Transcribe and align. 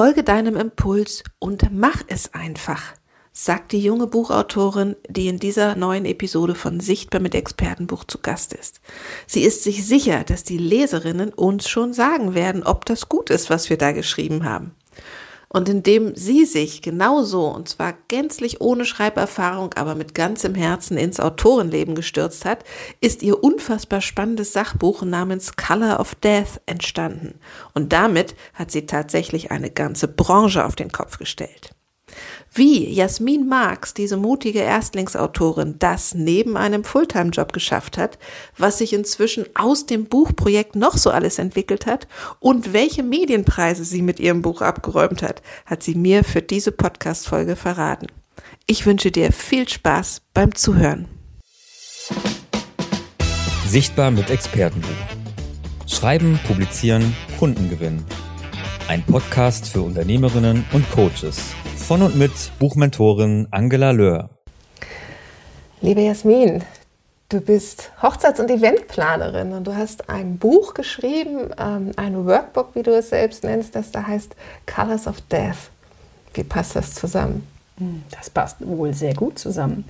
Folge 0.00 0.24
deinem 0.24 0.56
Impuls 0.56 1.22
und 1.38 1.68
mach 1.72 2.00
es 2.06 2.32
einfach, 2.32 2.80
sagt 3.34 3.72
die 3.72 3.82
junge 3.82 4.06
Buchautorin, 4.06 4.96
die 5.10 5.28
in 5.28 5.38
dieser 5.38 5.76
neuen 5.76 6.06
Episode 6.06 6.54
von 6.54 6.80
Sichtbar 6.80 7.20
mit 7.20 7.34
Expertenbuch 7.34 8.04
zu 8.04 8.16
Gast 8.16 8.54
ist. 8.54 8.80
Sie 9.26 9.42
ist 9.42 9.62
sich 9.62 9.86
sicher, 9.86 10.24
dass 10.24 10.42
die 10.42 10.56
Leserinnen 10.56 11.34
uns 11.34 11.68
schon 11.68 11.92
sagen 11.92 12.32
werden, 12.32 12.62
ob 12.62 12.86
das 12.86 13.10
gut 13.10 13.28
ist, 13.28 13.50
was 13.50 13.68
wir 13.68 13.76
da 13.76 13.92
geschrieben 13.92 14.46
haben. 14.46 14.74
Und 15.52 15.68
indem 15.68 16.14
sie 16.14 16.44
sich 16.44 16.80
genauso, 16.80 17.48
und 17.48 17.68
zwar 17.68 17.94
gänzlich 18.06 18.60
ohne 18.60 18.84
Schreiberfahrung, 18.84 19.74
aber 19.74 19.96
mit 19.96 20.14
ganzem 20.14 20.54
Herzen 20.54 20.96
ins 20.96 21.18
Autorenleben 21.18 21.96
gestürzt 21.96 22.44
hat, 22.44 22.64
ist 23.00 23.24
ihr 23.24 23.42
unfassbar 23.42 24.00
spannendes 24.00 24.52
Sachbuch 24.52 25.02
namens 25.02 25.56
Color 25.56 25.98
of 25.98 26.14
Death 26.14 26.60
entstanden. 26.66 27.40
Und 27.74 27.92
damit 27.92 28.36
hat 28.54 28.70
sie 28.70 28.86
tatsächlich 28.86 29.50
eine 29.50 29.70
ganze 29.70 30.06
Branche 30.06 30.64
auf 30.64 30.76
den 30.76 30.92
Kopf 30.92 31.18
gestellt. 31.18 31.74
Wie 32.52 32.92
Jasmin 32.92 33.46
Marx, 33.46 33.94
diese 33.94 34.16
mutige 34.16 34.58
Erstlingsautorin, 34.58 35.76
das 35.78 36.14
neben 36.14 36.56
einem 36.56 36.82
Fulltime-Job 36.82 37.52
geschafft 37.52 37.96
hat, 37.96 38.18
was 38.58 38.78
sich 38.78 38.92
inzwischen 38.92 39.44
aus 39.54 39.86
dem 39.86 40.06
Buchprojekt 40.06 40.74
noch 40.74 40.96
so 40.96 41.10
alles 41.10 41.38
entwickelt 41.38 41.86
hat 41.86 42.08
und 42.40 42.72
welche 42.72 43.04
Medienpreise 43.04 43.84
sie 43.84 44.02
mit 44.02 44.18
ihrem 44.18 44.42
Buch 44.42 44.62
abgeräumt 44.62 45.22
hat, 45.22 45.42
hat 45.64 45.84
sie 45.84 45.94
mir 45.94 46.24
für 46.24 46.42
diese 46.42 46.72
Podcast-Folge 46.72 47.54
verraten. 47.54 48.08
Ich 48.66 48.84
wünsche 48.84 49.12
dir 49.12 49.32
viel 49.32 49.68
Spaß 49.68 50.22
beim 50.34 50.52
Zuhören. 50.56 51.06
Sichtbar 53.68 54.10
mit 54.10 54.28
Expertenbuch. 54.28 54.88
Schreiben, 55.86 56.40
publizieren, 56.48 57.14
Kunden 57.38 57.70
gewinnen. 57.70 58.04
Ein 58.90 59.04
Podcast 59.04 59.68
für 59.68 59.82
Unternehmerinnen 59.82 60.64
und 60.72 60.90
Coaches 60.90 61.54
von 61.76 62.02
und 62.02 62.16
mit 62.16 62.32
Buchmentorin 62.58 63.46
Angela 63.52 63.92
Löhr. 63.92 64.30
Liebe 65.80 66.00
Jasmin, 66.00 66.64
du 67.28 67.40
bist 67.40 67.92
Hochzeits- 68.02 68.40
und 68.40 68.50
Eventplanerin 68.50 69.52
und 69.52 69.68
du 69.68 69.76
hast 69.76 70.10
ein 70.10 70.38
Buch 70.38 70.74
geschrieben, 70.74 71.50
ähm, 71.56 71.92
ein 71.94 72.26
Workbook, 72.26 72.74
wie 72.74 72.82
du 72.82 72.90
es 72.90 73.10
selbst 73.10 73.44
nennst, 73.44 73.76
das 73.76 73.92
da 73.92 74.08
heißt 74.08 74.34
Colors 74.66 75.06
of 75.06 75.20
Death. 75.30 75.70
Wie 76.34 76.42
passt 76.42 76.74
das 76.74 76.92
zusammen? 76.92 77.46
Hm, 77.80 78.02
das 78.10 78.28
passt 78.28 78.58
wohl 78.60 78.92
sehr 78.92 79.14
gut 79.14 79.38
zusammen. 79.38 79.86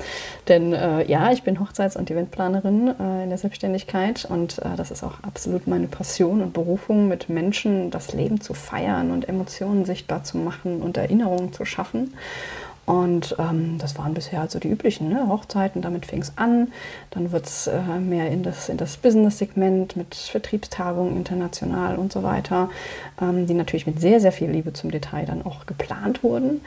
Denn 0.46 0.72
äh, 0.72 1.04
ja, 1.10 1.32
ich 1.32 1.42
bin 1.42 1.58
Hochzeits- 1.58 1.96
und 1.96 2.08
Eventplanerin 2.08 2.94
äh, 3.00 3.24
in 3.24 3.30
der 3.30 3.38
Selbstständigkeit 3.38 4.24
und 4.24 4.60
äh, 4.60 4.76
das 4.76 4.92
ist 4.92 5.02
auch 5.02 5.20
absolut 5.22 5.66
meine 5.66 5.88
Passion 5.88 6.40
und 6.40 6.52
Berufung, 6.52 7.08
mit 7.08 7.28
Menschen 7.28 7.90
das 7.90 8.12
Leben 8.12 8.40
zu 8.40 8.54
feiern 8.54 9.10
und 9.10 9.28
Emotionen 9.28 9.84
sichtbar 9.84 10.22
zu 10.22 10.38
machen 10.38 10.82
und 10.82 10.96
Erinnerungen 10.96 11.52
zu 11.52 11.64
schaffen. 11.64 12.14
Und 12.90 13.36
ähm, 13.38 13.78
das 13.78 13.96
waren 13.98 14.14
bisher 14.14 14.40
halt 14.40 14.50
so 14.50 14.58
die 14.58 14.68
üblichen 14.68 15.10
ne? 15.10 15.28
Hochzeiten, 15.28 15.80
damit 15.80 16.06
fing 16.06 16.22
es 16.22 16.32
an. 16.34 16.72
Dann 17.10 17.30
wird 17.30 17.46
es 17.46 17.68
äh, 17.68 17.80
mehr 18.00 18.32
in 18.32 18.42
das, 18.42 18.68
in 18.68 18.78
das 18.78 18.96
Business-Segment 18.96 19.94
mit 19.94 20.16
Vertriebstagungen 20.16 21.16
international 21.16 21.94
und 21.94 22.12
so 22.12 22.24
weiter, 22.24 22.68
ähm, 23.22 23.46
die 23.46 23.54
natürlich 23.54 23.86
mit 23.86 24.00
sehr, 24.00 24.18
sehr 24.18 24.32
viel 24.32 24.50
Liebe 24.50 24.72
zum 24.72 24.90
Detail 24.90 25.24
dann 25.24 25.46
auch 25.46 25.66
geplant 25.66 26.24
wurden. 26.24 26.62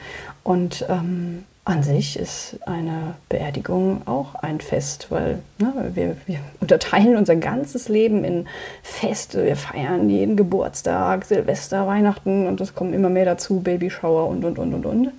Und 0.46 0.86
ähm, 0.88 1.44
an 1.66 1.84
sich 1.84 2.18
ist 2.18 2.58
eine 2.66 3.16
Beerdigung 3.28 4.04
auch 4.06 4.36
ein 4.36 4.62
Fest, 4.62 5.08
weil 5.10 5.40
ne, 5.58 5.92
wir, 5.94 6.16
wir, 6.26 6.40
unterteilen 6.62 7.18
unser 7.18 7.36
ganzes 7.36 7.90
Leben 7.90 8.24
in 8.24 8.48
Feste. 8.82 9.44
Wir 9.44 9.58
feiern 9.58 10.10
jeden 10.10 10.38
Geburtstag, 10.38 11.26
Silvester, 11.26 11.86
Weihnachten 11.86 12.48
und 12.48 12.62
es 12.62 12.76
kommen 12.76 12.94
immer 12.94 13.10
mehr 13.10 13.26
dazu, 13.26 13.60
Babyshower 13.60 14.30
und, 14.30 14.46
und, 14.46 14.58
und, 14.58 14.74
und, 14.74 14.86
und. 14.86 15.12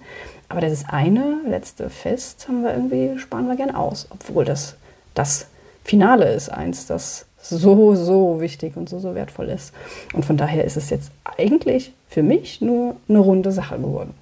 Aber 0.49 0.61
das 0.61 0.85
eine 0.89 1.37
letzte 1.49 1.91
Fest 1.91 2.47
haben 2.49 2.63
wir 2.63 2.73
irgendwie, 2.73 3.19
sparen 3.19 3.49
wir 3.49 3.57
gern 3.57 3.75
aus, 3.75 4.07
obwohl 4.11 4.45
das 4.45 4.77
das 5.15 5.47
Finale 5.85 6.33
ist, 6.33 6.49
eins, 6.49 6.87
das 6.87 7.27
so, 7.41 7.95
so 7.95 8.41
wichtig 8.41 8.77
und 8.77 8.89
so, 8.89 8.99
so 8.99 9.15
wertvoll 9.15 9.49
ist. 9.49 9.73
Und 10.13 10.25
von 10.25 10.37
daher 10.37 10.65
ist 10.65 10.77
es 10.77 10.91
jetzt 10.91 11.11
eigentlich 11.39 11.93
für 12.09 12.23
mich 12.23 12.61
nur 12.61 12.97
eine 13.09 13.19
runde 13.19 13.53
Sache 13.53 13.77
geworden. 13.77 14.15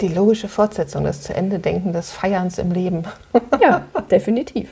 Die 0.00 0.08
logische 0.08 0.48
Fortsetzung, 0.48 1.04
das 1.04 1.22
zu 1.22 1.34
Ende 1.34 1.58
denken 1.58 1.92
des 1.92 2.10
Feierns 2.10 2.58
im 2.58 2.70
Leben. 2.70 3.04
Ja, 3.60 3.84
definitiv. 4.10 4.70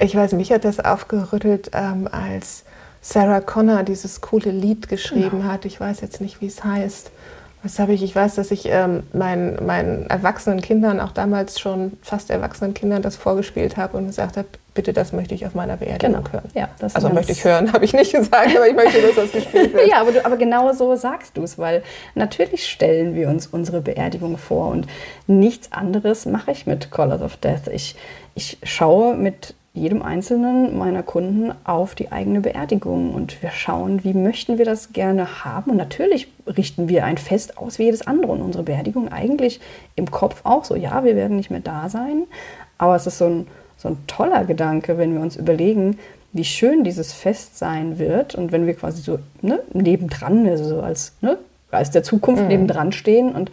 Ich 0.00 0.16
weiß, 0.16 0.32
mich 0.32 0.50
hat 0.50 0.64
das 0.64 0.80
aufgerüttelt, 0.80 1.70
ähm, 1.72 2.08
als 2.10 2.64
Sarah 3.00 3.40
Connor 3.40 3.84
dieses 3.84 4.20
coole 4.20 4.50
Lied 4.50 4.88
geschrieben 4.88 5.42
genau. 5.42 5.52
hat. 5.52 5.64
Ich 5.66 5.78
weiß 5.78 6.00
jetzt 6.00 6.20
nicht, 6.20 6.40
wie 6.40 6.46
es 6.46 6.64
heißt. 6.64 7.12
Was 7.62 7.78
habe 7.80 7.92
ich? 7.92 8.02
Ich 8.02 8.14
weiß, 8.14 8.36
dass 8.36 8.50
ich 8.52 8.66
ähm, 8.66 9.02
meinen, 9.12 9.64
meinen 9.66 10.08
erwachsenen 10.08 10.60
Kindern, 10.60 11.00
auch 11.00 11.10
damals 11.10 11.58
schon 11.58 11.98
fast 12.02 12.30
erwachsenen 12.30 12.72
Kindern, 12.72 13.02
das 13.02 13.16
vorgespielt 13.16 13.76
habe 13.76 13.96
und 13.96 14.06
gesagt 14.06 14.36
habe, 14.36 14.46
bitte, 14.74 14.92
das 14.92 15.12
möchte 15.12 15.34
ich 15.34 15.44
auf 15.44 15.54
meiner 15.54 15.76
Beerdigung 15.76 16.22
genau. 16.22 16.32
hören. 16.32 16.48
Ja, 16.54 16.68
also 16.94 17.08
möchte 17.08 17.32
ich 17.32 17.44
hören, 17.44 17.72
habe 17.72 17.84
ich 17.84 17.92
nicht 17.92 18.12
gesagt, 18.12 18.56
aber 18.56 18.68
ich 18.68 18.76
möchte, 18.76 19.02
dass 19.02 19.16
das 19.16 19.32
gespielt 19.32 19.72
wird. 19.72 19.88
ja, 19.90 20.00
aber, 20.00 20.12
du, 20.12 20.24
aber 20.24 20.36
genau 20.36 20.72
so 20.72 20.94
sagst 20.94 21.36
du 21.36 21.42
es, 21.42 21.58
weil 21.58 21.82
natürlich 22.14 22.68
stellen 22.68 23.16
wir 23.16 23.28
uns 23.28 23.48
unsere 23.48 23.80
Beerdigung 23.80 24.38
vor 24.38 24.68
und 24.68 24.86
nichts 25.26 25.72
anderes 25.72 26.26
mache 26.26 26.52
ich 26.52 26.66
mit 26.66 26.92
Colors 26.92 27.22
of 27.22 27.36
Death. 27.38 27.66
Ich, 27.72 27.96
ich 28.36 28.58
schaue 28.62 29.16
mit 29.16 29.54
jedem 29.74 30.02
einzelnen 30.02 30.76
meiner 30.76 31.02
Kunden 31.02 31.52
auf 31.64 31.94
die 31.94 32.10
eigene 32.10 32.40
Beerdigung 32.40 33.14
und 33.14 33.42
wir 33.42 33.50
schauen, 33.50 34.02
wie 34.02 34.14
möchten 34.14 34.58
wir 34.58 34.64
das 34.64 34.92
gerne 34.92 35.44
haben. 35.44 35.70
Und 35.70 35.76
natürlich 35.76 36.28
richten 36.46 36.88
wir 36.88 37.04
ein 37.04 37.18
Fest 37.18 37.58
aus 37.58 37.78
wie 37.78 37.84
jedes 37.84 38.06
andere 38.06 38.32
und 38.32 38.42
unsere 38.42 38.64
Beerdigung 38.64 39.10
eigentlich 39.12 39.60
im 39.94 40.10
Kopf 40.10 40.40
auch 40.44 40.64
so. 40.64 40.74
Ja, 40.74 41.04
wir 41.04 41.16
werden 41.16 41.36
nicht 41.36 41.50
mehr 41.50 41.60
da 41.60 41.88
sein, 41.88 42.24
aber 42.76 42.96
es 42.96 43.06
ist 43.06 43.18
so 43.18 43.26
ein, 43.26 43.46
so 43.76 43.88
ein 43.88 43.98
toller 44.06 44.44
Gedanke, 44.44 44.98
wenn 44.98 45.14
wir 45.14 45.20
uns 45.20 45.36
überlegen, 45.36 45.98
wie 46.32 46.44
schön 46.44 46.84
dieses 46.84 47.12
Fest 47.12 47.58
sein 47.58 47.98
wird 47.98 48.34
und 48.34 48.52
wenn 48.52 48.66
wir 48.66 48.74
quasi 48.74 49.02
so 49.02 49.18
ne, 49.40 49.60
nebendran, 49.72 50.46
also 50.46 50.64
so 50.64 50.80
als, 50.82 51.14
ne, 51.20 51.38
als 51.70 51.90
der 51.90 52.02
Zukunft 52.02 52.42
mhm. 52.42 52.48
nebendran 52.48 52.92
stehen 52.92 53.32
und 53.32 53.50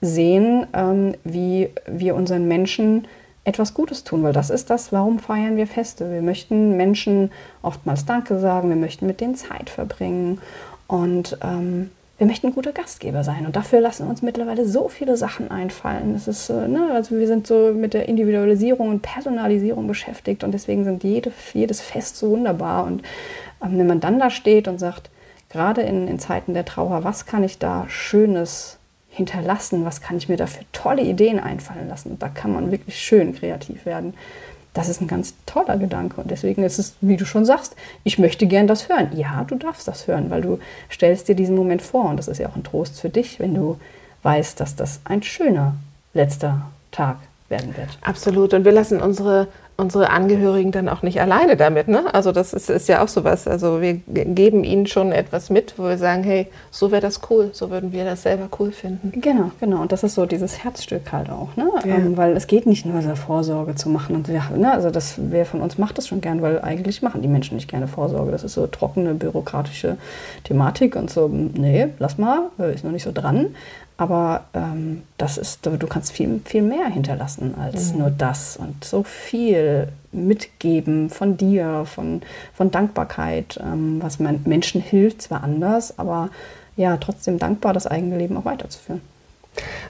sehen, 0.00 0.66
ähm, 0.72 1.14
wie 1.24 1.70
wir 1.86 2.14
unseren 2.14 2.48
Menschen 2.48 3.06
etwas 3.48 3.72
Gutes 3.72 4.04
tun, 4.04 4.22
weil 4.22 4.34
das 4.34 4.50
ist 4.50 4.68
das, 4.68 4.92
warum 4.92 5.18
feiern 5.18 5.56
wir 5.56 5.66
Feste. 5.66 6.12
Wir 6.12 6.20
möchten 6.20 6.76
Menschen 6.76 7.32
oftmals 7.62 8.04
Danke 8.04 8.38
sagen, 8.38 8.68
wir 8.68 8.76
möchten 8.76 9.06
mit 9.06 9.22
denen 9.22 9.36
Zeit 9.36 9.70
verbringen 9.70 10.38
und 10.86 11.38
ähm, 11.42 11.90
wir 12.18 12.26
möchten 12.26 12.52
gute 12.52 12.72
Gastgeber 12.72 13.24
sein. 13.24 13.46
Und 13.46 13.56
dafür 13.56 13.80
lassen 13.80 14.06
uns 14.06 14.20
mittlerweile 14.20 14.66
so 14.66 14.88
viele 14.88 15.16
Sachen 15.16 15.50
einfallen. 15.50 16.12
Das 16.12 16.28
ist, 16.28 16.50
äh, 16.50 16.68
ne, 16.68 16.90
also 16.92 17.16
wir 17.16 17.26
sind 17.26 17.46
so 17.46 17.72
mit 17.74 17.94
der 17.94 18.08
Individualisierung 18.08 18.90
und 18.90 19.00
Personalisierung 19.00 19.86
beschäftigt 19.86 20.44
und 20.44 20.52
deswegen 20.52 20.84
sind 20.84 21.02
jede, 21.02 21.32
jedes 21.54 21.80
Fest 21.80 22.18
so 22.18 22.30
wunderbar. 22.30 22.84
Und 22.84 23.02
ähm, 23.64 23.78
wenn 23.78 23.86
man 23.86 24.00
dann 24.00 24.18
da 24.18 24.28
steht 24.28 24.68
und 24.68 24.78
sagt, 24.78 25.10
gerade 25.48 25.80
in, 25.80 26.06
in 26.06 26.18
Zeiten 26.18 26.52
der 26.52 26.66
Trauer, 26.66 27.02
was 27.02 27.24
kann 27.24 27.44
ich 27.44 27.58
da 27.58 27.86
Schönes 27.88 28.77
hinterlassen? 29.18 29.84
Was 29.84 30.00
kann 30.00 30.16
ich 30.16 30.28
mir 30.28 30.36
da 30.36 30.46
für 30.46 30.64
tolle 30.72 31.02
Ideen 31.02 31.38
einfallen 31.38 31.88
lassen? 31.88 32.18
Da 32.18 32.28
kann 32.28 32.52
man 32.52 32.70
wirklich 32.70 32.98
schön 32.98 33.34
kreativ 33.34 33.84
werden. 33.84 34.14
Das 34.72 34.88
ist 34.88 35.00
ein 35.00 35.08
ganz 35.08 35.34
toller 35.44 35.76
Gedanke 35.76 36.20
und 36.20 36.30
deswegen 36.30 36.62
ist 36.62 36.78
es, 36.78 36.94
wie 37.00 37.16
du 37.16 37.24
schon 37.26 37.44
sagst, 37.44 37.74
ich 38.04 38.18
möchte 38.18 38.46
gern 38.46 38.66
das 38.66 38.88
hören. 38.88 39.10
Ja, 39.14 39.44
du 39.44 39.56
darfst 39.56 39.88
das 39.88 40.06
hören, 40.06 40.30
weil 40.30 40.40
du 40.40 40.58
stellst 40.90 41.28
dir 41.28 41.34
diesen 41.34 41.56
Moment 41.56 41.82
vor 41.82 42.08
und 42.08 42.16
das 42.16 42.28
ist 42.28 42.38
ja 42.38 42.48
auch 42.48 42.56
ein 42.56 42.64
Trost 42.64 43.00
für 43.00 43.08
dich, 43.08 43.40
wenn 43.40 43.54
du 43.54 43.78
weißt, 44.22 44.60
dass 44.60 44.76
das 44.76 45.00
ein 45.04 45.22
schöner 45.22 45.74
letzter 46.14 46.70
Tag 46.92 47.16
werden 47.48 47.76
wird. 47.76 47.98
Absolut. 48.02 48.54
Und 48.54 48.64
wir 48.64 48.72
lassen 48.72 49.00
unsere 49.00 49.48
unsere 49.80 50.10
Angehörigen 50.10 50.72
dann 50.72 50.88
auch 50.88 51.02
nicht 51.02 51.20
alleine 51.20 51.56
damit. 51.56 51.86
Ne? 51.86 52.12
Also 52.12 52.32
das 52.32 52.52
ist, 52.52 52.68
ist 52.68 52.88
ja 52.88 53.00
auch 53.00 53.06
sowas. 53.06 53.46
Also 53.46 53.80
wir 53.80 53.94
geben 53.94 54.64
ihnen 54.64 54.88
schon 54.88 55.12
etwas 55.12 55.50
mit, 55.50 55.78
wo 55.78 55.84
wir 55.84 55.96
sagen, 55.98 56.24
hey, 56.24 56.48
so 56.72 56.90
wäre 56.90 57.00
das 57.00 57.20
cool, 57.30 57.50
so 57.52 57.70
würden 57.70 57.92
wir 57.92 58.04
das 58.04 58.24
selber 58.24 58.48
cool 58.58 58.72
finden. 58.72 59.12
Genau, 59.20 59.52
genau. 59.60 59.80
Und 59.80 59.92
das 59.92 60.02
ist 60.02 60.16
so 60.16 60.26
dieses 60.26 60.64
Herzstück 60.64 61.12
halt 61.12 61.30
auch. 61.30 61.54
Ne? 61.54 61.70
Ja. 61.84 61.94
Ähm, 61.94 62.16
weil 62.16 62.36
es 62.36 62.48
geht 62.48 62.66
nicht 62.66 62.86
nur, 62.86 63.00
so 63.02 63.14
Vorsorge 63.14 63.76
zu 63.76 63.88
machen. 63.88 64.16
Und 64.16 64.26
ja, 64.26 64.50
ne? 64.50 64.72
Also 64.72 64.90
das, 64.90 65.14
wer 65.16 65.46
von 65.46 65.60
uns 65.60 65.78
macht 65.78 65.96
das 65.96 66.08
schon 66.08 66.20
gern, 66.20 66.42
weil 66.42 66.60
eigentlich 66.60 67.00
machen 67.00 67.22
die 67.22 67.28
Menschen 67.28 67.54
nicht 67.54 67.70
gerne 67.70 67.86
Vorsorge. 67.86 68.32
Das 68.32 68.42
ist 68.42 68.54
so 68.54 68.66
trockene, 68.66 69.14
bürokratische 69.14 69.96
Thematik 70.42 70.96
und 70.96 71.08
so, 71.08 71.28
nee, 71.28 71.90
lass 72.00 72.18
mal, 72.18 72.50
äh, 72.58 72.74
ist 72.74 72.82
noch 72.82 72.90
nicht 72.90 73.04
so 73.04 73.12
dran. 73.12 73.54
Aber 73.98 74.44
ähm, 74.54 75.02
das 75.18 75.38
ist, 75.38 75.66
du 75.66 75.86
kannst 75.88 76.12
viel, 76.12 76.40
viel 76.44 76.62
mehr 76.62 76.86
hinterlassen 76.86 77.56
als 77.60 77.92
mhm. 77.92 77.98
nur 77.98 78.10
das 78.10 78.56
und 78.56 78.84
so 78.84 79.02
viel 79.02 79.88
mitgeben 80.12 81.10
von 81.10 81.36
dir, 81.36 81.84
von, 81.84 82.22
von 82.54 82.70
Dankbarkeit, 82.70 83.58
ähm, 83.60 83.98
was 84.00 84.20
man 84.20 84.40
Menschen 84.44 84.80
hilft, 84.80 85.22
zwar 85.22 85.42
anders, 85.42 85.98
aber 85.98 86.30
ja, 86.76 86.96
trotzdem 86.96 87.40
dankbar, 87.40 87.72
das 87.74 87.88
eigene 87.88 88.16
Leben 88.16 88.36
auch 88.36 88.44
weiterzuführen. 88.44 89.00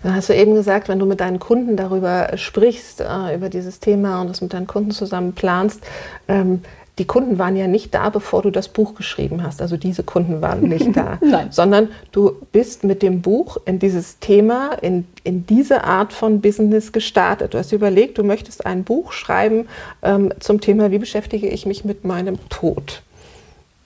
Dann 0.03 0.15
hast 0.15 0.31
du 0.31 0.35
eben 0.35 0.55
gesagt, 0.55 0.89
wenn 0.89 0.99
du 0.99 1.05
mit 1.05 1.21
deinen 1.21 1.39
Kunden 1.39 1.77
darüber 1.77 2.31
sprichst, 2.37 3.03
äh, 3.03 3.35
über 3.35 3.51
dieses 3.51 3.81
Thema 3.81 4.23
und 4.23 4.29
das 4.31 4.41
mit 4.41 4.55
deinen 4.55 4.67
Kunden 4.67 4.93
zusammen 4.93 5.35
planst, 5.35 5.83
ähm, 6.29 6.63
die 6.99 7.05
Kunden 7.05 7.39
waren 7.39 7.57
ja 7.57 7.67
nicht 7.67 7.95
da, 7.95 8.09
bevor 8.11 8.43
du 8.43 8.51
das 8.51 8.69
Buch 8.69 8.95
geschrieben 8.95 9.43
hast. 9.43 9.63
Also 9.63 9.77
diese 9.77 10.03
Kunden 10.03 10.43
waren 10.43 10.63
nicht 10.63 10.97
da. 10.97 11.19
Nein. 11.21 11.49
Sondern 11.51 11.89
du 12.13 12.37
bist 12.53 12.85
mit 12.85 13.03
dem 13.03 13.23
Buch 13.23 13.57
in 13.65 13.79
dieses 13.79 14.19
Thema, 14.19 14.73
in, 14.83 15.07
in 15.23 15.47
diese 15.47 15.85
Art 15.85 16.13
von 16.13 16.41
Business 16.41 16.93
gestartet. 16.93 17.55
Du 17.55 17.59
hast 17.59 17.73
überlegt, 17.73 18.19
du 18.19 18.25
möchtest 18.25 18.67
ein 18.67 18.85
Buch 18.85 19.13
schreiben 19.13 19.69
ähm, 20.03 20.33
zum 20.41 20.61
Thema, 20.61 20.91
wie 20.91 20.99
beschäftige 20.99 21.49
ich 21.49 21.67
mich 21.67 21.85
mit 21.85 22.05
meinem 22.05 22.39
Tod? 22.49 23.03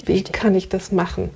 Wie 0.04 0.12
Richtig. 0.12 0.32
kann 0.32 0.54
ich 0.54 0.68
das 0.68 0.90
machen? 0.90 1.30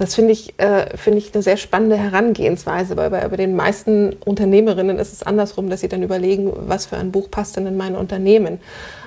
Das 0.00 0.14
finde 0.14 0.32
ich, 0.32 0.58
äh, 0.58 0.96
finde 0.96 1.18
ich 1.18 1.34
eine 1.34 1.42
sehr 1.42 1.58
spannende 1.58 1.98
Herangehensweise, 1.98 2.96
weil 2.96 3.10
bei, 3.10 3.28
bei 3.28 3.36
den 3.36 3.54
meisten 3.54 4.14
Unternehmerinnen 4.24 4.98
ist 4.98 5.12
es 5.12 5.22
andersrum, 5.22 5.68
dass 5.68 5.80
sie 5.80 5.88
dann 5.88 6.02
überlegen, 6.02 6.50
was 6.54 6.86
für 6.86 6.96
ein 6.96 7.12
Buch 7.12 7.30
passt 7.30 7.58
denn 7.58 7.66
in 7.66 7.76
mein 7.76 7.94
Unternehmen. 7.94 8.60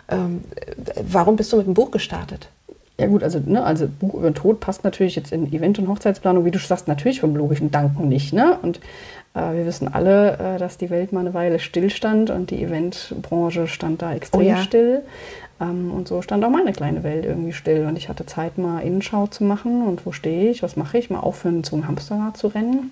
Ähm, 0.07 0.43
warum 1.01 1.35
bist 1.35 1.51
du 1.51 1.57
mit 1.57 1.65
dem 1.65 1.73
Buch 1.73 1.89
gestartet? 1.89 2.47
Ja 2.99 3.07
gut, 3.07 3.23
also, 3.23 3.41
ne, 3.43 3.63
also 3.63 3.87
Buch 3.87 4.13
über 4.13 4.29
den 4.29 4.35
Tod 4.35 4.59
passt 4.59 4.83
natürlich 4.83 5.15
jetzt 5.15 5.31
in 5.31 5.51
Event- 5.51 5.79
und 5.79 5.87
Hochzeitsplanung, 5.87 6.45
wie 6.45 6.51
du 6.51 6.59
sagst, 6.59 6.87
natürlich 6.87 7.21
vom 7.21 7.35
logischen 7.35 7.71
Danken 7.71 8.07
nicht. 8.07 8.31
Ne? 8.31 8.59
Und 8.61 8.79
äh, 9.33 9.51
wir 9.55 9.65
wissen 9.65 9.91
alle, 9.91 10.37
äh, 10.37 10.59
dass 10.59 10.77
die 10.77 10.91
Welt 10.91 11.11
mal 11.11 11.21
eine 11.21 11.33
Weile 11.33 11.57
stillstand 11.57 12.29
und 12.29 12.51
die 12.51 12.61
Eventbranche 12.61 13.65
stand 13.65 14.03
da 14.03 14.13
extrem 14.13 14.41
Oh 14.41 14.43
ja. 14.43 14.57
still. 14.57 15.01
Ähm, 15.63 15.91
und 15.91 16.07
so 16.07 16.21
stand 16.21 16.43
auch 16.43 16.49
meine 16.49 16.73
kleine 16.73 17.03
Welt 17.03 17.25
irgendwie 17.25 17.53
still. 17.53 17.85
Und 17.85 17.97
ich 17.97 18.09
hatte 18.09 18.25
Zeit, 18.25 18.57
mal 18.57 18.79
Innenschau 18.79 19.27
zu 19.27 19.43
machen 19.43 19.87
und 19.87 20.05
wo 20.05 20.11
stehe 20.11 20.49
ich, 20.49 20.63
was 20.63 20.75
mache 20.75 20.97
ich, 20.97 21.09
mal 21.09 21.19
aufhören, 21.19 21.63
zum 21.63 21.87
Hamsterrad 21.87 22.37
zu 22.37 22.47
rennen. 22.47 22.91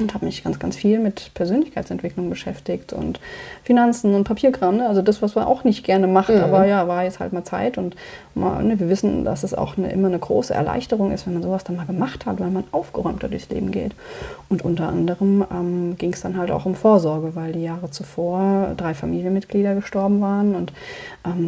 Und 0.00 0.14
habe 0.14 0.24
mich 0.24 0.42
ganz, 0.42 0.58
ganz 0.58 0.74
viel 0.74 0.98
mit 0.98 1.32
Persönlichkeitsentwicklung 1.34 2.30
beschäftigt 2.30 2.94
und 2.94 3.20
Finanzen 3.62 4.14
und 4.14 4.24
Papierkram. 4.24 4.78
Ne? 4.78 4.88
Also 4.88 5.02
das, 5.02 5.20
was 5.20 5.34
man 5.34 5.44
auch 5.44 5.64
nicht 5.64 5.84
gerne 5.84 6.06
macht, 6.06 6.30
aber 6.30 6.64
ja, 6.64 6.88
war 6.88 7.04
jetzt 7.04 7.20
halt 7.20 7.34
mal 7.34 7.44
Zeit. 7.44 7.76
Und 7.76 7.94
mal, 8.34 8.64
ne, 8.64 8.80
wir 8.80 8.88
wissen, 8.88 9.22
dass 9.26 9.44
es 9.44 9.52
auch 9.52 9.76
eine, 9.76 9.92
immer 9.92 10.08
eine 10.08 10.18
große 10.18 10.54
Erleichterung 10.54 11.12
ist, 11.12 11.26
wenn 11.26 11.34
man 11.34 11.42
sowas 11.42 11.64
dann 11.64 11.76
mal 11.76 11.84
gemacht 11.84 12.24
hat, 12.24 12.40
weil 12.40 12.48
man 12.48 12.64
aufgeräumter 12.72 13.28
durchs 13.28 13.50
Leben 13.50 13.70
geht. 13.70 13.92
Und 14.48 14.64
unter 14.64 14.88
anderem 14.88 15.44
ähm, 15.52 15.96
ging 15.98 16.14
es 16.14 16.22
dann 16.22 16.38
halt 16.38 16.50
auch 16.50 16.64
um 16.64 16.74
Vorsorge, 16.74 17.36
weil 17.36 17.52
die 17.52 17.62
Jahre 17.62 17.90
zuvor 17.90 18.72
drei 18.78 18.94
Familienmitglieder 18.94 19.74
gestorben 19.74 20.22
waren. 20.22 20.54
Und 20.54 20.72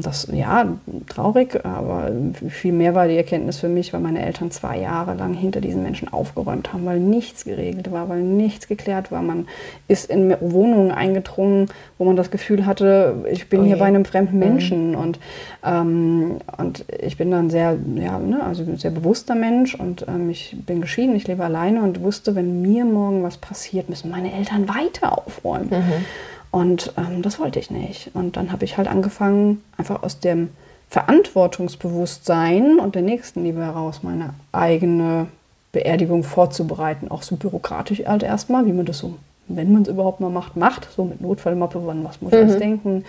das, 0.03 0.29
ja, 0.33 0.67
traurig, 1.09 1.65
aber 1.65 2.13
viel 2.49 2.73
mehr 2.73 2.95
war 2.95 3.09
die 3.09 3.17
Erkenntnis 3.17 3.59
für 3.59 3.69
mich, 3.69 3.93
weil 3.93 4.01
meine 4.01 4.25
Eltern 4.25 4.53
zwei 4.53 4.79
Jahre 4.79 5.15
lang 5.15 5.35
hinter 5.35 5.61
diesen 5.61 5.83
Menschen 5.83 6.13
aufgeräumt 6.13 6.73
haben, 6.73 6.85
weil 6.87 7.01
nichts 7.01 7.45
geregelt 7.45 7.91
war, 7.91 8.09
weil 8.09 8.23
nichts 8.23 8.69
geklärt 8.69 9.11
war. 9.11 9.23
Man 9.23 9.49
ist 9.89 10.11
in 10.11 10.37
Wohnungen 10.41 10.93
eingedrungen, 10.93 11.67
wo 11.99 12.05
man 12.05 12.15
das 12.15 12.31
Gefühl 12.31 12.67
hatte, 12.67 13.25
ich 13.31 13.49
bin 13.49 13.61
Oh 13.61 13.65
hier 13.65 13.75
je. 13.75 13.81
bei 13.81 13.87
einem 13.87 14.05
fremden 14.05 14.39
Menschen. 14.39 14.95
Und, 14.95 15.19
ähm, 15.65 16.37
und 16.57 16.85
ich 17.01 17.17
bin 17.17 17.33
dann 17.33 17.51
sehr, 17.51 17.77
ja, 17.97 18.19
ne, 18.21 18.45
also 18.45 18.63
ein 18.63 18.77
sehr 18.77 18.93
bewusster 18.93 19.35
Mensch 19.35 19.75
und 19.75 20.07
ähm, 20.07 20.31
ich 20.31 20.57
bin 20.65 20.81
geschieden, 20.83 21.17
ich 21.17 21.27
lebe 21.27 21.43
alleine 21.45 21.83
und 21.83 22.01
wusste, 22.01 22.37
wenn 22.37 22.63
mir 22.63 22.85
morgen 22.85 23.25
was 23.25 23.39
passiert, 23.39 23.89
müssen 23.89 24.09
meine 24.11 24.33
Eltern 24.33 24.69
weiter 24.69 25.19
aufräumen. 25.19 25.71
Und 26.55 26.93
ähm, 26.97 27.21
das 27.21 27.41
wollte 27.41 27.59
ich 27.59 27.73
nicht. 27.73 28.13
Und 28.15 28.37
dann 28.37 28.53
habe 28.53 28.65
ich 28.65 28.77
halt 28.77 28.87
angefangen, 28.87 29.65
einfach 29.77 30.05
aus 30.05 30.21
dem 30.21 30.51
Verantwortungsbewusstsein 30.89 32.79
und 32.79 32.95
der 32.95 33.03
Nächstenliebe 33.03 33.61
heraus 33.61 34.05
meine 34.05 34.35
eigene 34.53 35.27
Beerdigung 35.73 36.23
vorzubereiten. 36.23 37.11
Auch 37.11 37.25
so 37.25 37.35
bürokratisch 37.35 38.05
halt 38.07 38.23
erstmal, 38.23 38.67
wie 38.67 38.73
man 38.73 38.87
das 38.87 38.99
so, 38.99 39.17
wenn 39.49 39.73
man 39.73 39.83
es 39.83 39.89
überhaupt 39.89 40.21
mal 40.21 40.31
macht, 40.31 40.57
macht. 40.57 40.89
So 40.95 41.05
mit 41.05 41.21
Notfallmappe, 41.21 41.81
wann 41.85 42.05
was 42.05 42.21
muss 42.23 42.33
ich 42.33 42.39
alles 42.39 42.59
denken. 42.59 43.05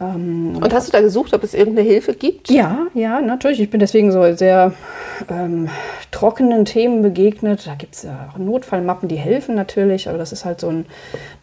Ähm, 0.00 0.56
Und 0.60 0.72
hast 0.72 0.88
du 0.88 0.92
da 0.92 1.00
gesucht, 1.00 1.32
ob 1.34 1.42
es 1.44 1.54
irgendeine 1.54 1.88
Hilfe 1.88 2.14
gibt? 2.14 2.50
ja, 2.50 2.86
ja, 2.94 3.20
natürlich. 3.20 3.60
Ich 3.60 3.70
bin 3.70 3.80
deswegen 3.80 4.10
so 4.10 4.34
sehr 4.34 4.72
ähm, 5.30 5.68
trockenen 6.10 6.64
Themen 6.64 7.02
begegnet. 7.02 7.66
Da 7.66 7.74
gibt 7.74 7.94
es 7.94 8.02
ja 8.02 8.30
auch 8.32 8.38
Notfallmappen, 8.38 9.08
die 9.08 9.16
helfen 9.16 9.54
natürlich, 9.54 10.08
aber 10.08 10.18
das 10.18 10.32
ist 10.32 10.44
halt 10.44 10.60
so 10.60 10.68
ein, 10.68 10.86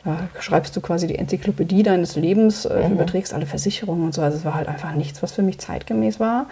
da 0.04 0.30
schreibst 0.40 0.76
du 0.76 0.82
quasi 0.82 1.08
die 1.08 1.16
Enzyklopädie 1.18 1.84
deines 1.84 2.16
Lebens, 2.16 2.66
äh, 2.66 2.88
überträgst 2.90 3.34
alle 3.34 3.46
Versicherungen 3.46 4.04
und 4.06 4.14
so. 4.14 4.22
Also 4.22 4.38
es 4.38 4.46
war 4.46 4.56
halt 4.56 4.68
einfach 4.68 4.94
nichts, 4.94 5.22
was 5.24 5.32
für 5.32 5.42
mich 5.42 5.60
zeitgemäß 5.60 6.20
war. 6.20 6.48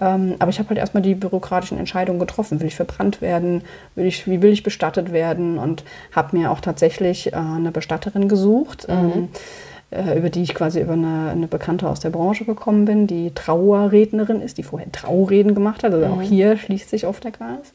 Ähm, 0.00 0.36
aber 0.38 0.50
ich 0.50 0.58
habe 0.58 0.70
halt 0.70 0.78
erstmal 0.78 1.02
die 1.02 1.14
bürokratischen 1.14 1.78
Entscheidungen 1.78 2.18
getroffen. 2.18 2.60
Will 2.60 2.68
ich 2.68 2.74
verbrannt 2.74 3.20
werden? 3.20 3.62
Will 3.94 4.06
ich, 4.06 4.26
wie 4.26 4.42
will 4.42 4.52
ich 4.52 4.62
bestattet 4.62 5.12
werden? 5.12 5.58
Und 5.58 5.84
habe 6.12 6.36
mir 6.36 6.50
auch 6.50 6.60
tatsächlich 6.60 7.32
äh, 7.32 7.36
eine 7.36 7.70
Bestatterin 7.70 8.28
gesucht. 8.28 8.86
Ähm, 8.88 9.28
äh, 9.90 10.16
über 10.16 10.30
die 10.30 10.42
ich 10.42 10.54
quasi 10.54 10.80
über 10.80 10.92
eine, 10.92 11.30
eine 11.30 11.48
Bekannte 11.48 11.88
aus 11.88 12.00
der 12.00 12.10
Branche 12.10 12.44
gekommen 12.44 12.84
bin, 12.84 13.06
die 13.06 13.32
Trauerrednerin 13.34 14.40
ist, 14.40 14.58
die 14.58 14.62
vorher 14.62 14.90
Traureden 14.92 15.54
gemacht 15.54 15.82
hat. 15.82 15.92
Also 15.92 16.06
auch 16.06 16.22
hier 16.22 16.56
schließt 16.56 16.88
sich 16.88 17.06
oft 17.06 17.24
der 17.24 17.32
Kreis. 17.32 17.72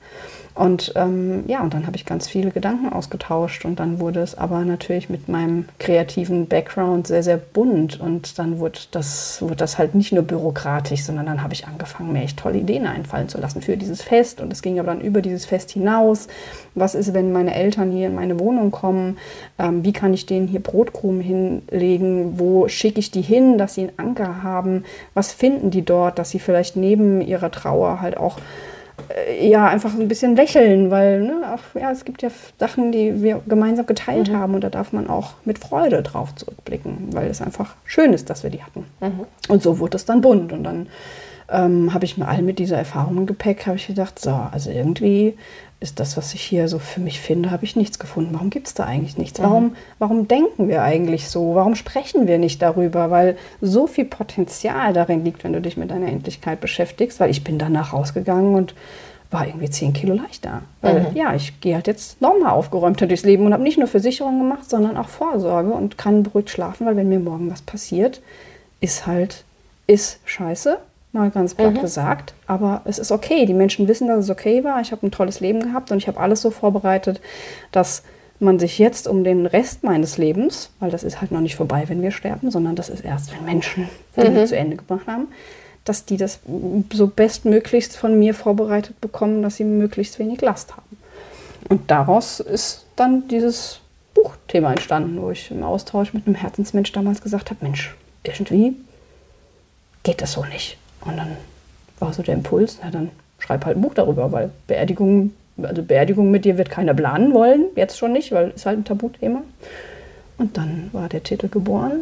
Und 0.56 0.94
ähm, 0.96 1.44
ja, 1.48 1.62
und 1.62 1.74
dann 1.74 1.86
habe 1.86 1.98
ich 1.98 2.06
ganz 2.06 2.30
viele 2.30 2.50
Gedanken 2.50 2.88
ausgetauscht 2.88 3.66
und 3.66 3.78
dann 3.78 4.00
wurde 4.00 4.22
es 4.22 4.38
aber 4.38 4.64
natürlich 4.64 5.10
mit 5.10 5.28
meinem 5.28 5.66
kreativen 5.80 6.48
Background 6.48 7.08
sehr, 7.08 7.24
sehr 7.24 7.36
bunt 7.36 8.00
und 8.00 8.40
dann 8.40 8.60
wurde 8.60 8.80
das, 8.92 9.42
wurde 9.42 9.58
das 9.58 9.78
halt 9.78 9.96
nicht 9.96 10.14
nur 10.14 10.24
bürokratisch, 10.24 11.04
sondern 11.04 11.26
dann 11.26 11.44
habe 11.44 11.54
ich 11.54 11.68
angefangen, 11.68 12.14
mir 12.14 12.24
echt 12.24 12.40
tolle 12.40 12.60
Ideen 12.60 12.88
einfallen 12.88 13.28
zu 13.28 13.38
lassen 13.38 13.62
für 13.62 13.76
dieses 13.76 14.02
Fest 14.02 14.40
und 14.40 14.54
es 14.54 14.62
ging 14.62 14.80
aber 14.80 14.94
dann 14.94 15.02
über 15.02 15.22
dieses 15.22 15.46
Fest 15.46 15.72
hinaus. 15.72 16.30
Was 16.74 16.96
ist, 16.96 17.14
wenn 17.14 17.34
meine 17.34 17.54
Eltern 17.54 17.92
hier 17.92 18.08
in 18.08 18.16
meine 18.16 18.40
Wohnung 18.40 18.72
kommen? 18.72 19.18
Ähm, 19.60 19.84
wie 19.84 19.92
kann 19.92 20.14
ich 20.14 20.26
denen 20.26 20.48
hier 20.48 20.64
Brotkrumen 20.64 21.20
hinlegen? 21.20 22.40
Wo 22.40 22.70
schicke 22.70 23.00
ich 23.00 23.12
die 23.12 23.22
hin, 23.22 23.58
dass 23.58 23.74
sie 23.74 23.82
einen 23.82 24.00
Anker 24.00 24.42
haben? 24.42 24.86
Was 25.14 25.34
finden 25.34 25.70
die 25.70 25.84
dort, 25.84 26.18
dass 26.18 26.30
sie 26.30 26.40
vielleicht 26.40 26.78
neben 26.78 27.20
ihrer 27.20 27.52
Trauer 27.52 28.00
halt 28.00 28.16
auch 28.16 28.38
äh, 29.10 29.48
ja, 29.48 29.68
einfach 29.68 29.92
so 29.92 30.02
ein 30.02 30.08
bisschen 30.08 30.36
lächeln, 30.36 30.92
weil 30.92 31.22
ne, 31.22 31.54
auch, 31.54 31.80
ja, 31.80 31.92
es 31.92 32.06
gibt 32.06 32.22
ja 32.22 32.30
Sachen, 32.60 32.92
die 32.92 33.22
wir 33.22 33.42
gemeinsam 33.48 33.86
geteilt 33.86 34.32
haben 34.32 34.56
und 34.56 34.64
da 34.64 34.70
darf 34.70 34.94
man 34.94 35.08
auch 35.08 35.34
mit 35.46 35.60
Freude 35.60 36.02
drauf 36.04 36.34
zurückblicken, 36.36 37.10
weil 37.12 37.30
es 37.30 37.42
einfach 37.42 37.76
schön 37.86 38.14
ist, 38.14 38.30
dass 38.30 38.44
wir 38.44 38.50
die 38.50 38.64
hatten. 38.64 38.86
Und 39.50 39.62
so 39.64 39.80
wurde 39.80 39.98
es 39.98 40.06
dann 40.06 40.22
bunt 40.22 40.52
und 40.54 40.64
dann 40.64 40.88
ähm, 41.50 41.94
habe 41.94 42.06
ich 42.06 42.18
mir 42.18 42.28
all 42.28 42.42
mit 42.42 42.60
dieser 42.60 42.78
Erfahrung 42.78 43.18
im 43.18 43.26
Gepäck, 43.26 43.68
habe 43.68 43.78
ich 43.78 43.88
gedacht, 43.88 44.20
so, 44.20 44.32
also 44.52 44.72
irgendwie 44.72 45.36
ist 45.80 46.00
das, 46.00 46.18
was 46.18 46.34
ich 46.34 46.42
hier 46.42 46.68
so 46.68 46.80
für 46.80 47.00
mich 47.00 47.20
finde, 47.20 47.52
habe 47.52 47.66
ich 47.66 47.76
nichts 47.76 48.00
gefunden. 48.00 48.34
Warum 48.34 48.50
gibt 48.50 48.68
es 48.68 48.74
da 48.74 48.86
eigentlich 48.86 49.18
nichts? 49.18 49.40
Warum, 49.42 49.76
warum 50.00 50.28
denken 50.28 50.68
wir 50.68 50.82
eigentlich 50.82 51.28
so? 51.30 51.54
Warum 51.54 51.76
sprechen 51.76 52.28
wir 52.28 52.40
nicht 52.40 52.62
darüber? 52.62 53.12
Weil 53.12 53.38
so 53.62 53.86
viel 53.86 54.06
Potenzial 54.06 54.94
darin 54.94 55.24
liegt, 55.26 55.44
wenn 55.44 55.54
du 55.54 55.62
dich 55.62 55.78
mit 55.78 55.92
deiner 55.92 56.08
Endlichkeit 56.08 56.62
beschäftigst, 56.62 57.20
weil 57.20 57.30
ich 57.30 57.44
bin 57.44 57.60
danach 57.60 57.94
rausgegangen 57.94 58.56
und 58.56 58.74
war 59.32 59.46
irgendwie 59.46 59.70
10 59.70 59.94
Kilo 59.94 60.16
leichter. 60.16 60.62
Weil 60.82 61.12
ja, 61.14 61.36
ich 61.36 61.60
gehe 61.60 61.76
halt 61.76 61.88
jetzt 61.88 62.22
nochmal 62.22 62.52
aufgeräumter 62.52 63.06
durchs 63.06 63.24
Leben 63.24 63.46
und 63.46 63.54
habe 63.54 63.64
nicht 63.64 63.78
nur 63.78 63.88
Versicherung 63.88 64.40
gemacht, 64.40 64.70
sondern 64.70 64.98
auch 64.98 65.10
Vorsorge 65.10 65.72
und 65.72 65.98
kann 65.98 66.24
beruhigt 66.24 66.50
schlafen, 66.50 66.88
weil 66.88 66.96
wenn 66.96 67.10
mir 67.10 67.20
morgen 67.20 67.52
was 67.52 67.62
passiert, 67.62 68.22
ist 68.80 69.06
halt, 69.08 69.44
ist 69.88 70.20
scheiße, 70.26 70.80
mal 71.16 71.32
ganz 71.32 71.56
platt 71.56 71.82
gesagt. 71.82 72.36
Aber 72.46 72.82
es 72.86 73.00
ist 73.00 73.12
okay. 73.12 73.48
Die 73.48 73.54
Menschen 73.54 73.88
wissen, 73.88 74.08
dass 74.08 74.26
es 74.26 74.30
okay 74.30 74.64
war. 74.64 74.82
Ich 74.82 74.92
habe 74.92 75.08
ein 75.08 75.12
tolles 75.12 75.40
Leben 75.40 75.62
gehabt 75.62 75.92
und 75.92 75.98
ich 75.98 76.08
habe 76.08 76.20
alles 76.20 76.42
so 76.42 76.52
vorbereitet, 76.52 77.22
dass 77.72 78.04
man 78.40 78.60
sich 78.60 78.78
jetzt 78.78 79.08
um 79.08 79.24
den 79.24 79.46
Rest 79.46 79.84
meines 79.84 80.18
Lebens, 80.18 80.70
weil 80.80 80.92
das 80.92 81.04
ist 81.04 81.22
halt 81.22 81.32
noch 81.32 81.42
nicht 81.42 81.56
vorbei, 81.56 81.86
wenn 81.88 82.02
wir 82.02 82.12
sterben, 82.12 82.52
sondern 82.52 82.76
das 82.76 82.90
ist 82.90 83.04
erst, 83.04 83.34
wenn 83.34 83.46
Menschen 83.46 83.90
Dinge 84.16 84.46
zu 84.46 84.58
Ende 84.58 84.76
gebracht 84.76 85.08
haben, 85.08 85.30
dass 85.86 86.06
die 86.06 86.18
das 86.18 86.40
so 86.92 87.08
bestmöglichst 87.08 87.96
von 87.96 88.20
mir 88.20 88.34
vorbereitet 88.34 89.00
bekommen, 89.00 89.42
dass 89.42 89.56
sie 89.56 89.64
möglichst 89.64 90.20
wenig 90.20 90.42
Last 90.42 90.76
haben. 90.76 90.98
Und 91.70 91.90
daraus 91.90 92.40
ist 92.40 92.86
dann 92.96 93.28
dieses 93.30 93.80
Buchthema 94.14 94.72
entstanden, 94.72 95.22
wo 95.22 95.32
ich 95.32 95.50
im 95.52 95.64
Austausch 95.64 96.14
mit 96.14 96.28
einem 96.28 96.36
Herzensmensch 96.36 96.92
damals 96.92 97.22
gesagt 97.22 97.50
habe, 97.50 97.64
Mensch, 97.64 97.96
irgendwie 98.24 98.76
geht 100.04 100.22
das 100.22 100.34
so 100.34 100.44
nicht. 100.46 100.78
Und 101.06 101.18
dann 101.18 101.38
war 102.00 102.14
so 102.14 102.24
der 102.24 102.34
Impuls, 102.34 102.80
na 102.84 102.90
dann 102.90 103.10
schreib 103.40 103.66
halt 103.66 103.78
ein 103.78 103.82
Buch 103.82 103.94
darüber, 103.94 104.32
weil 104.32 104.50
Beerdigung, 104.68 105.32
also 105.62 105.84
Beerdigung 105.84 106.32
mit 106.32 106.46
dir 106.46 106.58
wird 106.58 106.70
keiner 106.70 106.94
planen 106.94 107.34
wollen, 107.34 107.66
jetzt 107.76 107.98
schon 107.98 108.14
nicht, 108.14 108.32
weil 108.32 108.52
es 108.56 108.66
halt 108.66 108.80
ein 108.80 108.86
Tabuthema. 108.86 109.42
Und 110.38 110.58
dann 110.58 110.90
war 110.92 111.08
der 111.08 111.24
Titel 111.24 111.48
geboren 111.48 112.02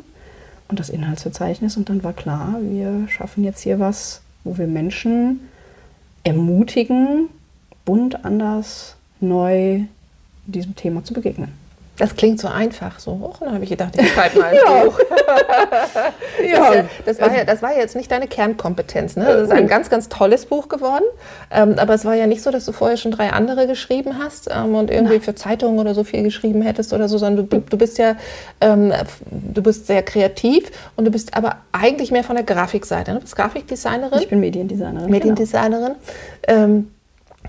und 0.69 0.79
das 0.79 0.89
Inhaltsverzeichnis 0.89 1.77
und 1.77 1.89
dann 1.89 2.03
war 2.03 2.13
klar, 2.13 2.57
wir 2.61 3.07
schaffen 3.09 3.43
jetzt 3.43 3.61
hier 3.61 3.79
was, 3.79 4.21
wo 4.43 4.57
wir 4.57 4.67
Menschen 4.67 5.41
ermutigen, 6.23 7.29
bunt, 7.85 8.25
anders, 8.25 8.95
neu 9.19 9.81
diesem 10.45 10.75
Thema 10.75 11.03
zu 11.03 11.13
begegnen. 11.13 11.62
Das 11.97 12.15
klingt 12.15 12.39
so 12.39 12.47
einfach. 12.47 12.99
So, 12.99 13.11
oh, 13.21 13.33
dann 13.39 13.53
habe 13.53 13.63
ich 13.63 13.69
gedacht, 13.69 13.93
ich 13.99 14.11
schreibe 14.11 14.39
mal 14.39 14.47
ein 14.47 14.55
ja. 14.65 14.83
Buch. 14.83 14.99
ja. 16.43 16.83
Das, 17.05 17.17
das, 17.17 17.21
war 17.21 17.37
ja, 17.37 17.43
das 17.43 17.61
war 17.61 17.77
jetzt 17.77 17.95
nicht 17.95 18.11
deine 18.11 18.27
Kernkompetenz. 18.27 19.15
Ne? 19.15 19.25
Das 19.25 19.43
ist 19.43 19.51
ein 19.51 19.67
ganz, 19.67 19.91
ganz 19.91 20.09
tolles 20.09 20.47
Buch 20.47 20.69
geworden. 20.69 21.03
Ähm, 21.51 21.75
aber 21.77 21.93
es 21.93 22.03
war 22.03 22.15
ja 22.15 22.25
nicht 22.25 22.41
so, 22.41 22.49
dass 22.49 22.65
du 22.65 22.71
vorher 22.71 22.97
schon 22.97 23.11
drei 23.11 23.29
andere 23.29 23.67
geschrieben 23.67 24.17
hast 24.17 24.49
ähm, 24.51 24.73
und 24.73 24.89
irgendwie 24.89 25.13
Nein. 25.13 25.21
für 25.21 25.35
Zeitungen 25.35 25.77
oder 25.77 25.93
so 25.93 26.03
viel 26.03 26.23
geschrieben 26.23 26.63
hättest 26.63 26.93
oder 26.93 27.07
so, 27.07 27.19
sondern 27.19 27.47
du, 27.47 27.59
du 27.59 27.77
bist 27.77 27.99
ja, 27.99 28.15
ähm, 28.59 28.91
du 29.29 29.61
bist 29.61 29.85
sehr 29.85 30.01
kreativ 30.01 30.71
und 30.95 31.05
du 31.05 31.11
bist 31.11 31.37
aber 31.37 31.57
eigentlich 31.71 32.11
mehr 32.11 32.23
von 32.23 32.35
der 32.35 32.45
Grafikseite. 32.45 33.11
Ne? 33.11 33.17
Du 33.17 33.23
bist 33.23 33.35
Grafikdesignerin. 33.35 34.19
Ich 34.19 34.29
bin 34.29 34.39
Mediendesignerin. 34.39 35.11
Mediendesignerin. 35.11 35.95
Genau. 36.47 36.83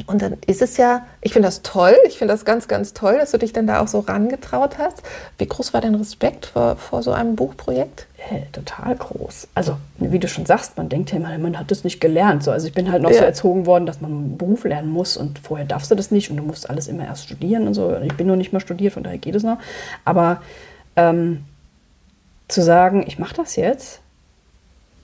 Und 0.07 0.23
dann 0.23 0.37
ist 0.47 0.61
es 0.61 0.77
ja, 0.77 1.07
ich 1.21 1.33
finde 1.33 1.47
das 1.47 1.63
toll, 1.63 1.95
ich 2.07 2.19
finde 2.19 2.35
das 2.35 2.45
ganz, 2.45 2.67
ganz 2.67 2.95
toll, 2.95 3.17
dass 3.19 3.31
du 3.31 3.39
dich 3.39 3.53
dann 3.53 3.67
da 3.67 3.81
auch 3.81 3.87
so 3.87 4.01
rangetraut 4.01 4.79
hast. 4.79 5.03
Wie 5.39 5.47
groß 5.47 5.73
war 5.73 5.81
dein 5.81 5.95
Respekt 5.95 6.47
vor, 6.47 6.77
vor 6.77 7.03
so 7.03 7.13
einem 7.13 7.37
Buchprojekt? 7.37 8.07
Äh, 8.31 8.51
total 8.53 8.97
groß. 8.97 9.49
Also, 9.55 9.77
wie 9.99 10.19
du 10.19 10.27
schon 10.27 10.47
sagst, 10.47 10.77
man 10.77 10.89
denkt 10.89 11.13
ja 11.13 11.19
immer, 11.19 11.37
man 11.39 11.59
hat 11.59 11.71
das 11.71 11.85
nicht 11.85 12.01
gelernt. 12.01 12.43
So, 12.43 12.51
also 12.51 12.67
ich 12.67 12.75
bin 12.75 12.91
halt 12.91 13.03
noch 13.03 13.11
ja. 13.11 13.19
so 13.19 13.25
erzogen 13.25 13.67
worden, 13.67 13.87
dass 13.87 14.01
man 14.01 14.11
einen 14.11 14.37
Beruf 14.37 14.65
lernen 14.65 14.91
muss 14.91 15.17
und 15.17 15.39
vorher 15.39 15.67
darfst 15.67 15.91
du 15.91 15.95
das 15.95 16.11
nicht 16.11 16.31
und 16.31 16.39
du 16.39 16.43
musst 16.43 16.69
alles 16.69 16.89
immer 16.89 17.05
erst 17.05 17.25
studieren 17.25 17.69
und 17.69 17.75
so. 17.75 17.97
Ich 18.03 18.17
bin 18.17 18.27
noch 18.27 18.37
nicht 18.37 18.53
mal 18.53 18.61
studiert, 18.61 18.95
von 18.95 19.05
daher 19.05 19.19
geht 19.19 19.37
es 19.37 19.45
noch. 19.45 19.59
Aber 20.05 20.43
ähm, 20.97 21.45
zu 22.49 22.63
sagen, 22.63 23.05
ich 23.07 23.19
mache 23.19 23.35
das 23.35 23.57
jetzt, 23.57 24.01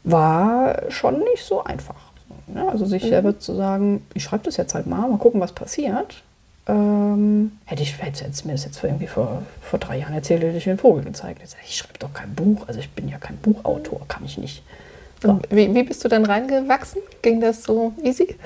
war 0.03 0.91
schon 0.91 1.21
nicht 1.21 1.45
so 1.45 1.63
einfach. 1.63 2.10
Ja, 2.55 2.69
also 2.69 2.85
sich 2.85 3.05
mhm. 3.05 3.09
selber 3.09 3.39
zu 3.39 3.55
sagen, 3.55 4.05
ich 4.15 4.23
schreibe 4.23 4.45
das 4.45 4.57
jetzt 4.57 4.75
halt 4.75 4.87
mal, 4.87 5.09
mal 5.09 5.19
gucken, 5.19 5.41
was 5.41 5.53
passiert. 5.53 6.23
Ähm, 6.67 7.53
hätte 7.65 7.83
ich 7.83 8.01
hätte 8.01 8.25
mir 8.47 8.53
das 8.53 8.65
jetzt 8.65 8.83
irgendwie 8.85 9.07
vor, 9.07 9.43
vor 9.61 9.79
drei 9.79 9.99
Jahren 9.99 10.15
erzählt, 10.15 10.43
hätte 10.43 10.57
ich 10.57 10.67
mir 10.67 10.73
einen 10.73 10.79
Vogel 10.79 11.05
gezeigt. 11.05 11.41
Jetzt, 11.41 11.57
ich 11.65 11.77
schreibe 11.77 11.99
doch 11.99 12.13
kein 12.13 12.35
Buch, 12.35 12.69
also 12.69 12.81
ich 12.81 12.91
bin 12.91 13.09
ja 13.09 13.19
kein 13.19 13.37
Buchautor, 13.39 14.03
kann 14.09 14.25
ich 14.25 14.39
nicht. 14.39 14.63
So. 15.23 15.41
Wie, 15.51 15.75
wie 15.75 15.83
bist 15.83 16.05
du 16.05 16.09
dann 16.09 16.25
reingewachsen? 16.25 17.03
Ging 17.23 17.41
das 17.41 17.65
so 17.65 17.93
easy? 18.03 18.37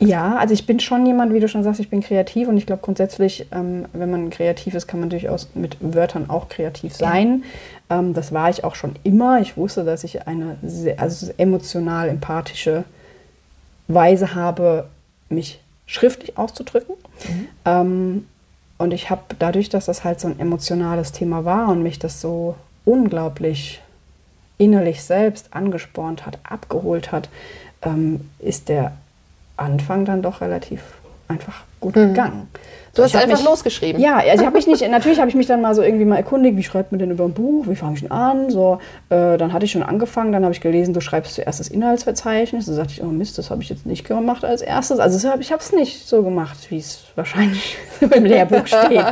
Ja, 0.00 0.36
also 0.36 0.54
ich 0.54 0.64
bin 0.64 0.80
schon 0.80 1.04
jemand, 1.04 1.34
wie 1.34 1.40
du 1.40 1.48
schon 1.48 1.62
sagst, 1.62 1.78
ich 1.78 1.90
bin 1.90 2.00
kreativ 2.00 2.48
und 2.48 2.56
ich 2.56 2.64
glaube 2.64 2.80
grundsätzlich, 2.82 3.46
ähm, 3.52 3.84
wenn 3.92 4.10
man 4.10 4.30
kreativ 4.30 4.74
ist, 4.74 4.86
kann 4.86 4.98
man 4.98 5.10
durchaus 5.10 5.48
mit 5.54 5.76
Wörtern 5.80 6.30
auch 6.30 6.48
kreativ 6.48 6.96
sein. 6.96 7.44
Ja. 7.90 7.98
Ähm, 7.98 8.14
das 8.14 8.32
war 8.32 8.48
ich 8.48 8.64
auch 8.64 8.74
schon 8.74 8.96
immer. 9.04 9.40
Ich 9.42 9.58
wusste, 9.58 9.84
dass 9.84 10.02
ich 10.02 10.26
eine 10.26 10.56
sehr, 10.62 10.98
also 10.98 11.30
emotional 11.36 12.08
empathische 12.08 12.84
Weise 13.88 14.34
habe, 14.34 14.88
mich 15.28 15.60
schriftlich 15.84 16.38
auszudrücken. 16.38 16.94
Mhm. 17.28 17.48
Ähm, 17.66 18.26
und 18.78 18.94
ich 18.94 19.10
habe 19.10 19.22
dadurch, 19.38 19.68
dass 19.68 19.84
das 19.84 20.02
halt 20.04 20.18
so 20.18 20.28
ein 20.28 20.40
emotionales 20.40 21.12
Thema 21.12 21.44
war 21.44 21.68
und 21.68 21.82
mich 21.82 21.98
das 21.98 22.22
so 22.22 22.54
unglaublich 22.86 23.82
innerlich 24.56 25.02
selbst 25.02 25.48
angespornt 25.52 26.24
hat, 26.24 26.38
abgeholt 26.42 27.12
hat, 27.12 27.28
ähm, 27.82 28.30
ist 28.38 28.70
der 28.70 28.92
Anfang 29.60 30.04
dann 30.04 30.22
doch 30.22 30.40
relativ 30.40 30.80
einfach 31.28 31.62
gut 31.80 31.96
mhm. 31.96 32.08
gegangen. 32.08 32.48
Du 32.94 33.04
hast 33.04 33.14
einfach 33.14 33.38
mich, 33.38 33.44
losgeschrieben. 33.44 34.00
Ja, 34.00 34.18
also 34.18 34.44
habe 34.44 34.58
ich 34.58 34.66
nicht, 34.66 34.88
natürlich 34.88 35.20
habe 35.20 35.28
ich 35.28 35.36
mich 35.36 35.46
dann 35.46 35.60
mal 35.60 35.74
so 35.74 35.82
irgendwie 35.82 36.04
mal 36.04 36.16
erkundigt, 36.16 36.56
wie 36.56 36.62
schreibt 36.62 36.90
man 36.90 36.98
denn 36.98 37.12
über 37.12 37.24
ein 37.24 37.32
Buch, 37.32 37.66
wie 37.68 37.76
fange 37.76 37.94
ich 37.94 38.00
denn 38.00 38.10
an? 38.10 38.50
So, 38.50 38.78
äh, 39.10 39.36
dann 39.36 39.52
hatte 39.52 39.64
ich 39.64 39.70
schon 39.70 39.84
angefangen, 39.84 40.32
dann 40.32 40.42
habe 40.42 40.52
ich 40.52 40.60
gelesen, 40.60 40.92
du 40.92 41.00
schreibst 41.00 41.34
zuerst 41.34 41.60
das 41.60 41.68
Inhaltsverzeichnis. 41.68 42.66
Dann 42.66 42.74
sagte 42.74 42.94
ich, 42.94 43.02
oh 43.02 43.06
Mist, 43.06 43.38
das 43.38 43.50
habe 43.50 43.62
ich 43.62 43.68
jetzt 43.68 43.86
nicht 43.86 44.06
gemacht 44.06 44.44
als 44.44 44.60
erstes. 44.60 44.98
Also 44.98 45.18
ich 45.38 45.52
habe 45.52 45.62
es 45.62 45.72
nicht 45.72 46.08
so 46.08 46.22
gemacht, 46.22 46.58
wie 46.70 46.78
es 46.78 47.04
wahrscheinlich 47.14 47.78
im 48.00 48.24
Lehrbuch 48.24 48.66
steht. 48.66 49.04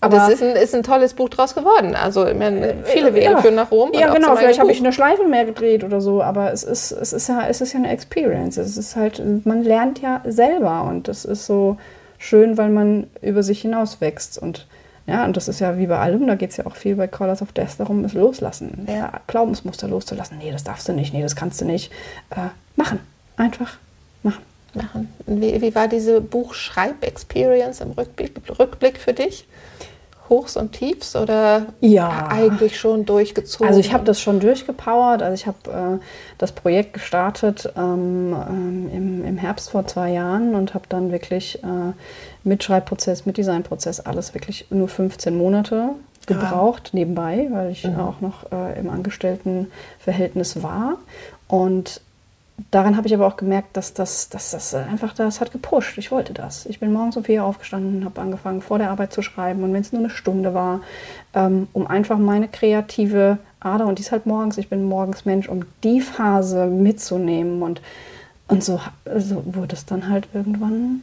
Aber 0.00 0.16
das 0.16 0.30
ist 0.30 0.42
ein, 0.42 0.56
ist 0.56 0.74
ein 0.74 0.82
tolles 0.82 1.12
Buch 1.12 1.28
draus 1.28 1.54
geworden. 1.54 1.94
Also 1.96 2.24
meine, 2.34 2.76
viele 2.84 3.12
Wege 3.14 3.32
ja, 3.32 3.40
führen 3.42 3.56
nach 3.56 3.70
Rom. 3.70 3.90
Ja, 3.92 4.14
genau, 4.14 4.36
vielleicht 4.36 4.60
habe 4.60 4.72
ich 4.72 4.78
eine 4.78 4.92
Schleife 4.92 5.24
mehr 5.24 5.44
gedreht 5.44 5.84
oder 5.84 6.00
so, 6.00 6.22
aber 6.22 6.52
es 6.52 6.62
ist, 6.62 6.92
es 6.92 7.12
ist 7.12 7.28
ja, 7.28 7.46
es 7.48 7.60
ist 7.60 7.74
ja 7.74 7.78
eine 7.78 7.90
Experience. 7.90 8.56
Es 8.56 8.78
ist 8.78 8.96
halt, 8.96 9.22
man 9.44 9.62
lernt 9.62 10.00
ja 10.00 10.22
selber 10.24 10.84
und 10.88 11.08
das 11.08 11.26
ist 11.26 11.44
so 11.44 11.76
schön, 12.18 12.58
weil 12.58 12.70
man 12.70 13.06
über 13.22 13.42
sich 13.42 13.62
hinaus 13.62 14.00
wächst. 14.00 14.38
Und 14.38 14.66
ja, 15.06 15.24
und 15.24 15.36
das 15.36 15.48
ist 15.48 15.60
ja 15.60 15.78
wie 15.78 15.86
bei 15.86 15.98
allem, 15.98 16.26
da 16.26 16.34
geht 16.34 16.50
es 16.50 16.58
ja 16.58 16.66
auch 16.66 16.76
viel 16.76 16.96
bei 16.96 17.06
Callers 17.06 17.40
of 17.40 17.52
Death 17.52 17.78
darum, 17.78 18.04
es 18.04 18.12
loslassen. 18.12 18.86
Ja, 18.88 19.20
Glaubensmuster 19.26 19.88
loszulassen. 19.88 20.38
Nee, 20.38 20.52
das 20.52 20.64
darfst 20.64 20.88
du 20.88 20.92
nicht, 20.92 21.14
nee, 21.14 21.22
das 21.22 21.34
kannst 21.34 21.60
du 21.60 21.64
nicht. 21.64 21.90
Äh, 22.30 22.48
machen. 22.76 23.00
Einfach 23.36 23.78
machen. 24.22 24.42
Machen. 24.74 25.08
Wie, 25.26 25.60
wie 25.60 25.74
war 25.74 25.88
diese 25.88 26.20
Buchschreib-Experience 26.20 27.80
im 27.80 27.92
Rückblick, 27.92 28.32
Rückblick 28.58 28.98
für 28.98 29.14
dich? 29.14 29.46
Hochs 30.28 30.56
und 30.56 30.72
Tiefs 30.72 31.16
oder 31.16 31.66
ja. 31.80 32.28
eigentlich 32.28 32.78
schon 32.78 33.04
durchgezogen? 33.04 33.68
Also 33.68 33.80
ich 33.80 33.92
habe 33.92 34.04
das 34.04 34.20
schon 34.20 34.40
durchgepowert. 34.40 35.22
Also 35.22 35.34
ich 35.34 35.46
habe 35.46 35.98
äh, 36.00 36.04
das 36.38 36.52
Projekt 36.52 36.94
gestartet 36.94 37.72
ähm, 37.76 38.36
ähm, 38.48 38.90
im, 38.92 39.24
im, 39.24 39.38
Herbst 39.38 39.70
vor 39.70 39.86
zwei 39.86 40.12
Jahren 40.12 40.54
und 40.54 40.74
habe 40.74 40.84
dann 40.88 41.12
wirklich 41.12 41.62
äh, 41.62 41.92
mit 42.44 42.64
Schreibprozess, 42.64 43.26
mit 43.26 43.38
Designprozess 43.38 44.00
alles 44.00 44.34
wirklich 44.34 44.66
nur 44.70 44.88
15 44.88 45.36
Monate 45.36 45.90
gebraucht 46.26 46.90
ja. 46.92 46.98
nebenbei, 46.98 47.48
weil 47.50 47.70
ich 47.70 47.84
mhm. 47.84 47.98
auch 47.98 48.20
noch 48.20 48.52
äh, 48.52 48.78
im 48.78 48.90
Angestelltenverhältnis 48.90 50.62
war. 50.62 50.98
Und 51.48 52.02
daran 52.70 52.96
habe 52.96 53.06
ich 53.06 53.14
aber 53.14 53.26
auch 53.26 53.36
gemerkt, 53.36 53.76
dass 53.76 53.94
das, 53.94 54.28
dass 54.28 54.50
das 54.50 54.74
einfach, 54.74 55.14
das 55.14 55.40
hat 55.40 55.52
gepusht. 55.52 55.98
Ich 55.98 56.10
wollte 56.10 56.32
das. 56.32 56.66
Ich 56.66 56.80
bin 56.80 56.92
morgens 56.92 57.16
um 57.16 57.24
vier 57.24 57.44
aufgestanden, 57.44 58.04
habe 58.04 58.20
angefangen, 58.20 58.62
vor 58.62 58.78
der 58.78 58.90
Arbeit 58.90 59.12
zu 59.12 59.22
schreiben 59.22 59.62
und 59.62 59.72
wenn 59.72 59.80
es 59.80 59.92
nur 59.92 60.00
eine 60.00 60.10
Stunde 60.10 60.54
war, 60.54 60.80
ähm, 61.34 61.68
um 61.72 61.86
einfach 61.86 62.18
meine 62.18 62.48
kreative 62.48 63.38
Ader, 63.60 63.86
und 63.86 63.98
die 63.98 64.02
ist 64.02 64.12
halt 64.12 64.26
morgens, 64.26 64.58
ich 64.58 64.68
bin 64.68 64.84
morgens 64.84 65.24
Mensch, 65.24 65.48
um 65.48 65.64
die 65.82 66.00
Phase 66.00 66.66
mitzunehmen 66.66 67.62
und, 67.62 67.80
und 68.48 68.62
so, 68.62 68.80
so 69.16 69.42
wurde 69.46 69.74
es 69.74 69.84
dann 69.86 70.08
halt 70.08 70.28
irgendwann 70.32 71.02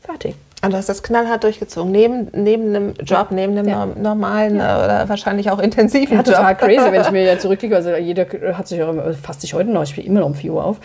fertig. 0.00 0.36
Und 0.64 0.70
du 0.70 0.76
hast 0.76 0.88
das 0.88 1.02
knallhart 1.02 1.42
durchgezogen, 1.42 1.90
neben, 1.90 2.28
neben 2.32 2.68
einem 2.68 2.94
Job, 3.02 3.32
neben 3.32 3.58
einem 3.58 3.68
ja. 3.68 3.84
normalen 3.84 4.58
ja. 4.58 4.84
oder 4.84 5.08
wahrscheinlich 5.08 5.50
auch 5.50 5.58
intensiven 5.58 6.18
ja, 6.18 6.22
Job. 6.22 6.36
total 6.36 6.56
crazy, 6.56 6.92
wenn 6.92 7.02
ich 7.02 7.10
mir 7.10 7.24
jetzt 7.24 7.42
zurückliege. 7.42 7.74
Also 7.74 7.96
jeder 7.96 8.26
hat 8.56 8.68
sich 8.68 8.80
auch, 8.80 8.94
fast 9.20 9.40
sich 9.40 9.54
heute 9.54 9.70
noch, 9.70 9.82
ich 9.82 9.90
stehe 9.90 10.06
immer 10.06 10.20
noch 10.20 10.26
um 10.26 10.34
4 10.36 10.52
Uhr 10.52 10.64
auf, 10.64 10.76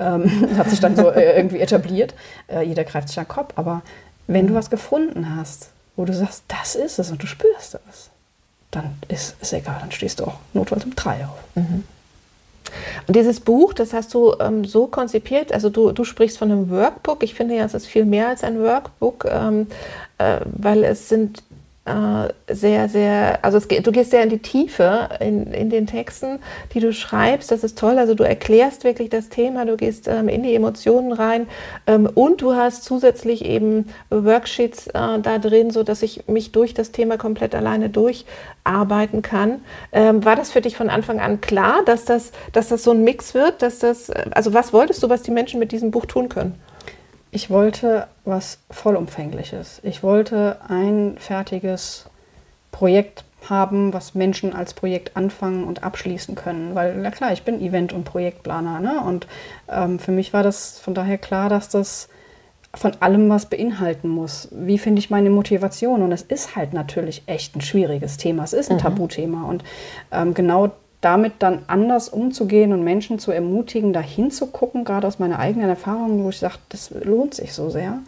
ähm, 0.00 0.48
hat 0.56 0.70
sich 0.70 0.80
dann 0.80 0.96
so 0.96 1.10
äh, 1.10 1.36
irgendwie 1.36 1.60
etabliert. 1.60 2.14
Äh, 2.48 2.62
jeder 2.62 2.84
greift 2.84 3.08
sich 3.08 3.18
an 3.18 3.26
den 3.26 3.28
Kopf. 3.28 3.52
Aber 3.56 3.82
wenn 4.26 4.46
du 4.46 4.54
was 4.54 4.70
gefunden 4.70 5.36
hast, 5.36 5.68
wo 5.96 6.06
du 6.06 6.14
sagst, 6.14 6.44
das 6.48 6.74
ist 6.74 6.98
es 6.98 7.10
und 7.10 7.22
du 7.22 7.26
spürst 7.26 7.74
das, 7.74 8.10
dann 8.70 8.96
ist 9.08 9.36
es 9.40 9.52
egal, 9.52 9.76
dann 9.80 9.92
stehst 9.92 10.20
du 10.20 10.24
auch 10.24 10.38
notfalls 10.54 10.86
um 10.86 10.94
3 10.94 11.10
auf. 11.26 11.38
Mhm. 11.56 11.84
Und 13.06 13.16
dieses 13.16 13.40
Buch, 13.40 13.72
das 13.72 13.92
hast 13.92 14.14
du 14.14 14.34
ähm, 14.40 14.64
so 14.64 14.86
konzipiert, 14.86 15.52
also 15.52 15.70
du, 15.70 15.92
du 15.92 16.04
sprichst 16.04 16.38
von 16.38 16.50
einem 16.50 16.70
Workbook. 16.70 17.22
Ich 17.22 17.34
finde 17.34 17.56
ja, 17.56 17.64
es 17.64 17.74
ist 17.74 17.86
viel 17.86 18.04
mehr 18.04 18.28
als 18.28 18.44
ein 18.44 18.60
Workbook, 18.60 19.26
ähm, 19.30 19.66
äh, 20.18 20.40
weil 20.44 20.84
es 20.84 21.08
sind 21.08 21.42
sehr, 22.48 22.88
sehr, 22.88 23.44
also 23.44 23.58
es, 23.58 23.68
du 23.68 23.92
gehst 23.92 24.10
sehr 24.10 24.22
in 24.22 24.28
die 24.28 24.40
Tiefe 24.40 25.08
in, 25.20 25.52
in 25.52 25.70
den 25.70 25.86
Texten, 25.86 26.40
die 26.74 26.80
du 26.80 26.92
schreibst. 26.92 27.50
Das 27.50 27.62
ist 27.62 27.78
toll. 27.78 27.98
Also 27.98 28.14
du 28.14 28.24
erklärst 28.24 28.84
wirklich 28.84 29.08
das 29.10 29.28
Thema, 29.28 29.64
du 29.64 29.76
gehst 29.76 30.08
ähm, 30.08 30.28
in 30.28 30.42
die 30.42 30.54
Emotionen 30.54 31.12
rein 31.12 31.46
ähm, 31.86 32.08
und 32.12 32.42
du 32.42 32.54
hast 32.54 32.84
zusätzlich 32.84 33.44
eben 33.44 33.88
Worksheets 34.10 34.88
äh, 34.88 35.18
da 35.20 35.38
drin, 35.38 35.70
so 35.70 35.84
dass 35.84 36.02
ich 36.02 36.26
mich 36.26 36.52
durch 36.52 36.74
das 36.74 36.90
Thema 36.90 37.18
komplett 37.18 37.54
alleine 37.54 37.88
durcharbeiten 37.88 39.22
kann. 39.22 39.60
Ähm, 39.92 40.24
war 40.24 40.34
das 40.34 40.50
für 40.50 40.60
dich 40.60 40.76
von 40.76 40.90
Anfang 40.90 41.20
an 41.20 41.40
klar, 41.40 41.82
dass 41.84 42.04
das, 42.04 42.32
dass 42.52 42.68
das 42.68 42.82
so 42.82 42.90
ein 42.90 43.04
Mix 43.04 43.34
wird? 43.34 43.62
Dass 43.62 43.78
das, 43.78 44.10
also 44.10 44.54
was 44.54 44.72
wolltest 44.72 45.02
du, 45.02 45.08
was 45.08 45.22
die 45.22 45.30
Menschen 45.30 45.60
mit 45.60 45.72
diesem 45.72 45.92
Buch 45.92 46.06
tun 46.06 46.28
können? 46.28 46.54
Ich 47.36 47.50
wollte 47.50 48.06
was 48.24 48.60
Vollumfängliches. 48.70 49.80
Ich 49.82 50.02
wollte 50.02 50.56
ein 50.68 51.16
fertiges 51.18 52.06
Projekt 52.72 53.24
haben, 53.50 53.92
was 53.92 54.14
Menschen 54.14 54.54
als 54.54 54.72
Projekt 54.72 55.18
anfangen 55.18 55.64
und 55.64 55.84
abschließen 55.84 56.34
können. 56.34 56.74
Weil, 56.74 56.96
na 56.96 57.10
klar, 57.10 57.34
ich 57.34 57.42
bin 57.42 57.60
Event- 57.60 57.92
und 57.92 58.04
Projektplaner. 58.04 58.80
Ne? 58.80 59.02
Und 59.02 59.26
ähm, 59.68 59.98
für 59.98 60.12
mich 60.12 60.32
war 60.32 60.42
das 60.42 60.78
von 60.78 60.94
daher 60.94 61.18
klar, 61.18 61.50
dass 61.50 61.68
das 61.68 62.08
von 62.72 62.92
allem 63.00 63.28
was 63.28 63.50
beinhalten 63.50 64.08
muss. 64.08 64.48
Wie 64.50 64.78
finde 64.78 65.00
ich 65.00 65.10
meine 65.10 65.28
Motivation? 65.28 66.02
Und 66.02 66.12
es 66.12 66.22
ist 66.22 66.56
halt 66.56 66.72
natürlich 66.72 67.22
echt 67.26 67.54
ein 67.54 67.60
schwieriges 67.60 68.16
Thema. 68.16 68.44
Es 68.44 68.54
ist 68.54 68.70
ein 68.70 68.78
mhm. 68.78 68.80
Tabuthema. 68.80 69.42
Und 69.42 69.62
ähm, 70.10 70.32
genau 70.32 70.70
damit 71.00 71.34
dann 71.40 71.60
anders 71.66 72.08
umzugehen 72.08 72.72
und 72.72 72.82
Menschen 72.82 73.18
zu 73.18 73.30
ermutigen, 73.30 73.92
da 73.92 74.00
hinzugucken, 74.00 74.84
gerade 74.84 75.06
aus 75.06 75.18
meiner 75.18 75.38
eigenen 75.38 75.68
Erfahrung, 75.68 76.24
wo 76.24 76.30
ich 76.30 76.38
sage, 76.38 76.54
das 76.70 76.90
lohnt 76.90 77.34
sich 77.34 77.52
so 77.52 77.70
sehr, 77.70 77.98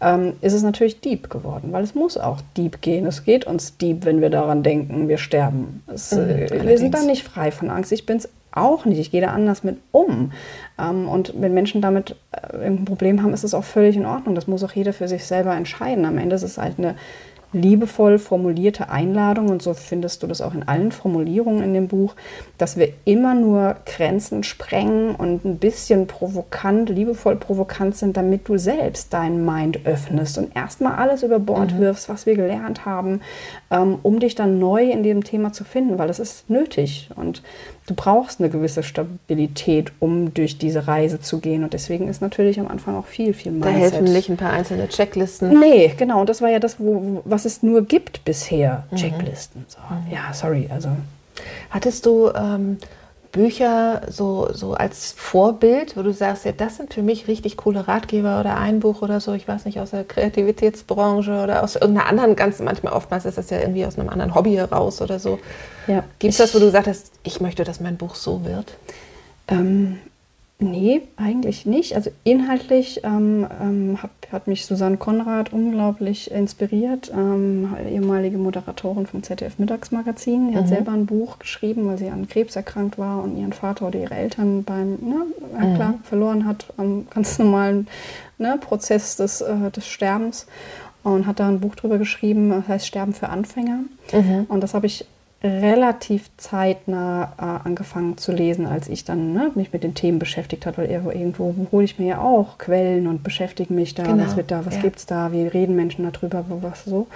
ähm, 0.00 0.34
ist 0.42 0.52
es 0.52 0.62
natürlich 0.62 1.00
deep 1.00 1.30
geworden, 1.30 1.72
weil 1.72 1.82
es 1.82 1.94
muss 1.94 2.16
auch 2.18 2.40
deep 2.56 2.82
gehen. 2.82 3.06
Es 3.06 3.24
geht 3.24 3.46
uns 3.46 3.78
deep, 3.78 4.04
wenn 4.04 4.20
wir 4.20 4.30
daran 4.30 4.62
denken, 4.62 5.08
wir 5.08 5.18
sterben. 5.18 5.82
Es, 5.86 6.12
mhm, 6.12 6.28
äh, 6.28 6.66
wir 6.66 6.78
sind 6.78 6.94
da 6.94 7.02
nicht 7.02 7.22
frei 7.22 7.50
von 7.50 7.70
Angst. 7.70 7.92
Ich 7.92 8.06
bin 8.06 8.18
es 8.18 8.28
auch 8.56 8.84
nicht. 8.84 8.98
Ich 8.98 9.10
gehe 9.10 9.20
da 9.20 9.28
anders 9.28 9.62
mit 9.64 9.78
um. 9.92 10.32
Ähm, 10.78 11.08
und 11.08 11.34
wenn 11.36 11.54
Menschen 11.54 11.80
damit 11.80 12.16
äh, 12.32 12.66
ein 12.66 12.84
Problem 12.84 13.22
haben, 13.22 13.34
ist 13.34 13.44
es 13.44 13.54
auch 13.54 13.64
völlig 13.64 13.96
in 13.96 14.06
Ordnung. 14.06 14.34
Das 14.34 14.46
muss 14.46 14.64
auch 14.64 14.72
jeder 14.72 14.92
für 14.92 15.08
sich 15.08 15.24
selber 15.24 15.54
entscheiden. 15.54 16.04
Am 16.04 16.18
Ende 16.18 16.36
ist 16.36 16.42
es 16.42 16.58
halt 16.58 16.78
eine 16.78 16.96
liebevoll 17.56 18.18
formulierte 18.18 18.90
Einladung, 18.90 19.48
und 19.48 19.62
so 19.62 19.74
findest 19.74 20.22
du 20.22 20.26
das 20.26 20.40
auch 20.40 20.54
in 20.54 20.66
allen 20.68 20.92
Formulierungen 20.92 21.62
in 21.62 21.74
dem 21.74 21.88
Buch, 21.88 22.14
dass 22.58 22.76
wir 22.76 22.90
immer 23.04 23.34
nur 23.34 23.76
Grenzen 23.86 24.42
sprengen 24.42 25.14
und 25.14 25.44
ein 25.44 25.58
bisschen 25.58 26.06
provokant, 26.06 26.88
liebevoll 26.88 27.36
provokant 27.36 27.96
sind, 27.96 28.16
damit 28.16 28.48
du 28.48 28.58
selbst 28.58 29.12
deinen 29.12 29.44
Mind 29.44 29.80
öffnest 29.84 30.38
und 30.38 30.54
erstmal 30.54 30.96
alles 30.96 31.22
über 31.22 31.38
Bord 31.38 31.74
mhm. 31.74 31.80
wirfst, 31.80 32.08
was 32.08 32.26
wir 32.26 32.36
gelernt 32.36 32.84
haben, 32.84 33.20
ähm, 33.70 33.98
um 34.02 34.20
dich 34.20 34.34
dann 34.34 34.58
neu 34.58 34.90
in 34.90 35.02
dem 35.02 35.24
Thema 35.24 35.52
zu 35.52 35.64
finden, 35.64 35.98
weil 35.98 36.08
das 36.08 36.20
ist 36.20 36.48
nötig 36.50 37.10
und 37.16 37.42
du 37.86 37.94
brauchst 37.94 38.40
eine 38.40 38.50
gewisse 38.50 38.82
Stabilität, 38.82 39.92
um 40.00 40.34
durch 40.34 40.58
diese 40.58 40.86
Reise 40.86 41.20
zu 41.20 41.38
gehen. 41.38 41.64
Und 41.64 41.72
deswegen 41.72 42.08
ist 42.08 42.20
natürlich 42.20 42.60
am 42.60 42.68
Anfang 42.68 42.96
auch 42.96 43.06
viel, 43.06 43.32
viel 43.32 43.52
Mindset. 43.52 43.74
Da 43.74 43.78
helfen 43.78 44.12
nicht 44.12 44.28
ein 44.28 44.36
paar 44.36 44.52
einzelne 44.52 44.88
Checklisten. 44.88 45.58
Nee, 45.58 45.94
genau. 45.96 46.20
Und 46.20 46.28
das 46.28 46.42
war 46.42 46.50
ja 46.50 46.58
das, 46.58 46.78
wo, 46.78 47.22
was 47.24 47.44
es 47.44 47.62
nur 47.62 47.82
gibt 47.82 48.24
bisher. 48.24 48.84
Mhm. 48.90 48.96
Checklisten. 48.96 49.64
So. 49.68 49.78
Mhm. 49.78 50.12
Ja, 50.12 50.32
sorry. 50.34 50.68
Also. 50.72 50.88
Hattest 51.70 52.06
du 52.06 52.30
ähm, 52.30 52.78
Bücher 53.36 54.00
so, 54.08 54.48
so 54.54 54.72
als 54.72 55.12
Vorbild, 55.12 55.94
wo 55.94 56.02
du 56.02 56.14
sagst, 56.14 56.46
ja, 56.46 56.52
das 56.52 56.78
sind 56.78 56.94
für 56.94 57.02
mich 57.02 57.28
richtig 57.28 57.58
coole 57.58 57.86
Ratgeber 57.86 58.40
oder 58.40 58.56
ein 58.56 58.80
Buch 58.80 59.02
oder 59.02 59.20
so, 59.20 59.34
ich 59.34 59.46
weiß 59.46 59.66
nicht, 59.66 59.78
aus 59.78 59.90
der 59.90 60.04
Kreativitätsbranche 60.04 61.42
oder 61.42 61.62
aus 61.62 61.76
irgendeiner 61.76 62.08
anderen, 62.08 62.34
ganz 62.34 62.60
manchmal 62.60 62.94
oftmals 62.94 63.26
ist 63.26 63.36
das 63.36 63.50
ja 63.50 63.60
irgendwie 63.60 63.84
aus 63.84 63.98
einem 63.98 64.08
anderen 64.08 64.34
Hobby 64.34 64.54
heraus 64.54 65.02
oder 65.02 65.18
so. 65.18 65.38
Ja. 65.86 66.02
Gibt 66.18 66.32
es 66.32 66.38
das, 66.38 66.54
wo 66.54 66.58
du 66.60 66.64
gesagt 66.64 66.86
hast, 66.86 67.12
ich 67.24 67.42
möchte, 67.42 67.62
dass 67.64 67.78
mein 67.78 67.98
Buch 67.98 68.14
so 68.14 68.42
wird? 68.46 68.72
Ähm, 69.48 69.98
Nee, 70.58 71.02
eigentlich 71.16 71.66
nicht. 71.66 71.94
Also 71.96 72.10
inhaltlich 72.24 73.02
ähm, 73.04 73.46
ähm, 73.60 73.98
hab, 74.02 74.10
hat 74.32 74.46
mich 74.46 74.64
Susanne 74.64 74.96
Konrad 74.96 75.52
unglaublich 75.52 76.30
inspiriert, 76.30 77.12
ähm, 77.14 77.76
ehemalige 77.86 78.38
Moderatorin 78.38 79.06
vom 79.06 79.22
ZDF 79.22 79.58
Mittagsmagazin. 79.58 80.48
Die 80.48 80.54
mhm. 80.54 80.58
hat 80.58 80.68
selber 80.68 80.92
ein 80.92 81.04
Buch 81.04 81.38
geschrieben, 81.38 81.86
weil 81.86 81.98
sie 81.98 82.08
an 82.08 82.26
Krebs 82.26 82.56
erkrankt 82.56 82.96
war 82.96 83.22
und 83.22 83.36
ihren 83.36 83.52
Vater 83.52 83.88
oder 83.88 84.00
ihre 84.00 84.14
Eltern 84.14 84.64
beim, 84.64 84.92
ne, 84.92 85.26
mhm. 85.52 85.74
klar, 85.74 85.94
verloren 86.04 86.46
hat 86.46 86.72
am 86.78 87.06
ganz 87.10 87.38
normalen 87.38 87.86
ne, 88.38 88.58
Prozess 88.58 89.16
des, 89.16 89.42
äh, 89.42 89.70
des 89.70 89.86
Sterbens 89.86 90.46
und 91.02 91.26
hat 91.26 91.38
da 91.38 91.48
ein 91.48 91.60
Buch 91.60 91.74
drüber 91.74 91.98
geschrieben, 91.98 92.48
das 92.48 92.66
heißt 92.66 92.86
Sterben 92.86 93.12
für 93.12 93.28
Anfänger. 93.28 93.80
Mhm. 94.10 94.46
Und 94.48 94.62
das 94.62 94.72
habe 94.72 94.86
ich 94.86 95.04
relativ 95.46 96.30
zeitnah 96.36 97.32
äh, 97.38 97.68
angefangen 97.68 98.18
zu 98.18 98.32
lesen, 98.32 98.66
als 98.66 98.88
ich 98.88 99.04
dann 99.04 99.32
ne, 99.32 99.50
mich 99.54 99.72
mit 99.72 99.82
den 99.82 99.94
Themen 99.94 100.18
beschäftigt 100.18 100.66
habe, 100.66 100.78
weil 100.78 100.90
irgendwo 100.90 101.54
hole 101.72 101.84
ich 101.84 101.98
mir 101.98 102.06
ja 102.06 102.20
auch 102.20 102.58
Quellen 102.58 103.06
und 103.06 103.22
beschäftige 103.22 103.72
mich 103.72 103.94
da, 103.94 104.04
genau. 104.04 104.24
was 104.24 104.36
wird 104.36 104.50
da, 104.50 104.66
was 104.66 104.76
ja. 104.76 104.82
es 104.94 105.06
da, 105.06 105.32
wie 105.32 105.46
reden 105.46 105.76
Menschen 105.76 106.10
darüber, 106.10 106.44
was 106.48 106.84
so. 106.84 107.06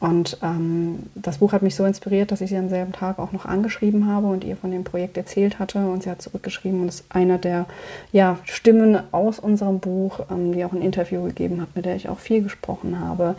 Und 0.00 0.38
ähm, 0.42 1.10
das 1.14 1.38
Buch 1.38 1.52
hat 1.52 1.60
mich 1.60 1.74
so 1.74 1.84
inspiriert, 1.84 2.32
dass 2.32 2.40
ich 2.40 2.48
sie 2.48 2.56
am 2.56 2.70
selben 2.70 2.92
Tag 2.92 3.18
auch 3.18 3.32
noch 3.32 3.44
angeschrieben 3.44 4.06
habe 4.06 4.28
und 4.28 4.44
ihr 4.44 4.56
von 4.56 4.70
dem 4.70 4.82
Projekt 4.82 5.18
erzählt 5.18 5.58
hatte. 5.58 5.78
Und 5.78 6.02
sie 6.02 6.10
hat 6.10 6.22
zurückgeschrieben 6.22 6.80
und 6.80 6.88
ist 6.88 7.04
einer 7.10 7.36
der 7.36 7.66
ja, 8.10 8.38
Stimmen 8.44 8.98
aus 9.12 9.38
unserem 9.38 9.78
Buch, 9.78 10.20
ähm, 10.30 10.52
die 10.52 10.64
auch 10.64 10.72
ein 10.72 10.80
Interview 10.80 11.22
gegeben 11.24 11.60
hat, 11.60 11.76
mit 11.76 11.84
der 11.84 11.96
ich 11.96 12.08
auch 12.08 12.18
viel 12.18 12.42
gesprochen 12.42 12.98
habe. 12.98 13.34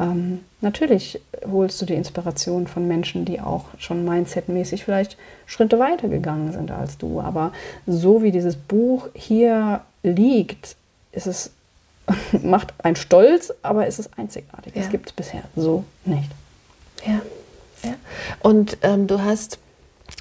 Ähm, 0.00 0.40
natürlich 0.62 1.20
holst 1.46 1.82
du 1.82 1.86
die 1.86 1.94
Inspiration 1.94 2.66
von 2.66 2.88
Menschen, 2.88 3.26
die 3.26 3.42
auch 3.42 3.66
schon 3.76 4.06
mindsetmäßig 4.06 4.86
vielleicht 4.86 5.18
Schritte 5.44 5.78
weiter 5.78 6.08
gegangen 6.08 6.50
sind 6.50 6.70
als 6.70 6.96
du. 6.96 7.20
Aber 7.20 7.52
so 7.86 8.22
wie 8.22 8.30
dieses 8.30 8.56
Buch 8.56 9.08
hier 9.12 9.82
liegt, 10.02 10.76
ist 11.12 11.26
es 11.26 11.52
macht 12.42 12.74
einen 12.82 12.96
stolz, 12.96 13.52
aber 13.62 13.86
es 13.86 13.98
ist 13.98 14.10
einzigartig. 14.16 14.74
Ja. 14.74 14.82
Das 14.82 14.90
gibt 14.90 15.08
es 15.08 15.12
bisher 15.12 15.42
so 15.56 15.84
nicht. 16.04 16.30
Ja. 17.04 17.20
ja. 17.82 17.94
Und 18.40 18.78
ähm, 18.82 19.06
du 19.06 19.22
hast, 19.22 19.58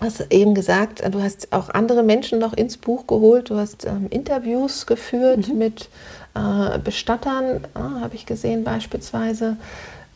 hast 0.01 0.31
eben 0.31 0.55
gesagt, 0.55 1.03
du 1.13 1.21
hast 1.21 1.53
auch 1.53 1.69
andere 1.69 2.03
Menschen 2.03 2.39
noch 2.39 2.53
ins 2.53 2.77
Buch 2.77 3.07
geholt. 3.07 3.49
Du 3.49 3.57
hast 3.57 3.85
ähm, 3.85 4.07
Interviews 4.09 4.85
geführt 4.85 5.47
mhm. 5.47 5.57
mit 5.57 5.89
äh, 6.33 6.79
Bestattern, 6.79 7.65
äh, 7.75 7.79
habe 7.79 8.15
ich 8.15 8.25
gesehen 8.25 8.63
beispielsweise. 8.63 9.57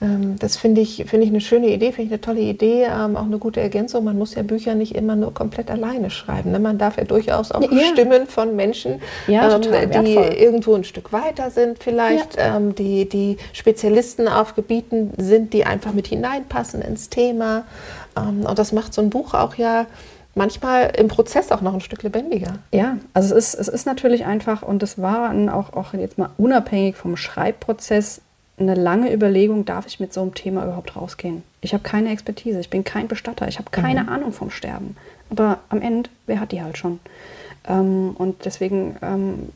Ähm, 0.01 0.37
das 0.39 0.57
finde 0.57 0.81
ich, 0.81 1.05
find 1.07 1.23
ich 1.23 1.29
eine 1.29 1.41
schöne 1.41 1.67
Idee, 1.67 1.91
finde 1.91 2.03
ich 2.03 2.11
eine 2.11 2.21
tolle 2.21 2.39
Idee, 2.39 2.85
ähm, 2.85 3.17
auch 3.17 3.25
eine 3.25 3.37
gute 3.37 3.59
Ergänzung. 3.59 4.03
Man 4.03 4.17
muss 4.17 4.35
ja 4.35 4.43
Bücher 4.43 4.75
nicht 4.75 4.95
immer 4.95 5.15
nur 5.15 5.33
komplett 5.33 5.69
alleine 5.69 6.09
schreiben. 6.09 6.51
Ne? 6.51 6.59
Man 6.59 6.77
darf 6.77 6.97
ja 6.97 7.03
durchaus 7.03 7.51
auch 7.51 7.61
ja. 7.61 7.85
Stimmen 7.91 8.27
von 8.27 8.55
Menschen, 8.55 9.01
ja, 9.27 9.53
ähm, 9.55 10.03
die 10.03 10.15
irgendwo 10.15 10.75
ein 10.75 10.83
Stück 10.83 11.11
weiter 11.11 11.51
sind, 11.51 11.83
vielleicht, 11.83 12.37
ja. 12.37 12.57
ähm, 12.57 12.75
die, 12.75 13.07
die 13.09 13.37
Spezialisten 13.53 14.27
auf 14.27 14.55
Gebieten 14.55 15.11
sind, 15.17 15.53
die 15.53 15.65
einfach 15.65 15.93
mit 15.93 16.07
hineinpassen 16.07 16.81
ins 16.81 17.09
Thema. 17.09 17.65
Ähm, 18.17 18.45
und 18.45 18.57
das 18.57 18.71
macht 18.71 18.93
so 18.93 19.01
ein 19.01 19.09
Buch 19.09 19.33
auch 19.33 19.55
ja 19.55 19.85
manchmal 20.35 20.93
im 20.97 21.09
Prozess 21.09 21.51
auch 21.51 21.61
noch 21.61 21.73
ein 21.73 21.81
Stück 21.81 22.03
lebendiger. 22.03 22.59
Ja, 22.71 22.97
also 23.13 23.35
es 23.35 23.53
ist, 23.53 23.59
es 23.59 23.67
ist 23.67 23.85
natürlich 23.85 24.25
einfach, 24.25 24.61
und 24.61 24.81
das 24.81 25.01
war 25.01 25.33
auch, 25.53 25.73
auch 25.73 25.93
jetzt 25.93 26.17
mal 26.17 26.29
unabhängig 26.37 26.95
vom 26.95 27.17
Schreibprozess, 27.17 28.21
eine 28.59 28.75
lange 28.75 29.13
Überlegung, 29.13 29.65
darf 29.65 29.87
ich 29.87 29.99
mit 29.99 30.13
so 30.13 30.21
einem 30.21 30.33
Thema 30.33 30.63
überhaupt 30.63 30.95
rausgehen? 30.95 31.43
Ich 31.61 31.73
habe 31.73 31.83
keine 31.83 32.11
Expertise, 32.11 32.59
ich 32.59 32.69
bin 32.69 32.83
kein 32.83 33.07
Bestatter, 33.07 33.47
ich 33.47 33.57
habe 33.57 33.69
keine 33.71 34.03
mhm. 34.03 34.09
Ahnung 34.09 34.31
vom 34.31 34.51
Sterben. 34.51 34.95
Aber 35.29 35.59
am 35.69 35.81
Ende, 35.81 36.09
wer 36.25 36.39
hat 36.39 36.51
die 36.51 36.61
halt 36.61 36.77
schon? 36.77 36.99
Ähm, 37.67 38.15
und 38.17 38.45
deswegen 38.45 38.95
ähm, 39.01 39.49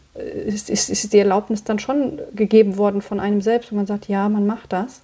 ist, 0.45 0.69
ist, 0.69 0.89
ist, 0.89 1.13
die 1.13 1.19
Erlaubnis 1.19 1.63
dann 1.63 1.79
schon 1.79 2.19
gegeben 2.35 2.77
worden 2.77 3.01
von 3.01 3.19
einem 3.19 3.41
selbst, 3.41 3.71
wo 3.71 3.75
man 3.75 3.85
sagt, 3.85 4.07
ja, 4.07 4.29
man 4.29 4.45
macht 4.45 4.73
das, 4.73 5.01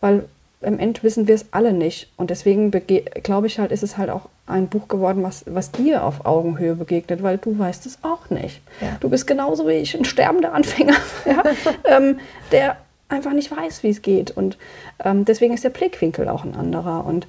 weil 0.00 0.24
im 0.60 0.78
Ende 0.78 1.02
wissen 1.02 1.26
wir 1.26 1.34
es 1.34 1.46
alle 1.50 1.72
nicht. 1.72 2.08
Und 2.16 2.30
deswegen 2.30 2.70
glaube 2.70 3.48
ich 3.48 3.58
halt, 3.58 3.72
ist 3.72 3.82
es 3.82 3.98
halt 3.98 4.10
auch 4.10 4.28
ein 4.46 4.68
Buch 4.68 4.88
geworden, 4.88 5.22
was, 5.22 5.44
was 5.46 5.72
dir 5.72 6.04
auf 6.04 6.24
Augenhöhe 6.24 6.74
begegnet, 6.74 7.22
weil 7.22 7.38
du 7.38 7.58
weißt 7.58 7.86
es 7.86 7.98
auch 8.02 8.30
nicht. 8.30 8.60
Ja. 8.80 8.96
Du 9.00 9.08
bist 9.08 9.26
genauso 9.26 9.66
wie 9.66 9.72
ich, 9.72 9.96
ein 9.96 10.04
sterbender 10.04 10.52
Anfänger, 10.52 10.96
ja, 11.24 11.42
ähm, 11.84 12.18
der 12.52 12.76
einfach 13.12 13.32
nicht 13.32 13.50
weiß, 13.50 13.82
wie 13.82 13.90
es 13.90 14.02
geht. 14.02 14.30
Und 14.30 14.58
ähm, 15.04 15.24
deswegen 15.24 15.54
ist 15.54 15.64
der 15.64 15.70
Blickwinkel 15.70 16.28
auch 16.28 16.44
ein 16.44 16.54
anderer. 16.54 17.04
Und 17.04 17.26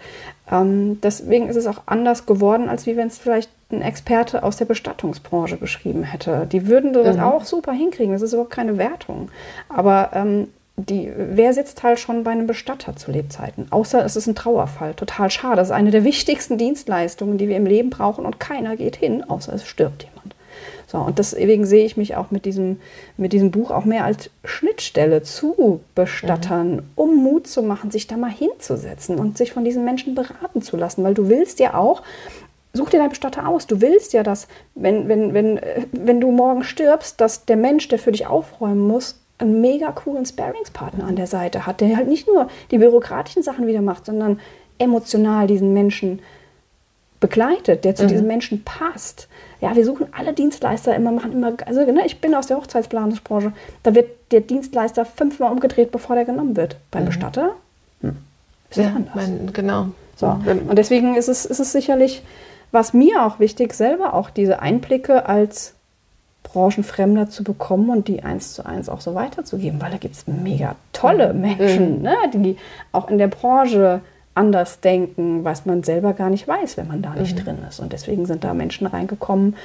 ähm, 0.52 1.00
deswegen 1.02 1.48
ist 1.50 1.56
es 1.56 1.68
auch 1.68 1.84
anders 1.86 2.26
geworden, 2.26 2.70
als 2.70 2.86
wie 2.86 2.98
wenn 2.98 3.08
es 3.08 3.18
vielleicht 3.18 3.50
ein 3.72 3.82
Experte 3.82 4.44
aus 4.44 4.58
der 4.58 4.66
Bestattungsbranche 4.66 5.58
geschrieben 5.58 6.04
hätte. 6.04 6.48
Die 6.52 6.68
würden 6.68 6.94
das 6.94 7.18
mhm. 7.18 7.24
auch 7.24 7.46
super 7.46 7.72
hinkriegen. 7.72 8.14
Das 8.14 8.22
ist 8.22 8.34
überhaupt 8.34 8.52
keine 8.52 8.78
Wertung. 8.78 9.30
Aber 9.70 10.12
ähm, 10.14 10.48
die, 10.76 11.12
wer 11.16 11.54
sitzt 11.54 11.84
halt 11.84 12.00
schon 12.00 12.24
bei 12.24 12.32
einem 12.32 12.48
Bestatter 12.48 12.96
zu 12.96 13.12
Lebzeiten? 13.12 13.68
Außer 13.70 14.04
es 14.04 14.16
ist 14.16 14.28
ein 14.28 14.36
Trauerfall. 14.36 14.96
Total 14.96 15.30
schade. 15.30 15.58
Das 15.58 15.68
ist 15.68 15.74
eine 15.74 15.92
der 15.92 16.04
wichtigsten 16.04 16.58
Dienstleistungen, 16.58 17.38
die 17.38 17.48
wir 17.48 17.58
im 17.58 17.66
Leben 17.66 17.90
brauchen 17.90 18.26
und 18.26 18.40
keiner 18.40 18.76
geht 18.76 18.96
hin, 18.96 19.24
außer 19.24 19.54
es 19.54 19.68
stirbt 19.68 20.04
jemand. 20.04 20.33
So, 20.94 21.00
und 21.00 21.18
deswegen 21.18 21.66
sehe 21.66 21.86
ich 21.86 21.98
mich 21.98 22.16
auch 22.16 22.30
mit 22.30 22.46
diesem, 22.46 22.80
mit 23.18 23.34
diesem 23.34 23.50
Buch 23.50 23.72
auch 23.72 23.84
mehr 23.84 24.06
als 24.06 24.30
Schnittstelle 24.46 25.24
zu 25.24 25.82
Bestattern, 25.96 26.76
mhm. 26.76 26.82
um 26.96 27.16
Mut 27.16 27.48
zu 27.48 27.64
machen, 27.64 27.90
sich 27.90 28.06
da 28.06 28.16
mal 28.16 28.30
hinzusetzen 28.30 29.18
und 29.18 29.40
sich 29.40 29.52
von 29.52 29.66
diesen 29.66 29.86
Menschen 29.86 30.14
beraten 30.14 30.62
zu 30.62 30.78
lassen. 30.78 31.04
Weil 31.04 31.16
du 31.16 31.30
willst 31.30 31.60
ja 31.60 31.74
auch, 31.74 32.04
such 32.74 32.92
dir 32.92 33.00
deinen 33.00 33.10
Bestatter 33.10 33.48
aus. 33.48 33.66
Du 33.66 33.82
willst 33.82 34.14
ja, 34.14 34.22
dass, 34.22 34.48
wenn, 34.76 35.08
wenn, 35.08 35.34
wenn, 35.34 35.60
wenn 35.94 36.22
du 36.22 36.32
morgen 36.32 36.64
stirbst, 36.64 37.20
dass 37.20 37.46
der 37.46 37.58
Mensch, 37.58 37.88
der 37.88 37.98
für 37.98 38.12
dich 38.12 38.28
aufräumen 38.28 38.88
muss, 38.88 39.20
einen 39.40 39.62
mega 39.62 39.92
coolen 39.92 40.28
Sparingspartner 40.28 41.06
an 41.06 41.16
der 41.16 41.28
Seite 41.28 41.66
hat, 41.66 41.82
der 41.82 41.98
halt 41.98 42.08
nicht 42.08 42.28
nur 42.28 42.50
die 42.70 42.78
bürokratischen 42.78 43.42
Sachen 43.42 43.66
wieder 43.66 43.82
macht, 43.82 44.06
sondern 44.06 44.40
emotional 44.78 45.48
diesen 45.48 45.74
Menschen 45.74 46.20
begleitet, 47.24 47.86
der 47.86 47.96
zu 47.96 48.04
mhm. 48.04 48.08
diesem 48.10 48.28
Menschen 48.28 48.66
passt. 48.66 49.30
Ja, 49.62 49.78
wir 49.78 49.86
suchen 49.86 50.08
alle 50.12 50.34
Dienstleister 50.34 50.94
immer, 50.94 51.14
machen 51.14 51.32
immer, 51.32 51.54
also 51.66 51.80
ne, 51.90 52.06
ich 52.06 52.20
bin 52.20 52.36
aus 52.36 52.48
der 52.48 52.58
Hochzeitsplanungsbranche, 52.58 53.54
da 53.82 53.96
wird 53.96 54.10
der 54.32 54.42
Dienstleister 54.42 55.06
fünfmal 55.06 55.50
umgedreht, 55.54 55.94
bevor 55.94 56.18
der 56.18 56.26
genommen 56.26 56.58
wird. 56.58 56.76
Beim 56.92 57.04
mhm. 57.04 57.08
Bestatter 57.08 57.52
hm, 58.02 58.18
ist 58.70 58.78
ja, 58.78 58.88
anders. 58.88 59.16
Mein, 59.16 59.54
genau. 59.54 59.88
So. 60.18 60.28
Und 60.46 60.76
deswegen 60.78 61.16
ist 61.16 61.30
es, 61.30 61.46
ist 61.46 61.62
es 61.62 61.72
sicherlich, 61.72 62.24
was 62.74 62.94
mir 62.94 63.26
auch 63.26 63.40
wichtig, 63.40 63.74
selber 63.74 64.16
auch 64.16 64.30
diese 64.30 64.62
Einblicke 64.62 65.26
als 65.26 65.76
Branchenfremder 66.44 67.30
zu 67.30 67.46
bekommen 67.46 67.90
und 67.90 68.10
die 68.10 68.22
eins 68.22 68.54
zu 68.54 68.66
eins 68.66 68.90
auch 68.90 69.00
so 69.00 69.16
weiterzugeben, 69.16 69.82
weil 69.82 69.92
da 69.92 69.98
gibt 69.98 70.16
es 70.16 70.28
mega 70.28 70.76
tolle 70.92 71.34
mhm. 71.34 71.40
Menschen, 71.40 71.98
mhm. 72.00 72.02
ne, 72.02 72.16
die 72.34 72.58
auch 72.92 73.10
in 73.10 73.18
der 73.18 73.30
Branche 73.30 74.02
anders 74.36 74.80
denken, 74.80 75.44
was 75.44 75.66
man 75.66 75.84
selber 75.84 76.14
gar 76.14 76.30
nicht 76.30 76.48
weiß, 76.48 76.78
wenn 76.78 76.88
man 76.88 77.02
da 77.02 77.14
nicht 77.16 77.38
mhm. 77.38 77.44
drin 77.44 77.58
ist. 77.68 77.80
Und 77.80 77.94
deswegen 77.94 78.26
sind 78.26 78.44
da 78.44 78.54
Menschen 78.54 78.88
reingekommen, 78.88 79.56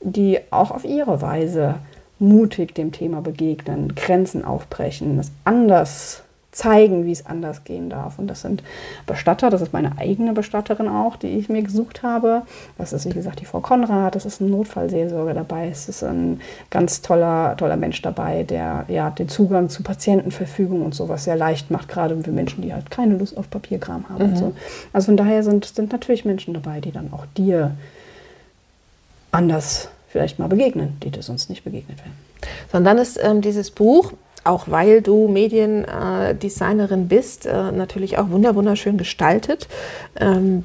die 0.00 0.40
auch 0.50 0.70
auf 0.70 0.84
ihre 0.84 1.22
Weise 1.22 1.76
mutig 2.18 2.74
dem 2.74 2.92
Thema 2.92 3.20
begegnen, 3.20 3.94
Grenzen 3.94 4.44
aufbrechen, 4.44 5.18
es 5.18 5.30
anders 5.44 6.24
zeigen, 6.50 7.04
wie 7.04 7.12
es 7.12 7.26
anders 7.26 7.64
gehen 7.64 7.90
darf. 7.90 8.18
Und 8.18 8.26
das 8.26 8.40
sind 8.40 8.62
Bestatter, 9.06 9.50
das 9.50 9.60
ist 9.60 9.72
meine 9.72 9.98
eigene 9.98 10.32
Bestatterin 10.32 10.88
auch, 10.88 11.16
die 11.16 11.28
ich 11.28 11.48
mir 11.48 11.62
gesucht 11.62 12.02
habe. 12.02 12.42
Das 12.78 12.92
ist, 12.92 13.04
wie 13.04 13.12
gesagt, 13.12 13.40
die 13.40 13.44
Frau 13.44 13.60
Konrad, 13.60 14.14
das 14.14 14.24
ist 14.24 14.40
ein 14.40 14.50
Notfallseelsorger 14.50 15.34
dabei, 15.34 15.68
es 15.68 15.88
ist 15.88 16.02
ein 16.02 16.40
ganz 16.70 17.02
toller, 17.02 17.54
toller 17.56 17.76
Mensch 17.76 18.00
dabei, 18.00 18.44
der 18.44 18.86
ja 18.88 19.10
den 19.10 19.28
Zugang 19.28 19.68
zu 19.68 19.82
Patientenverfügung 19.82 20.82
und 20.82 20.94
sowas 20.94 21.24
sehr 21.24 21.36
leicht 21.36 21.70
macht, 21.70 21.88
gerade 21.88 22.20
für 22.22 22.32
Menschen, 22.32 22.62
die 22.62 22.72
halt 22.72 22.90
keine 22.90 23.16
Lust 23.16 23.36
auf 23.36 23.50
Papierkram 23.50 24.08
haben 24.08 24.24
mhm. 24.24 24.30
und 24.30 24.36
so. 24.38 24.52
Also 24.92 25.06
von 25.06 25.18
daher 25.18 25.42
sind, 25.42 25.66
sind 25.66 25.92
natürlich 25.92 26.24
Menschen 26.24 26.54
dabei, 26.54 26.80
die 26.80 26.92
dann 26.92 27.12
auch 27.12 27.26
dir 27.36 27.76
anders 29.32 29.90
vielleicht 30.08 30.38
mal 30.38 30.48
begegnen, 30.48 30.96
die 31.02 31.10
dir 31.10 31.22
sonst 31.22 31.50
nicht 31.50 31.64
begegnet 31.64 31.98
wären. 31.98 32.16
Sondern 32.72 32.96
dann 32.96 33.02
ist 33.02 33.18
ähm, 33.22 33.42
dieses 33.42 33.70
Buch 33.70 34.14
auch 34.48 34.68
weil 34.68 35.02
du 35.02 35.28
Mediendesignerin 35.28 37.08
bist, 37.08 37.46
äh, 37.46 37.72
natürlich 37.72 38.18
auch 38.18 38.30
wunderschön 38.30 38.96
gestaltet. 38.96 39.68
Ähm, 40.18 40.64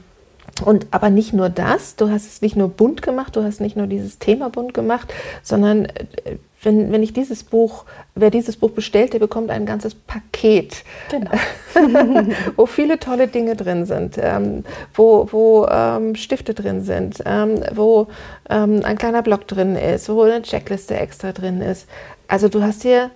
und 0.63 0.87
aber 0.91 1.09
nicht 1.09 1.33
nur 1.33 1.49
das, 1.49 1.95
du 1.95 2.09
hast 2.09 2.27
es 2.27 2.41
nicht 2.41 2.55
nur 2.55 2.69
bunt 2.69 3.01
gemacht, 3.01 3.35
du 3.35 3.43
hast 3.43 3.59
nicht 3.59 3.75
nur 3.75 3.87
dieses 3.87 4.19
Thema 4.19 4.49
bunt 4.49 4.73
gemacht, 4.73 5.13
sondern 5.41 5.85
äh, 5.85 6.37
wenn, 6.61 6.93
wenn 6.93 7.03
ich 7.03 7.11
dieses 7.11 7.43
Buch, 7.43 7.83
wer 8.15 8.29
dieses 8.29 8.55
Buch 8.55 8.71
bestellt, 8.71 9.11
der 9.11 9.19
bekommt 9.19 9.49
ein 9.49 9.65
ganzes 9.65 9.95
Paket, 9.95 10.83
genau. 11.09 11.31
wo 12.55 12.65
viele 12.65 12.99
tolle 12.99 13.27
Dinge 13.27 13.57
drin 13.57 13.85
sind, 13.85 14.15
ähm, 14.17 14.63
wo, 14.93 15.27
wo 15.31 15.67
ähm, 15.67 16.15
Stifte 16.15 16.53
drin 16.53 16.81
sind, 16.81 17.21
ähm, 17.25 17.61
wo 17.73 18.07
ähm, 18.49 18.81
ein 18.83 18.97
kleiner 18.97 19.23
Block 19.23 19.45
drin 19.47 19.75
ist, 19.75 20.07
wo 20.07 20.21
eine 20.21 20.41
Checkliste 20.41 20.95
extra 20.95 21.33
drin 21.33 21.61
ist. 21.61 21.87
Also 22.29 22.47
du 22.47 22.61
hast 22.63 22.83
hier 22.83 23.11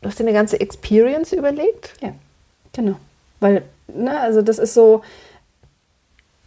Du 0.00 0.08
hast 0.08 0.18
dir 0.18 0.24
eine 0.24 0.32
ganze 0.32 0.60
Experience 0.60 1.32
überlegt? 1.32 1.94
Ja, 2.00 2.12
genau. 2.72 2.96
Weil, 3.40 3.62
ne, 3.88 4.18
also 4.20 4.42
das 4.42 4.58
ist 4.58 4.74
so, 4.74 5.02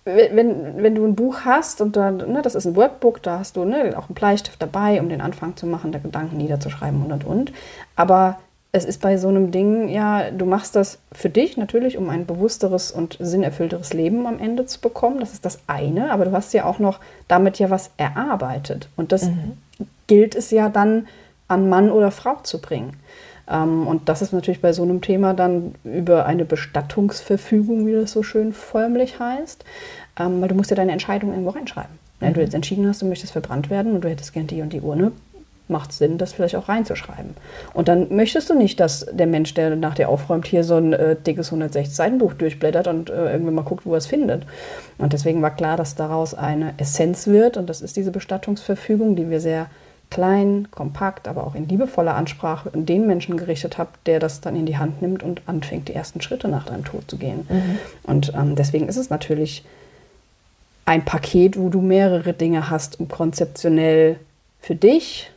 wenn, 0.06 0.84
wenn 0.84 0.96
du 0.96 1.06
ein 1.06 1.16
Buch 1.16 1.42
hast 1.46 1.80
und 1.80 1.96
dann, 1.96 2.18
ne, 2.18 2.42
das 2.42 2.56
ist 2.56 2.66
ein 2.66 2.76
Workbook, 2.76 3.22
da 3.22 3.39
hast 3.39 3.56
du 3.56 3.63
ne, 3.63 3.94
auch 3.98 4.10
einen 4.10 4.16
Bleistift 4.16 4.62
dabei, 4.62 5.00
um 5.00 5.10
den 5.10 5.22
Anfang 5.22 5.56
zu 5.56 5.66
machen, 5.66 5.92
der 5.92 6.02
Gedanken 6.02 6.38
niederzuschreiben 6.38 7.04
und 7.04 7.12
und 7.12 7.26
und. 7.26 7.54
Aber 7.96 8.39
es 8.76 8.86
ist 8.86 9.02
bei 9.02 9.18
so 9.18 9.28
einem 9.28 9.52
Ding, 9.52 9.88
ja, 9.88 10.32
du 10.32 10.46
machst 10.46 10.76
das 10.76 10.98
für 11.12 11.30
dich 11.30 11.58
natürlich, 11.58 11.98
um 11.98 12.10
ein 12.10 12.26
bewussteres 12.26 12.92
und 12.92 13.18
sinnerfüllteres 13.20 13.94
Leben 13.94 14.26
am 14.26 14.39
Ende 14.39 14.66
zu 14.66 14.82
bekommen. 14.82 15.20
Das 15.20 15.32
ist 15.32 15.46
das 15.46 15.60
eine, 15.68 16.12
aber 16.12 16.26
du 16.26 16.32
hast 16.32 16.54
ja 16.54 16.66
auch 16.66 16.80
noch 16.80 17.00
damit 17.28 17.60
ja 17.60 17.70
was 17.70 17.92
erarbeitet. 17.98 18.89
Und 18.96 19.12
das 19.12 19.26
mhm. 19.26 19.58
gilt 20.08 20.34
es 20.34 20.50
ja 20.50 20.70
dann 20.70 21.08
an 21.48 21.70
Mann 21.70 21.92
oder 21.92 22.10
Frau 22.10 22.38
zu 22.42 22.60
bringen. 22.60 22.98
Ähm, 23.49 23.88
und 23.88 24.10
das 24.10 24.21
ist 24.21 24.34
natürlich 24.34 24.62
bei 24.62 24.73
so 24.73 24.84
einem 24.84 25.01
Thema 25.01 25.34
dann 25.34 25.75
über 25.84 26.25
eine 26.25 26.45
Bestattungsverfügung, 26.45 27.86
wie 27.86 27.93
das 27.93 28.12
so 28.12 28.23
schön 28.23 28.53
förmlich 28.53 29.19
heißt, 29.19 29.63
ähm, 30.19 30.41
weil 30.41 30.49
du 30.49 30.56
musst 30.56 30.69
ja 30.69 30.75
deine 30.75 30.91
Entscheidung 30.91 31.32
irgendwo 31.32 31.51
reinschreiben. 31.51 31.99
Wenn 32.19 32.29
mhm. 32.29 32.34
du 32.36 32.41
jetzt 32.41 32.53
entschieden 32.53 32.88
hast, 32.88 33.01
du 33.01 33.06
möchtest 33.06 33.34
verbrannt 33.34 33.69
werden 33.69 33.93
und 33.93 34.03
du 34.03 34.10
hättest 34.10 34.34
gern 34.34 34.47
die 34.47 34.62
und 34.62 34.73
die 34.73 34.82
Urne, 34.82 35.12
macht 35.67 35.91
es 35.91 35.97
Sinn, 35.97 36.17
das 36.17 36.34
vielleicht 36.34 36.56
auch 36.56 36.67
reinzuschreiben. 36.69 37.36
Und 37.73 37.88
dann 37.88 38.13
möchtest 38.13 38.49
du 38.49 38.53
nicht, 38.53 38.79
dass 38.79 39.06
der 39.12 39.27
Mensch, 39.27 39.53
der 39.53 39.75
nach 39.75 39.95
dir 39.95 40.10
aufräumt, 40.10 40.45
hier 40.45 40.63
so 40.63 40.75
ein 40.75 40.93
äh, 40.93 41.15
dickes 41.15 41.51
160-Seiten-Buch 41.51 42.34
durchblättert 42.34 42.88
und 42.88 43.10
äh, 43.10 43.32
irgendwann 43.32 43.56
mal 43.56 43.63
guckt, 43.63 43.86
wo 43.86 43.93
er 43.93 43.97
es 43.97 44.08
findet. 44.08 44.45
Und 44.97 45.13
deswegen 45.13 45.41
war 45.41 45.56
klar, 45.56 45.77
dass 45.77 45.95
daraus 45.95 46.34
eine 46.34 46.73
Essenz 46.77 47.27
wird 47.27 47.58
und 47.58 47.69
das 47.69 47.82
ist 47.82 47.95
diese 47.95 48.12
Bestattungsverfügung, 48.12 49.15
die 49.15 49.29
wir 49.29 49.39
sehr 49.39 49.67
klein, 50.13 50.67
kompakt, 50.69 51.28
aber 51.28 51.47
auch 51.47 51.56
in 51.56 51.67
liebevoller 51.67 52.13
Ansprache 52.13 52.69
an 52.71 52.86
den 52.86 53.08
Menschen 53.08 53.36
gerichtet 53.36 53.80
habe, 53.80 53.89
der 54.06 54.19
das 54.19 54.41
dann 54.41 54.56
in 54.56 54.67
die 54.67 54.78
Hand 54.78 55.02
nimmt 55.02 55.23
und 55.23 55.41
anfängt, 55.47 55.88
die 55.88 55.95
ersten 55.95 56.21
Schritte 56.21 56.47
nach 56.47 56.65
deinem 56.65 56.86
Tod 56.86 57.10
zu 57.10 57.17
gehen. 57.17 57.47
Mhm. 57.49 57.80
Und 58.04 58.34
ähm, 58.36 58.56
deswegen 58.56 58.88
ist 58.88 58.97
es 58.97 59.10
natürlich 59.10 59.63
ein 60.86 61.04
Paket, 61.04 61.58
wo 61.58 61.69
du 61.69 61.82
mehrere 61.82 62.34
Dinge 62.34 62.69
hast, 62.69 62.99
um 62.99 63.08
konzeptionell 63.08 64.17
für 64.62 64.76
dich 64.76 65.32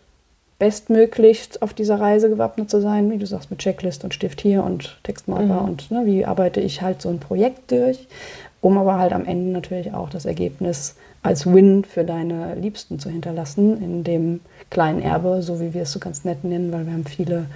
bestmöglichst 0.58 1.62
auf 1.62 1.72
dieser 1.72 1.98
Reise 2.00 2.28
gewappnet 2.28 2.70
zu 2.70 2.80
sein, 2.80 3.10
wie 3.10 3.18
du 3.18 3.26
sagst, 3.26 3.50
mit 3.50 3.60
Checklist 3.60 4.04
und 4.04 4.12
Stift 4.12 4.40
hier 4.40 4.62
und 4.62 4.98
Textmarker 5.04 5.62
mhm. 5.62 5.68
und 5.68 5.90
ne, 5.90 6.02
wie 6.04 6.24
arbeite 6.26 6.60
ich 6.60 6.82
halt 6.82 7.00
so 7.00 7.08
ein 7.08 7.18
Projekt 7.18 7.70
durch, 7.70 8.06
um 8.66 8.78
aber 8.78 8.98
halt 8.98 9.12
am 9.12 9.24
Ende 9.24 9.52
natürlich 9.52 9.94
auch 9.94 10.10
das 10.10 10.24
Ergebnis 10.24 10.96
als 11.22 11.46
Win 11.46 11.84
für 11.84 12.02
deine 12.02 12.56
Liebsten 12.56 12.98
zu 12.98 13.08
hinterlassen, 13.08 13.80
in 13.80 14.02
dem 14.02 14.40
kleinen 14.70 15.00
Erbe, 15.00 15.40
so 15.40 15.60
wie 15.60 15.72
wir 15.72 15.82
es 15.82 15.92
so 15.92 16.00
ganz 16.00 16.24
nett 16.24 16.42
nennen, 16.42 16.72
weil 16.72 16.84
wir 16.84 16.92
haben 16.92 17.04
viele 17.04 17.46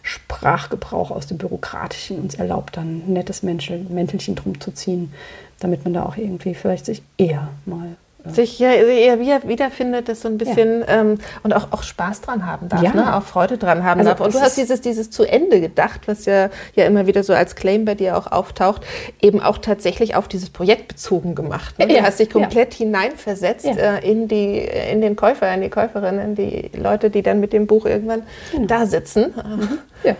Sprachgebrauch 0.00 1.10
aus 1.10 1.26
dem 1.26 1.36
Bürokratischen 1.36 2.18
uns 2.18 2.34
erlaubt, 2.36 2.78
dann 2.78 3.02
ein 3.06 3.12
nettes 3.12 3.42
Mäntelchen 3.42 4.36
drum 4.36 4.58
zu 4.58 4.70
ziehen, 4.70 5.12
damit 5.60 5.84
man 5.84 5.92
da 5.92 6.06
auch 6.06 6.16
irgendwie 6.16 6.54
vielleicht 6.54 6.86
sich 6.86 7.02
eher 7.18 7.48
mal 7.66 7.96
sich 8.26 8.58
ja 8.58 8.72
eher 8.72 9.20
wiederfindet, 9.46 10.08
das 10.08 10.22
so 10.22 10.28
ein 10.28 10.38
bisschen 10.38 10.80
ja. 10.80 11.00
ähm, 11.00 11.18
und 11.42 11.52
auch, 11.52 11.72
auch 11.72 11.82
Spaß 11.82 12.22
dran 12.22 12.46
haben 12.46 12.68
darf, 12.68 12.82
ja. 12.82 12.94
ne? 12.94 13.16
auch 13.16 13.22
Freude 13.22 13.58
dran 13.58 13.84
haben 13.84 14.00
also 14.00 14.10
darf. 14.10 14.20
Und 14.20 14.34
du 14.34 14.40
hast 14.40 14.56
dieses, 14.56 14.80
dieses 14.80 15.10
zu 15.10 15.24
Ende 15.24 15.60
gedacht, 15.60 16.02
was 16.06 16.24
ja, 16.24 16.48
ja 16.74 16.86
immer 16.86 17.06
wieder 17.06 17.22
so 17.22 17.34
als 17.34 17.54
Claim 17.54 17.84
bei 17.84 17.94
dir 17.94 18.16
auch 18.16 18.32
auftaucht, 18.32 18.82
eben 19.20 19.40
auch 19.40 19.58
tatsächlich 19.58 20.14
auf 20.14 20.28
dieses 20.28 20.50
Projekt 20.50 20.88
bezogen 20.88 21.34
gemacht. 21.34 21.78
Ne? 21.78 21.86
Du 21.86 22.02
hast 22.02 22.18
dich 22.18 22.30
komplett 22.30 22.74
hineinversetzt 22.74 23.66
äh, 23.66 23.98
in, 24.00 24.28
die, 24.28 24.58
in 24.58 25.00
den 25.00 25.16
Käufer, 25.16 25.52
in 25.52 25.60
die 25.60 25.70
Käuferin, 25.70 26.18
in 26.18 26.34
die 26.34 26.70
Leute, 26.74 27.10
die 27.10 27.22
dann 27.22 27.40
mit 27.40 27.52
dem 27.52 27.66
Buch 27.66 27.84
irgendwann 27.84 28.22
genau. 28.52 28.66
da 28.66 28.86
sitzen. 28.86 29.34
Mhm. 29.34 29.78
Ja. 30.02 30.16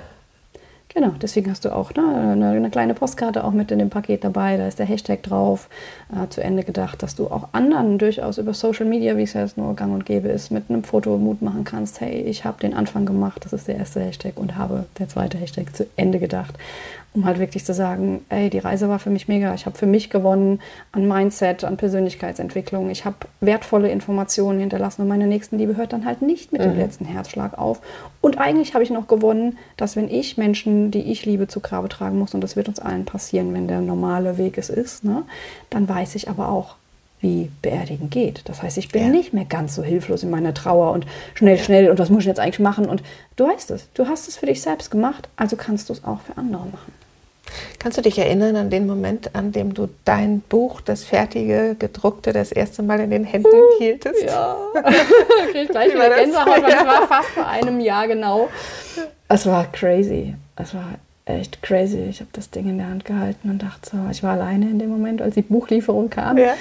Genau, 0.94 1.10
deswegen 1.20 1.50
hast 1.50 1.64
du 1.64 1.74
auch 1.74 1.92
ne, 1.94 2.32
eine, 2.32 2.50
eine, 2.50 2.70
kleine 2.70 2.94
Postkarte 2.94 3.42
auch 3.42 3.50
mit 3.50 3.72
in 3.72 3.80
dem 3.80 3.90
Paket 3.90 4.22
dabei. 4.22 4.56
Da 4.56 4.68
ist 4.68 4.78
der 4.78 4.86
Hashtag 4.86 5.24
drauf. 5.24 5.68
Äh, 6.12 6.28
zu 6.28 6.40
Ende 6.40 6.62
gedacht, 6.62 7.02
dass 7.02 7.16
du 7.16 7.26
auch 7.26 7.48
anderen 7.50 7.98
durchaus 7.98 8.38
über 8.38 8.54
Social 8.54 8.86
Media, 8.86 9.16
wie 9.16 9.24
es 9.24 9.32
ja 9.32 9.40
jetzt 9.40 9.58
nur 9.58 9.74
gang 9.74 9.92
und 9.92 10.06
gäbe 10.06 10.28
ist, 10.28 10.52
mit 10.52 10.70
einem 10.70 10.84
Foto 10.84 11.18
Mut 11.18 11.42
machen 11.42 11.64
kannst. 11.64 12.00
Hey, 12.00 12.20
ich 12.22 12.44
habe 12.44 12.60
den 12.60 12.74
Anfang 12.74 13.06
gemacht, 13.06 13.44
das 13.44 13.52
ist 13.52 13.66
der 13.66 13.74
erste 13.74 14.00
Hashtag 14.00 14.34
und 14.36 14.56
habe 14.56 14.86
der 15.00 15.08
zweite 15.08 15.36
Hashtag 15.36 15.74
zu 15.74 15.86
Ende 15.96 16.20
gedacht 16.20 16.54
um 17.14 17.24
halt 17.24 17.38
wirklich 17.38 17.64
zu 17.64 17.72
sagen, 17.72 18.24
ey, 18.28 18.50
die 18.50 18.58
Reise 18.58 18.88
war 18.88 18.98
für 18.98 19.10
mich 19.10 19.28
mega. 19.28 19.54
Ich 19.54 19.66
habe 19.66 19.78
für 19.78 19.86
mich 19.86 20.10
gewonnen 20.10 20.60
an 20.90 21.06
Mindset, 21.06 21.62
an 21.62 21.76
Persönlichkeitsentwicklung. 21.76 22.90
Ich 22.90 23.04
habe 23.04 23.16
wertvolle 23.40 23.88
Informationen 23.88 24.58
hinterlassen 24.58 25.02
und 25.02 25.08
meine 25.08 25.28
Nächstenliebe 25.28 25.76
hört 25.76 25.92
dann 25.92 26.04
halt 26.04 26.22
nicht 26.22 26.50
mit 26.50 26.60
mhm. 26.60 26.70
dem 26.70 26.78
letzten 26.78 27.04
Herzschlag 27.04 27.56
auf. 27.56 27.80
Und 28.20 28.38
eigentlich 28.38 28.74
habe 28.74 28.82
ich 28.82 28.90
noch 28.90 29.06
gewonnen, 29.06 29.58
dass 29.76 29.94
wenn 29.94 30.10
ich 30.10 30.36
Menschen, 30.38 30.83
die 30.90 31.10
ich 31.12 31.24
liebe, 31.26 31.48
zu 31.48 31.60
Grabe 31.60 31.88
tragen 31.88 32.18
muss, 32.18 32.34
und 32.34 32.40
das 32.40 32.56
wird 32.56 32.68
uns 32.68 32.78
allen 32.78 33.04
passieren, 33.04 33.52
wenn 33.54 33.68
der 33.68 33.80
normale 33.80 34.38
Weg 34.38 34.58
es 34.58 34.68
ist, 34.68 35.04
ne, 35.04 35.22
dann 35.70 35.88
weiß 35.88 36.14
ich 36.14 36.28
aber 36.28 36.48
auch, 36.48 36.76
wie 37.20 37.50
Beerdigen 37.62 38.10
geht. 38.10 38.42
Das 38.44 38.62
heißt, 38.62 38.76
ich 38.76 38.90
bin 38.90 39.04
ja. 39.04 39.08
nicht 39.08 39.32
mehr 39.32 39.46
ganz 39.46 39.74
so 39.74 39.82
hilflos 39.82 40.22
in 40.22 40.30
meiner 40.30 40.52
Trauer 40.52 40.92
und 40.92 41.06
schnell, 41.34 41.58
schnell 41.58 41.90
und 41.90 41.98
was 41.98 42.10
muss 42.10 42.20
ich 42.20 42.26
jetzt 42.26 42.40
eigentlich 42.40 42.60
machen? 42.60 42.86
Und 42.86 43.02
du 43.36 43.48
weißt 43.48 43.70
es, 43.70 43.88
du 43.94 44.06
hast 44.06 44.28
es 44.28 44.36
für 44.36 44.46
dich 44.46 44.60
selbst 44.60 44.90
gemacht, 44.90 45.28
also 45.36 45.56
kannst 45.56 45.88
du 45.88 45.94
es 45.94 46.04
auch 46.04 46.20
für 46.20 46.36
andere 46.36 46.66
machen. 46.66 46.92
Kannst 47.78 47.98
du 47.98 48.02
dich 48.02 48.18
erinnern 48.18 48.56
an 48.56 48.70
den 48.70 48.86
Moment, 48.86 49.34
an 49.34 49.52
dem 49.52 49.74
du 49.74 49.88
dein 50.04 50.40
Buch, 50.40 50.80
das 50.80 51.04
fertige, 51.04 51.76
gedruckte, 51.78 52.32
das 52.32 52.52
erste 52.52 52.82
Mal 52.82 53.00
in 53.00 53.10
den 53.10 53.24
Händen 53.24 53.54
uh, 53.54 53.78
hieltest? 53.78 54.24
Ja, 54.24 54.56
ich 55.54 55.68
gleich 55.68 55.92
wieder 55.92 56.10
Gänsehaut, 56.10 56.62
weil 56.62 56.72
es 56.72 56.84
war 56.84 57.06
fast 57.06 57.28
vor 57.30 57.46
einem 57.46 57.80
Jahr 57.80 58.08
genau. 58.08 58.48
Es 59.28 59.46
war 59.46 59.70
crazy. 59.70 60.34
Es 60.56 60.74
war 60.74 60.94
echt 61.24 61.62
crazy. 61.62 62.02
Ich 62.08 62.20
habe 62.20 62.30
das 62.32 62.50
Ding 62.50 62.68
in 62.68 62.78
der 62.78 62.88
Hand 62.88 63.04
gehalten 63.04 63.50
und 63.50 63.62
dachte 63.62 63.90
so, 63.90 63.96
ich 64.10 64.22
war 64.22 64.32
alleine 64.32 64.68
in 64.68 64.78
dem 64.78 64.90
Moment, 64.90 65.22
als 65.22 65.34
die 65.34 65.42
Buchlieferung 65.42 66.10
kam. 66.10 66.38
Ja. 66.38 66.54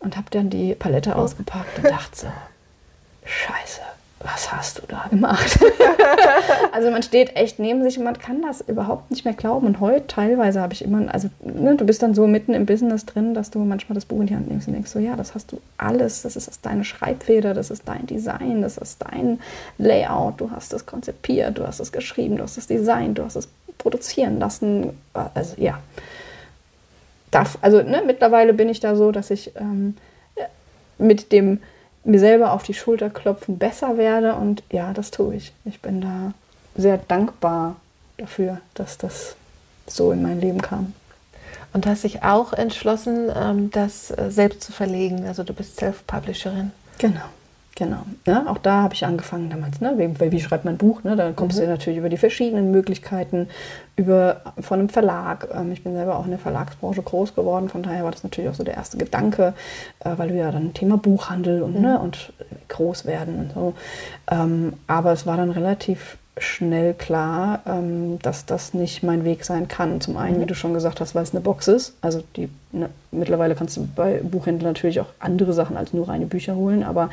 Und 0.00 0.16
habe 0.16 0.28
dann 0.30 0.50
die 0.50 0.74
Palette 0.74 1.10
oh. 1.10 1.20
ausgepackt 1.20 1.78
und 1.78 1.86
dachte 1.86 2.16
so, 2.16 2.26
scheiße 3.24 3.80
was 4.20 4.52
hast 4.52 4.78
du 4.78 4.82
da 4.88 5.06
gemacht? 5.10 5.58
also 6.72 6.90
man 6.90 7.02
steht 7.02 7.36
echt 7.36 7.58
neben 7.58 7.82
sich 7.84 7.98
und 7.98 8.04
man 8.04 8.18
kann 8.18 8.42
das 8.42 8.60
überhaupt 8.60 9.10
nicht 9.10 9.24
mehr 9.24 9.34
glauben. 9.34 9.66
Und 9.66 9.80
heute 9.80 10.06
teilweise 10.08 10.60
habe 10.60 10.72
ich 10.72 10.82
immer, 10.82 11.12
also 11.14 11.28
ne, 11.40 11.76
du 11.76 11.84
bist 11.86 12.02
dann 12.02 12.14
so 12.14 12.26
mitten 12.26 12.52
im 12.52 12.66
Business 12.66 13.06
drin, 13.06 13.34
dass 13.34 13.50
du 13.50 13.60
manchmal 13.60 13.94
das 13.94 14.04
Buch 14.04 14.20
in 14.20 14.26
die 14.26 14.34
Hand 14.34 14.48
nimmst 14.48 14.66
und 14.66 14.74
denkst 14.74 14.90
so, 14.90 14.98
ja, 14.98 15.14
das 15.14 15.34
hast 15.34 15.52
du 15.52 15.60
alles, 15.76 16.22
das 16.22 16.36
ist 16.36 16.66
deine 16.66 16.84
Schreibfeder, 16.84 17.54
das 17.54 17.70
ist 17.70 17.82
dein 17.86 18.06
Design, 18.06 18.62
das 18.62 18.76
ist 18.76 18.98
dein 19.02 19.38
Layout, 19.78 20.40
du 20.40 20.50
hast 20.50 20.72
es 20.72 20.84
konzipiert, 20.84 21.58
du 21.58 21.66
hast 21.66 21.78
es 21.78 21.92
geschrieben, 21.92 22.36
du 22.36 22.42
hast 22.42 22.58
es 22.58 22.66
designt, 22.66 23.18
du 23.18 23.24
hast 23.24 23.36
es 23.36 23.48
produzieren 23.78 24.40
lassen. 24.40 24.98
Also 25.12 25.54
ja, 25.58 25.78
Darf, 27.30 27.58
also 27.60 27.82
ne, 27.82 28.02
mittlerweile 28.06 28.54
bin 28.54 28.68
ich 28.68 28.80
da 28.80 28.96
so, 28.96 29.12
dass 29.12 29.30
ich 29.30 29.54
ähm, 29.56 29.94
mit 30.98 31.30
dem 31.32 31.60
mir 32.08 32.18
selber 32.18 32.52
auf 32.52 32.62
die 32.62 32.74
Schulter 32.74 33.10
klopfen 33.10 33.58
besser 33.58 33.96
werde. 33.96 34.34
Und 34.34 34.62
ja, 34.72 34.92
das 34.92 35.10
tue 35.10 35.36
ich. 35.36 35.52
Ich 35.64 35.80
bin 35.80 36.00
da 36.00 36.32
sehr 36.74 36.98
dankbar 36.98 37.76
dafür, 38.16 38.60
dass 38.74 38.98
das 38.98 39.36
so 39.86 40.10
in 40.12 40.22
mein 40.22 40.40
Leben 40.40 40.62
kam. 40.62 40.94
Und 41.72 41.86
hast 41.86 42.04
dich 42.04 42.22
auch 42.22 42.52
entschlossen, 42.52 43.30
ähm, 43.34 43.70
das 43.70 44.10
äh, 44.10 44.30
selbst 44.30 44.62
zu 44.62 44.72
verlegen. 44.72 45.26
Also 45.26 45.44
du 45.44 45.52
bist 45.52 45.76
Self-Publisherin. 45.76 46.72
Genau. 46.98 47.20
Genau. 47.78 48.02
Ja, 48.26 48.44
auch 48.48 48.58
da 48.58 48.82
habe 48.82 48.94
ich 48.94 49.06
angefangen 49.06 49.50
damals. 49.50 49.80
Ne? 49.80 49.94
Wie, 49.98 50.32
wie 50.32 50.40
schreibt 50.40 50.64
man 50.64 50.74
ein 50.74 50.78
Buch? 50.78 51.04
Ne? 51.04 51.14
Da 51.14 51.30
kommst 51.30 51.58
mhm. 51.58 51.62
du 51.62 51.68
natürlich 51.68 52.00
über 52.00 52.08
die 52.08 52.16
verschiedenen 52.16 52.72
Möglichkeiten, 52.72 53.46
über 53.94 54.40
von 54.58 54.80
einem 54.80 54.88
Verlag. 54.88 55.46
Ähm, 55.54 55.70
ich 55.70 55.84
bin 55.84 55.94
selber 55.94 56.18
auch 56.18 56.24
in 56.24 56.32
der 56.32 56.40
Verlagsbranche 56.40 57.02
groß 57.02 57.36
geworden, 57.36 57.68
von 57.68 57.84
daher 57.84 58.02
war 58.02 58.10
das 58.10 58.24
natürlich 58.24 58.50
auch 58.50 58.54
so 58.54 58.64
der 58.64 58.74
erste 58.74 58.98
Gedanke, 58.98 59.54
äh, 60.00 60.10
weil 60.16 60.30
du 60.30 60.34
ja 60.34 60.50
dann 60.50 60.74
Thema 60.74 60.98
Buchhandel 60.98 61.62
und, 61.62 61.76
mhm. 61.76 61.82
ne, 61.82 62.00
und 62.00 62.32
groß 62.66 63.06
werden 63.06 63.38
und 63.38 63.52
so. 63.54 63.74
Ähm, 64.28 64.72
aber 64.88 65.12
es 65.12 65.24
war 65.24 65.36
dann 65.36 65.52
relativ 65.52 66.18
schnell 66.40 66.94
klar, 66.94 67.60
ähm, 67.66 68.18
dass 68.22 68.46
das 68.46 68.74
nicht 68.74 69.02
mein 69.02 69.24
Weg 69.24 69.44
sein 69.44 69.68
kann. 69.68 70.00
Zum 70.00 70.16
einen, 70.16 70.36
wie 70.36 70.42
mhm. 70.42 70.48
du 70.48 70.54
schon 70.54 70.74
gesagt 70.74 71.00
hast, 71.00 71.14
weil 71.14 71.22
es 71.22 71.32
eine 71.32 71.40
Box 71.40 71.68
ist. 71.68 71.94
Also 72.00 72.22
die, 72.36 72.48
ne, 72.72 72.88
mittlerweile 73.10 73.54
kannst 73.54 73.76
du 73.76 73.88
bei 73.94 74.20
Buchhändlern 74.22 74.72
natürlich 74.72 75.00
auch 75.00 75.08
andere 75.18 75.52
Sachen 75.52 75.76
als 75.76 75.92
nur 75.92 76.08
reine 76.08 76.26
Bücher 76.26 76.56
holen, 76.56 76.82
aber 76.82 77.10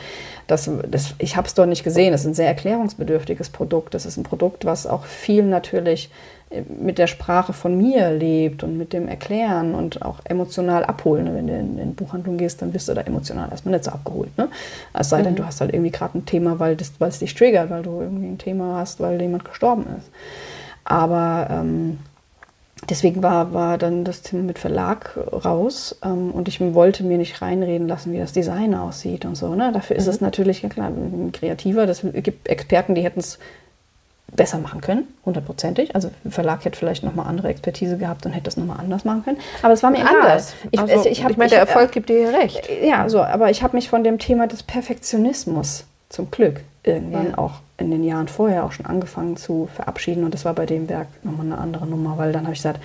das, 0.48 0.70
das, 0.90 1.16
ich 1.18 1.38
habe 1.38 1.48
es 1.48 1.54
dort 1.54 1.70
nicht 1.70 1.84
gesehen. 1.84 2.14
Es 2.14 2.22
ist 2.22 2.28
ein 2.28 2.34
sehr 2.34 2.48
erklärungsbedürftiges 2.48 3.50
Produkt. 3.50 3.94
Das 3.94 4.06
ist 4.06 4.18
ein 4.18 4.24
Produkt, 4.24 4.66
was 4.66 4.88
auch 4.88 5.06
viel 5.06 5.44
natürlich 5.44 6.10
mit 6.80 6.98
der 6.98 7.08
Sprache 7.08 7.54
von 7.54 7.78
mir 7.78 8.12
lebt 8.12 8.64
und 8.64 8.78
mit 8.78 8.94
dem 8.94 9.08
Erklären 9.08 9.76
und 9.76 10.02
auch 10.02 10.20
emotional 10.24 10.84
abholen. 10.86 11.34
Wenn 11.34 11.48
du 11.48 11.54
in, 11.54 11.78
in 11.78 11.96
Buchhandlung 11.96 12.38
gehst, 12.38 12.62
dann 12.62 12.74
wirst 12.74 12.88
du 12.88 12.94
da 12.94 13.02
emotional 13.02 13.50
erstmal 13.50 13.74
nicht 13.74 13.86
so 13.86 13.92
abgeholt. 13.92 14.38
Ne? 14.38 14.50
Es 14.94 15.10
sei 15.10 15.22
denn, 15.22 15.34
mhm. 15.34 15.38
du 15.38 15.46
hast 15.46 15.62
halt 15.62 15.74
irgendwie 15.74 15.92
gerade 15.92 16.18
ein 16.18 16.26
Thema, 16.26 16.60
weil 16.60 16.78
es 17.00 17.20
dich 17.20 17.34
triggert, 17.34 17.70
weil 17.70 17.84
du 17.84 18.02
irgendwie 18.02 18.28
ein 18.28 18.38
Thema 18.38 18.78
hast, 18.78 19.00
weil 19.00 19.22
jemand 19.22 19.46
gestorben 19.46 19.86
ist. 19.98 20.10
Aber 20.84 21.48
ähm, 21.50 22.00
deswegen 22.90 23.24
war, 23.24 23.54
war 23.54 23.78
dann 23.78 24.04
das 24.04 24.22
Thema 24.22 24.44
mit 24.44 24.60
Verlag 24.60 25.18
raus 25.18 25.98
ähm, 26.04 26.32
und 26.32 26.48
ich 26.48 26.60
wollte 26.62 27.04
mir 27.04 27.18
nicht 27.18 27.42
reinreden 27.42 27.88
lassen, 27.88 28.14
wie 28.14 28.20
das 28.20 28.34
Design 28.34 28.76
aussieht 28.76 29.26
und 29.26 29.36
so. 29.36 29.56
Ne? 29.56 29.72
Dafür 29.74 29.96
ist 29.96 30.06
mhm. 30.06 30.12
es 30.12 30.22
natürlich, 30.22 30.62
ja 30.62 30.70
klar, 30.70 30.92
kreativer. 31.34 31.86
Das 31.86 32.02
gibt 32.02 32.48
Experten, 32.48 32.96
die 32.96 33.04
hätten 33.04 33.20
es 33.20 33.40
besser 34.36 34.58
machen 34.58 34.82
können, 34.82 35.08
hundertprozentig. 35.26 35.96
Also 35.96 36.12
der 36.24 36.32
Verlag 36.32 36.66
hätte 36.66 36.78
vielleicht 36.78 37.04
nochmal 37.04 37.28
andere 37.28 37.48
Expertise 37.50 37.98
gehabt 37.98 38.26
und 38.26 38.32
hätte 38.32 38.46
das 38.46 38.58
nochmal 38.58 38.80
anders 38.80 39.06
machen 39.06 39.24
können. 39.24 39.38
Aber 39.62 39.74
es 39.74 39.84
war 39.84 39.92
mir 39.92 40.08
anders. 40.08 40.54
Ich, 40.72 40.80
also, 40.80 41.10
ich, 41.10 41.24
ich 41.24 41.38
meine, 41.38 41.50
der 41.50 41.60
Erfolg 41.60 41.92
gibt 41.92 42.10
dir 42.10 42.34
recht. 42.34 42.70
Ja, 42.84 43.08
so, 43.10 43.22
aber 43.22 43.50
ich 43.50 43.64
habe 43.64 43.76
mich 43.76 43.90
von 43.90 44.04
dem 44.04 44.20
Thema 44.20 44.48
des 44.48 44.64
Perfektionismus 44.64 45.86
zum 46.10 46.32
Glück 46.32 46.62
irgendwann 46.84 47.32
ja. 47.32 47.38
auch 47.38 47.54
in 47.78 47.92
den 47.92 48.04
Jahren 48.04 48.28
vorher 48.28 48.64
auch 48.64 48.72
schon 48.72 48.86
angefangen 48.86 49.38
zu 49.38 49.68
verabschieden. 49.74 50.24
Und 50.24 50.34
das 50.34 50.46
war 50.46 50.54
bei 50.54 50.66
dem 50.66 50.90
Werk 50.90 51.08
nochmal 51.24 51.46
eine 51.46 51.58
andere 51.58 51.86
Nummer, 51.86 52.18
weil 52.18 52.32
dann 52.32 52.44
habe 52.44 52.54
ich 52.54 52.60
gesagt, 52.60 52.80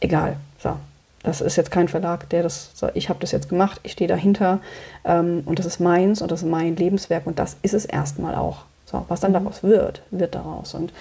egal, 0.00 0.36
so, 0.58 0.76
das 1.22 1.40
ist 1.40 1.56
jetzt 1.56 1.70
kein 1.70 1.88
Verlag, 1.88 2.28
der 2.30 2.42
das, 2.42 2.70
so, 2.74 2.88
ich 2.94 3.08
habe 3.08 3.20
das 3.20 3.32
jetzt 3.32 3.48
gemacht, 3.48 3.80
ich 3.82 3.92
stehe 3.92 4.08
dahinter 4.08 4.60
ähm, 5.04 5.42
und 5.44 5.58
das 5.58 5.66
ist 5.66 5.80
meins 5.80 6.22
und 6.22 6.30
das 6.30 6.42
ist 6.42 6.48
mein 6.48 6.76
Lebenswerk 6.76 7.26
und 7.26 7.38
das 7.38 7.56
ist 7.62 7.74
es 7.74 7.84
erstmal 7.84 8.34
auch. 8.34 8.64
So, 8.90 9.04
was 9.06 9.20
dann 9.20 9.32
daraus 9.32 9.62
wird, 9.62 10.02
wird 10.10 10.34
daraus. 10.34 10.74
Und 10.74 10.92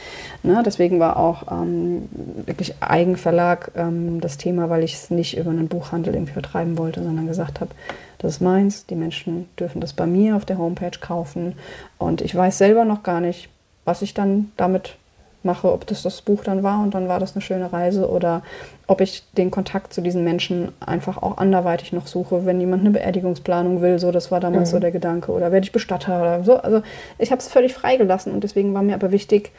ne, 0.43 0.61
deswegen 0.63 0.99
war 0.99 1.17
auch 1.17 1.51
ähm, 1.51 2.07
wirklich 2.45 2.75
Eigenverlag 2.81 3.71
ähm, 3.75 4.21
das 4.21 4.37
Thema, 4.37 4.69
weil 4.69 4.83
ich 4.83 4.93
es 4.93 5.09
nicht 5.09 5.37
über 5.37 5.49
einen 5.49 5.69
Buchhandel 5.69 6.13
irgendwie 6.13 6.33
vertreiben 6.33 6.77
wollte, 6.77 7.01
sondern 7.01 7.25
gesagt 7.25 7.61
habe, 7.61 7.71
das 8.19 8.33
ist 8.35 8.41
meins, 8.41 8.85
die 8.85 8.95
Menschen 8.95 9.49
dürfen 9.59 9.81
das 9.81 9.93
bei 9.93 10.05
mir 10.05 10.35
auf 10.35 10.45
der 10.45 10.59
Homepage 10.59 10.99
kaufen. 10.99 11.55
Und 11.97 12.21
ich 12.21 12.35
weiß 12.35 12.59
selber 12.59 12.85
noch 12.85 13.01
gar 13.01 13.21
nicht, 13.21 13.49
was 13.85 14.03
ich 14.03 14.13
dann 14.13 14.51
damit 14.55 14.95
mache, 15.43 15.71
ob 15.71 15.87
das 15.87 16.01
das 16.01 16.21
Buch 16.21 16.43
dann 16.43 16.63
war 16.63 16.81
und 16.81 16.93
dann 16.93 17.07
war 17.07 17.19
das 17.19 17.33
eine 17.33 17.41
schöne 17.41 17.71
Reise 17.71 18.09
oder 18.09 18.41
ob 18.87 19.01
ich 19.01 19.23
den 19.37 19.51
Kontakt 19.51 19.93
zu 19.93 20.01
diesen 20.01 20.23
Menschen 20.23 20.73
einfach 20.79 21.21
auch 21.21 21.37
anderweitig 21.37 21.93
noch 21.93 22.07
suche, 22.07 22.45
wenn 22.45 22.59
jemand 22.59 22.81
eine 22.81 22.91
Beerdigungsplanung 22.91 23.81
will, 23.81 23.99
so 23.99 24.11
das 24.11 24.31
war 24.31 24.39
damals 24.39 24.69
mhm. 24.69 24.73
so 24.73 24.79
der 24.79 24.91
Gedanke 24.91 25.31
oder 25.31 25.51
werde 25.51 25.63
ich 25.63 25.71
Bestatter 25.71 26.19
oder 26.19 26.43
so. 26.43 26.57
Also 26.57 26.81
ich 27.17 27.31
habe 27.31 27.39
es 27.39 27.47
völlig 27.47 27.73
freigelassen 27.73 28.33
und 28.33 28.43
deswegen 28.43 28.73
war 28.73 28.81
mir 28.81 28.95
aber 28.95 29.11
wichtig, 29.11 29.51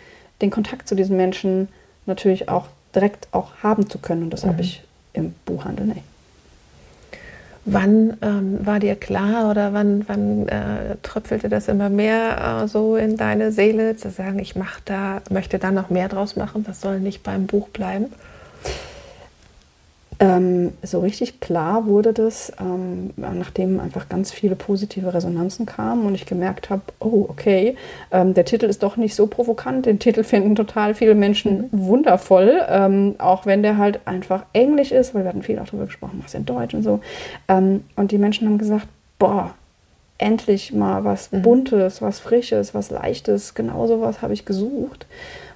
den 0.43 0.51
Kontakt 0.51 0.89
zu 0.89 0.95
diesen 0.95 1.17
Menschen 1.17 1.69
natürlich 2.07 2.49
auch 2.49 2.67
direkt 2.95 3.29
auch 3.33 3.53
haben 3.63 3.89
zu 3.89 3.99
können 3.99 4.25
und 4.25 4.33
das 4.33 4.45
mhm. 4.45 4.49
habe 4.49 4.63
ich 4.63 4.83
im 5.13 5.35
Buchhandel 5.47 5.87
nicht. 5.87 6.03
Wann 7.67 8.17
ähm, 8.23 8.65
war 8.65 8.81
dir 8.81 8.97
klar 8.97 9.51
oder 9.51 9.75
wann, 9.75 10.05
wann 10.09 10.49
äh, 10.49 10.97
tröpfelte 11.03 11.49
das 11.51 11.69
immer 11.69 11.91
mehr 11.91 12.63
äh, 12.63 12.69
so 12.69 12.97
in 12.97 13.17
deine 13.17 13.53
Seele, 13.53 13.97
zu 13.97 14.11
sagen, 14.11 14.39
ich 14.39 14.57
mach 14.57 14.81
da, 14.81 15.21
möchte 15.31 15.59
da 15.59 15.71
noch 15.71 15.91
mehr 15.91 16.09
draus 16.09 16.37
machen, 16.37 16.65
das 16.65 16.81
soll 16.81 17.01
nicht 17.01 17.23
beim 17.23 17.47
Buch 17.47 17.69
bleiben? 17.69 18.07
Ähm, 20.23 20.75
so 20.83 21.01
richtig 21.01 21.41
klar 21.41 21.87
wurde 21.87 22.13
das, 22.13 22.53
ähm, 22.61 23.11
nachdem 23.17 23.81
einfach 23.81 24.11
ganz 24.11 24.31
viele 24.31 24.55
positive 24.55 25.15
Resonanzen 25.15 25.65
kamen 25.65 26.05
und 26.05 26.15
ich 26.15 26.27
gemerkt 26.27 26.69
habe, 26.69 26.83
oh, 26.99 27.25
okay, 27.29 27.75
ähm, 28.11 28.35
der 28.35 28.45
Titel 28.45 28.67
ist 28.67 28.83
doch 28.83 28.99
nicht 28.99 29.15
so 29.15 29.27
provokant. 29.27 29.87
Den 29.87 29.99
Titel 29.99 30.23
finden 30.23 30.55
total 30.55 30.93
viele 30.93 31.15
Menschen 31.15 31.71
mhm. 31.71 31.87
wundervoll, 31.87 32.61
ähm, 32.69 33.15
auch 33.17 33.47
wenn 33.47 33.63
der 33.63 33.79
halt 33.79 34.01
einfach 34.05 34.45
Englisch 34.53 34.93
ist, 34.93 35.15
weil 35.15 35.25
wir 35.25 35.31
hatten 35.31 35.43
viel 35.43 35.59
auch 35.59 35.65
darüber 35.65 35.87
gesprochen, 35.87 36.21
was 36.23 36.35
in 36.35 36.45
Deutsch 36.45 36.75
und 36.75 36.83
so. 36.83 37.01
Ähm, 37.49 37.85
und 37.97 38.13
die 38.13 38.19
Menschen 38.19 38.47
haben 38.47 38.59
gesagt, 38.59 38.89
boah, 39.19 39.55
endlich 40.19 40.75
mal 40.75 41.03
was 41.03 41.33
mhm. 41.33 41.41
Buntes, 41.41 42.03
was 42.03 42.21
Frisches, 42.21 42.75
was 42.75 42.91
Leichtes, 42.91 43.55
genau 43.55 43.87
sowas 43.87 44.21
habe 44.21 44.35
ich 44.35 44.45
gesucht 44.45 45.07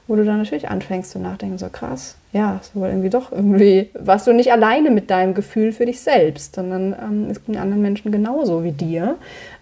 wo 0.07 0.17
du 0.17 0.25
dann 0.25 0.39
natürlich 0.39 0.69
anfängst 0.69 1.11
zu 1.11 1.19
nachdenken, 1.19 1.59
so 1.59 1.69
krass, 1.69 2.17
ja, 2.35 2.59
ist 2.61 2.75
wohl 2.75 2.89
irgendwie 2.89 3.11
doch 3.11 3.31
irgendwie, 3.31 3.91
warst 3.95 4.27
du 4.27 4.33
nicht 4.33 4.51
alleine 4.51 4.91
mit 4.91 5.09
deinem 5.09 5.35
Gefühl 5.35 5.71
für 5.71 5.87
dich 5.87 6.01
selbst, 6.01 6.57
sondern 6.57 6.93
ähm, 6.93 7.31
es 7.31 7.45
ging 7.45 7.57
anderen 7.57 7.81
Menschen 7.81 8.11
genauso 8.11 8.65
wie 8.65 8.73
dir, 8.73 9.15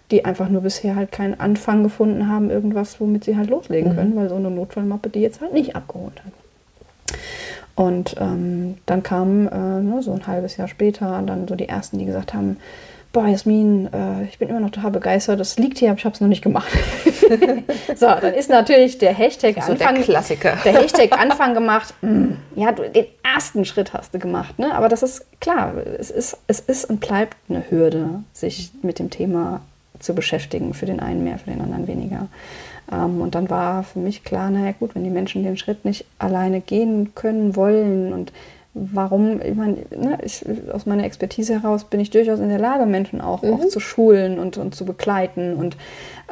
die 0.09 0.25
einfach 0.25 0.49
nur 0.49 0.61
bisher 0.61 0.95
halt 0.95 1.11
keinen 1.11 1.39
Anfang 1.39 1.83
gefunden 1.83 2.27
haben, 2.27 2.49
irgendwas, 2.49 2.99
womit 2.99 3.25
sie 3.25 3.37
halt 3.37 3.51
loslegen 3.51 3.91
mhm. 3.91 3.95
können, 3.95 4.15
weil 4.15 4.27
so 4.27 4.35
eine 4.35 4.49
Notfallmappe 4.49 5.09
die 5.09 5.21
jetzt 5.21 5.39
halt 5.39 5.53
nicht 5.53 5.75
abgeholt 5.75 6.19
hat. 6.25 7.19
Und 7.75 8.15
ähm, 8.19 8.77
dann 8.87 9.03
kam 9.03 9.47
äh, 9.47 9.81
ne, 9.81 10.01
so 10.01 10.11
ein 10.11 10.25
halbes 10.25 10.57
Jahr 10.57 10.67
später 10.67 11.21
dann 11.27 11.47
so 11.47 11.55
die 11.55 11.69
ersten, 11.69 11.99
die 11.99 12.05
gesagt 12.05 12.33
haben, 12.33 12.57
boah, 13.13 13.27
Jasmin, 13.27 13.87
äh, 13.93 14.23
ich 14.23 14.39
bin 14.39 14.49
immer 14.49 14.59
noch 14.59 14.71
total 14.71 14.91
begeistert. 14.91 15.39
Das 15.39 15.57
liegt 15.57 15.77
hier, 15.77 15.91
aber 15.91 15.99
ich 15.99 16.05
habe 16.05 16.15
es 16.15 16.19
noch 16.19 16.27
nicht 16.27 16.41
gemacht. 16.41 16.67
so, 17.95 18.07
dann 18.07 18.33
ist 18.33 18.49
natürlich 18.49 18.97
der 18.97 19.13
Hashtag 19.13 19.57
also 19.57 19.73
Anfang. 19.73 19.95
Der 19.95 20.03
Klassiker. 20.03 20.57
Der 20.65 20.73
Hashtag 20.73 21.13
Anfang 21.17 21.53
gemacht. 21.53 21.93
Mm, 22.01 22.33
ja, 22.55 22.71
du, 22.71 22.89
den 22.89 23.05
ersten 23.23 23.63
Schritt 23.65 23.93
hast 23.93 24.13
du 24.13 24.19
gemacht. 24.19 24.57
Ne? 24.59 24.73
Aber 24.73 24.89
das 24.89 25.03
ist 25.03 25.25
klar, 25.39 25.75
es 25.99 26.09
ist, 26.09 26.37
es 26.47 26.59
ist 26.59 26.89
und 26.89 26.99
bleibt 26.99 27.37
eine 27.47 27.63
Hürde, 27.69 28.23
sich 28.33 28.71
mit 28.81 28.97
dem 28.97 29.11
Thema 29.11 29.61
zu 29.99 30.15
beschäftigen. 30.15 30.73
Für 30.73 30.87
den 30.87 30.99
einen 30.99 31.23
mehr, 31.23 31.37
für 31.37 31.51
den 31.51 31.61
anderen 31.61 31.87
weniger. 31.87 32.27
Ähm, 32.91 33.21
und 33.21 33.35
dann 33.35 33.49
war 33.51 33.83
für 33.83 33.99
mich 33.99 34.23
klar, 34.23 34.49
naja 34.49 34.73
gut, 34.77 34.95
wenn 34.95 35.03
die 35.03 35.11
Menschen 35.11 35.43
den 35.43 35.57
Schritt 35.57 35.85
nicht 35.85 36.05
alleine 36.17 36.61
gehen 36.61 37.13
können, 37.13 37.55
wollen 37.55 38.11
und 38.11 38.33
warum, 38.73 39.39
ich 39.41 39.55
meine, 39.55 39.85
ne, 39.95 40.17
ich, 40.23 40.43
aus 40.71 40.85
meiner 40.85 41.03
Expertise 41.03 41.61
heraus 41.61 41.83
bin 41.83 41.99
ich 41.99 42.09
durchaus 42.09 42.39
in 42.39 42.49
der 42.49 42.59
Lage, 42.59 42.85
Menschen 42.85 43.21
auch, 43.21 43.43
mhm. 43.43 43.53
auch 43.53 43.67
zu 43.67 43.79
schulen 43.79 44.39
und, 44.39 44.57
und 44.57 44.73
zu 44.73 44.85
begleiten 44.85 45.53
und 45.53 45.77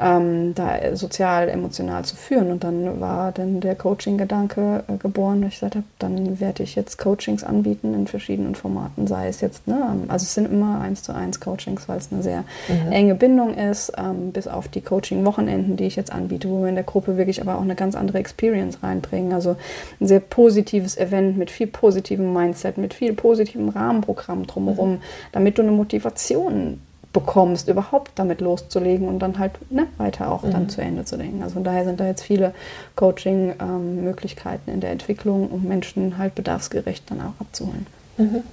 ähm, 0.02 0.56
da 0.56 0.96
sozial, 0.96 1.48
emotional 1.48 2.04
zu 2.04 2.16
führen. 2.16 2.52
Und 2.52 2.64
dann 2.64 3.00
war 3.00 3.32
dann 3.32 3.60
der 3.60 3.76
Coaching-Gedanke 3.76 4.84
äh, 4.88 4.98
geboren. 4.98 5.44
Ich 5.44 5.56
gesagt 5.56 5.76
habe, 5.76 5.86
dann 6.00 6.40
werde 6.40 6.64
ich 6.64 6.76
jetzt 6.76 6.98
Coachings 6.98 7.44
anbieten 7.44 7.94
in 7.94 8.08
verschiedenen 8.08 8.56
Formaten, 8.56 9.06
sei 9.06 9.28
es 9.28 9.42
jetzt, 9.42 9.68
ne, 9.68 10.00
also 10.08 10.24
es 10.24 10.34
sind 10.34 10.52
immer 10.52 10.82
eins 10.82 11.04
zu 11.04 11.14
eins 11.14 11.40
Coachings, 11.40 11.88
weil 11.88 12.00
es 12.00 12.12
eine 12.12 12.24
sehr 12.24 12.44
mhm. 12.68 12.92
enge 12.92 13.16
Bindung 13.16 13.54
ist, 13.54 13.94
ähm, 13.98 14.32
bis 14.32 14.48
auf 14.48 14.68
die 14.68 14.82
Coaching-Wochenenden, 14.82 15.78
die 15.78 15.86
ich 15.86 15.96
jetzt 15.96 16.12
anbiete, 16.12 16.50
wo 16.50 16.62
wir 16.62 16.70
in 16.70 16.76
der 16.76 16.84
Gruppe 16.84 17.18
wirklich 17.18 17.42
aber 17.42 17.58
auch 17.58 17.62
eine 17.62 17.76
ganz 17.76 17.96
andere 17.96 18.18
Experience 18.18 18.82
reinbringen. 18.82 19.34
Also 19.34 19.56
ein 20.00 20.08
sehr 20.08 20.20
positives 20.20 20.98
Event 20.98 21.38
mit 21.38 21.52
viel 21.52 21.68
positivem 21.68 22.34
Mindset, 22.34 22.78
mit 22.78 22.94
viel 22.94 23.14
positivem 23.14 23.70
Rahmenprogramm 23.70 24.48
drumherum, 24.48 24.94
mhm. 24.94 25.02
damit 25.32 25.58
du 25.58 25.62
eine 25.62 25.72
Motivation 25.72 26.80
bekommst, 27.14 27.68
überhaupt 27.68 28.12
damit 28.16 28.42
loszulegen 28.42 29.08
und 29.08 29.20
dann 29.20 29.38
halt 29.38 29.54
ne, 29.72 29.88
weiter 29.98 30.32
auch 30.32 30.44
mhm. 30.44 30.52
dann 30.52 30.70
zu 30.70 30.82
Ende 30.82 31.06
zu 31.06 31.18
denken. 31.18 31.44
Also 31.44 31.56
von 31.56 31.64
daher 31.64 31.84
sind 31.84 32.00
da 32.00 32.06
jetzt 32.06 32.24
viele 32.24 32.54
Coaching-Möglichkeiten 32.96 34.70
ähm, 34.70 34.76
in 34.76 34.82
der 34.82 34.92
Entwicklung, 34.92 35.50
um 35.50 35.64
Menschen 35.64 36.18
halt 36.18 36.36
bedarfsgerecht 36.36 37.10
dann 37.10 37.22
auch 37.22 37.40
abzuholen. 37.40 37.88
Mhm 38.18 38.44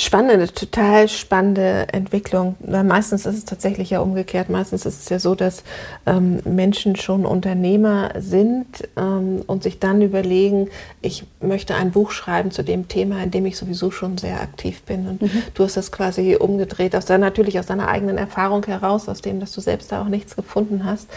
spannende, 0.00 0.50
total 0.52 1.08
spannende 1.08 1.86
Entwicklung. 1.92 2.56
Meistens 2.60 3.26
ist 3.26 3.36
es 3.36 3.44
tatsächlich 3.44 3.90
ja 3.90 4.00
umgekehrt. 4.00 4.48
Meistens 4.48 4.86
ist 4.86 5.02
es 5.02 5.08
ja 5.10 5.18
so, 5.18 5.34
dass 5.34 5.62
ähm, 6.06 6.40
Menschen 6.44 6.96
schon 6.96 7.26
Unternehmer 7.26 8.10
sind 8.18 8.88
ähm, 8.96 9.42
und 9.46 9.62
sich 9.62 9.78
dann 9.78 10.00
überlegen, 10.00 10.68
ich 11.02 11.26
möchte 11.40 11.74
ein 11.74 11.90
Buch 11.90 12.12
schreiben 12.12 12.50
zu 12.50 12.64
dem 12.64 12.88
Thema, 12.88 13.22
in 13.22 13.30
dem 13.30 13.44
ich 13.44 13.58
sowieso 13.58 13.90
schon 13.90 14.16
sehr 14.16 14.40
aktiv 14.40 14.82
bin. 14.84 15.06
Und 15.06 15.22
mhm. 15.22 15.42
du 15.52 15.64
hast 15.64 15.76
das 15.76 15.92
quasi 15.92 16.34
umgedreht, 16.36 16.96
aus 16.96 17.04
deiner, 17.04 17.26
natürlich 17.26 17.58
aus 17.58 17.66
deiner 17.66 17.88
eigenen 17.88 18.16
Erfahrung 18.16 18.64
heraus, 18.64 19.06
aus 19.06 19.20
dem, 19.20 19.38
dass 19.38 19.52
du 19.52 19.60
selbst 19.60 19.92
da 19.92 20.00
auch 20.00 20.08
nichts 20.08 20.34
gefunden 20.34 20.86
hast 20.86 21.10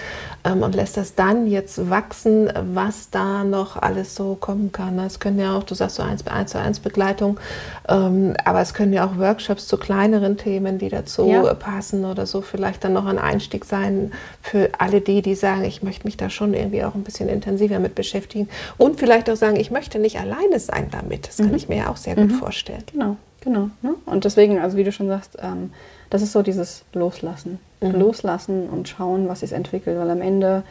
ähm, 0.43 0.61
und 0.61 0.75
lässt 0.75 0.97
das 0.97 1.15
dann 1.15 1.47
jetzt 1.47 1.89
wachsen, 1.89 2.51
was 2.73 3.09
da 3.11 3.45
noch 3.45 3.77
alles 3.81 4.13
so 4.15 4.35
kommen 4.35 4.73
kann. 4.73 4.99
Es 4.99 5.21
können 5.21 5.39
ja 5.39 5.55
auch, 5.57 5.63
du 5.63 5.73
sagst 5.73 5.95
so 5.95 6.03
eins, 6.03 6.27
eins 6.27 6.51
zu 6.51 6.59
eins 6.59 6.79
Begleitung, 6.81 7.39
ähm, 7.87 8.35
aber 8.43 8.59
es 8.59 8.72
es 8.73 8.77
können 8.77 8.91
ja 8.91 9.05
auch 9.05 9.19
Workshops 9.19 9.67
zu 9.67 9.77
kleineren 9.77 10.35
Themen, 10.35 10.79
die 10.79 10.89
dazu 10.89 11.27
ja. 11.27 11.53
passen 11.53 12.05
oder 12.05 12.25
so, 12.25 12.41
vielleicht 12.41 12.83
dann 12.83 12.93
noch 12.93 13.05
ein 13.05 13.19
Einstieg 13.19 13.65
sein 13.65 14.11
für 14.41 14.71
alle 14.79 14.99
die, 14.99 15.21
die 15.21 15.35
sagen, 15.35 15.63
ich 15.63 15.83
möchte 15.83 16.05
mich 16.05 16.17
da 16.17 16.31
schon 16.31 16.55
irgendwie 16.55 16.83
auch 16.83 16.95
ein 16.95 17.03
bisschen 17.03 17.29
intensiver 17.29 17.77
mit 17.77 17.93
beschäftigen 17.93 18.49
und 18.79 18.99
vielleicht 18.99 19.29
auch 19.29 19.35
sagen, 19.35 19.57
ich 19.57 19.69
möchte 19.69 19.99
nicht 19.99 20.19
alleine 20.19 20.59
sein 20.59 20.87
damit. 20.89 21.27
Das 21.27 21.37
kann 21.37 21.49
mhm. 21.49 21.55
ich 21.55 21.69
mir 21.69 21.77
ja 21.77 21.89
auch 21.89 21.97
sehr 21.97 22.15
gut 22.15 22.31
mhm. 22.31 22.35
vorstellen. 22.35 22.83
Genau, 22.91 23.17
genau. 23.41 23.69
Ne? 23.83 23.93
Und 24.07 24.25
deswegen, 24.25 24.57
also 24.57 24.75
wie 24.75 24.83
du 24.83 24.91
schon 24.91 25.07
sagst, 25.07 25.37
ähm, 25.39 25.69
das 26.09 26.23
ist 26.23 26.31
so 26.31 26.41
dieses 26.41 26.83
Loslassen. 26.93 27.59
Mhm. 27.79 27.91
Loslassen 27.91 28.69
und 28.69 28.89
schauen, 28.89 29.27
was 29.27 29.41
sich 29.41 29.53
entwickelt, 29.53 29.99
weil 29.99 30.09
am 30.09 30.21
Ende 30.21 30.63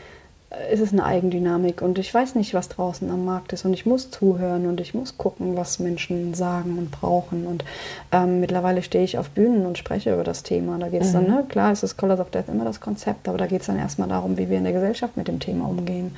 ist 0.70 0.80
es 0.80 0.92
eine 0.92 1.04
Eigendynamik 1.04 1.82
und 1.82 1.98
ich 1.98 2.12
weiß 2.12 2.34
nicht, 2.34 2.54
was 2.54 2.68
draußen 2.68 3.10
am 3.10 3.24
Markt 3.24 3.52
ist 3.52 3.64
und 3.64 3.72
ich 3.72 3.86
muss 3.86 4.10
zuhören 4.10 4.66
und 4.66 4.80
ich 4.80 4.94
muss 4.94 5.16
gucken, 5.16 5.56
was 5.56 5.78
Menschen 5.78 6.34
sagen 6.34 6.78
und 6.78 6.90
brauchen 6.90 7.46
und 7.46 7.64
ähm, 8.10 8.40
mittlerweile 8.40 8.82
stehe 8.82 9.04
ich 9.04 9.18
auf 9.18 9.30
Bühnen 9.30 9.66
und 9.66 9.78
spreche 9.78 10.12
über 10.12 10.24
das 10.24 10.42
Thema. 10.42 10.78
Da 10.78 10.88
geht 10.88 11.02
es 11.02 11.08
mhm. 11.08 11.12
dann, 11.12 11.26
ne? 11.26 11.44
klar 11.48 11.72
ist 11.72 11.82
das 11.82 11.96
Colors 11.96 12.20
of 12.20 12.30
Death 12.30 12.48
immer 12.48 12.64
das 12.64 12.80
Konzept, 12.80 13.28
aber 13.28 13.38
da 13.38 13.46
geht 13.46 13.60
es 13.60 13.66
dann 13.66 13.78
erstmal 13.78 14.08
darum, 14.08 14.36
wie 14.36 14.50
wir 14.50 14.58
in 14.58 14.64
der 14.64 14.72
Gesellschaft 14.72 15.16
mit 15.16 15.28
dem 15.28 15.40
Thema 15.40 15.68
umgehen 15.68 16.16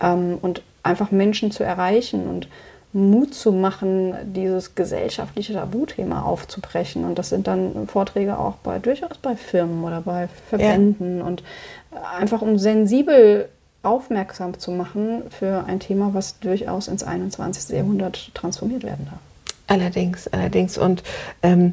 ähm, 0.00 0.38
und 0.40 0.62
einfach 0.82 1.10
Menschen 1.10 1.50
zu 1.50 1.64
erreichen 1.64 2.26
und 2.26 2.48
Mut 2.94 3.34
zu 3.34 3.50
machen, 3.50 4.14
dieses 4.34 4.76
gesellschaftliche 4.76 5.54
Tabuthema 5.54 6.22
aufzubrechen. 6.22 7.04
Und 7.04 7.18
das 7.18 7.28
sind 7.28 7.48
dann 7.48 7.88
Vorträge 7.88 8.38
auch 8.38 8.54
bei 8.62 8.78
durchaus 8.78 9.18
bei 9.18 9.34
Firmen 9.34 9.82
oder 9.82 10.00
bei 10.00 10.28
Verbänden 10.48 11.18
ja. 11.18 11.24
und 11.24 11.42
einfach 12.16 12.40
um 12.40 12.56
sensibel 12.56 13.48
aufmerksam 13.84 14.58
zu 14.58 14.70
machen 14.70 15.22
für 15.30 15.64
ein 15.66 15.80
Thema, 15.80 16.10
was 16.12 16.38
durchaus 16.40 16.88
ins 16.88 17.02
21. 17.02 17.76
Jahrhundert 17.76 18.34
transformiert 18.34 18.82
werden 18.82 19.06
darf. 19.06 19.18
Allerdings, 19.66 20.28
allerdings. 20.28 20.76
Und 20.76 21.02
ähm, 21.42 21.72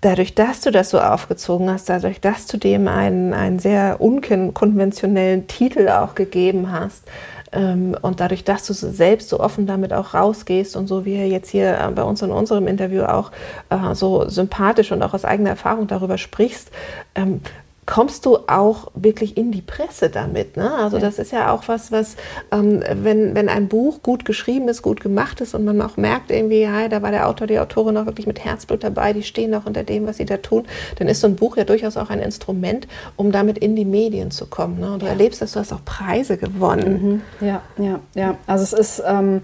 dadurch, 0.00 0.34
dass 0.34 0.60
du 0.60 0.70
das 0.70 0.90
so 0.90 1.00
aufgezogen 1.00 1.70
hast, 1.70 1.88
dadurch, 1.88 2.20
dass 2.20 2.46
du 2.46 2.56
dem 2.56 2.88
einen, 2.88 3.34
einen 3.34 3.58
sehr 3.58 4.00
unkonventionellen 4.00 5.46
Titel 5.46 5.88
auch 5.88 6.14
gegeben 6.14 6.72
hast, 6.72 7.04
ähm, 7.52 7.96
und 8.02 8.20
dadurch, 8.20 8.44
dass 8.44 8.66
du 8.66 8.72
selbst 8.74 9.28
so 9.28 9.40
offen 9.40 9.66
damit 9.66 9.92
auch 9.92 10.14
rausgehst 10.14 10.76
und 10.76 10.86
so 10.88 11.04
wie 11.04 11.14
er 11.14 11.28
jetzt 11.28 11.48
hier 11.48 11.78
äh, 11.78 11.90
bei 11.92 12.02
uns 12.02 12.20
in 12.22 12.30
unserem 12.30 12.66
Interview 12.66 13.02
auch 13.04 13.30
äh, 13.70 13.94
so 13.94 14.28
sympathisch 14.28 14.92
und 14.92 15.02
auch 15.02 15.14
aus 15.14 15.24
eigener 15.24 15.50
Erfahrung 15.50 15.86
darüber 15.86 16.18
sprichst, 16.18 16.70
ähm, 17.14 17.40
kommst 17.86 18.26
du 18.26 18.38
auch 18.48 18.90
wirklich 18.94 19.36
in 19.36 19.52
die 19.52 19.62
Presse 19.62 20.10
damit. 20.10 20.56
Ne? 20.56 20.74
Also 20.74 20.98
das 20.98 21.20
ist 21.20 21.30
ja 21.30 21.52
auch 21.52 21.68
was, 21.68 21.92
was, 21.92 22.16
ähm, 22.50 22.82
wenn, 22.92 23.36
wenn 23.36 23.48
ein 23.48 23.68
Buch 23.68 24.02
gut 24.02 24.24
geschrieben 24.24 24.68
ist, 24.68 24.82
gut 24.82 25.00
gemacht 25.00 25.40
ist 25.40 25.54
und 25.54 25.64
man 25.64 25.80
auch 25.80 25.96
merkt 25.96 26.32
irgendwie, 26.32 26.62
ja, 26.62 26.88
da 26.88 27.00
war 27.02 27.12
der 27.12 27.28
Autor, 27.28 27.46
die 27.46 27.60
Autorin 27.60 27.96
auch 27.96 28.06
wirklich 28.06 28.26
mit 28.26 28.44
Herzblut 28.44 28.82
dabei, 28.82 29.12
die 29.12 29.22
stehen 29.22 29.54
auch 29.54 29.66
unter 29.66 29.84
dem, 29.84 30.06
was 30.06 30.16
sie 30.16 30.24
da 30.24 30.36
tun, 30.38 30.66
dann 30.98 31.06
ist 31.06 31.20
so 31.20 31.28
ein 31.28 31.36
Buch 31.36 31.56
ja 31.56 31.64
durchaus 31.64 31.96
auch 31.96 32.10
ein 32.10 32.18
Instrument, 32.18 32.88
um 33.14 33.30
damit 33.30 33.58
in 33.58 33.76
die 33.76 33.84
Medien 33.84 34.32
zu 34.32 34.46
kommen. 34.46 34.80
Ne? 34.80 34.92
Und 34.92 35.02
du 35.02 35.06
ja. 35.06 35.12
erlebst, 35.12 35.40
dass 35.40 35.52
du 35.52 35.60
hast 35.60 35.72
auch 35.72 35.84
Preise 35.84 36.36
gewonnen. 36.36 37.22
Mhm. 37.40 37.46
Ja, 37.46 37.62
ja, 37.78 38.00
ja. 38.14 38.36
Also 38.46 38.64
es 38.64 38.72
ist... 38.72 39.02
Ähm, 39.06 39.42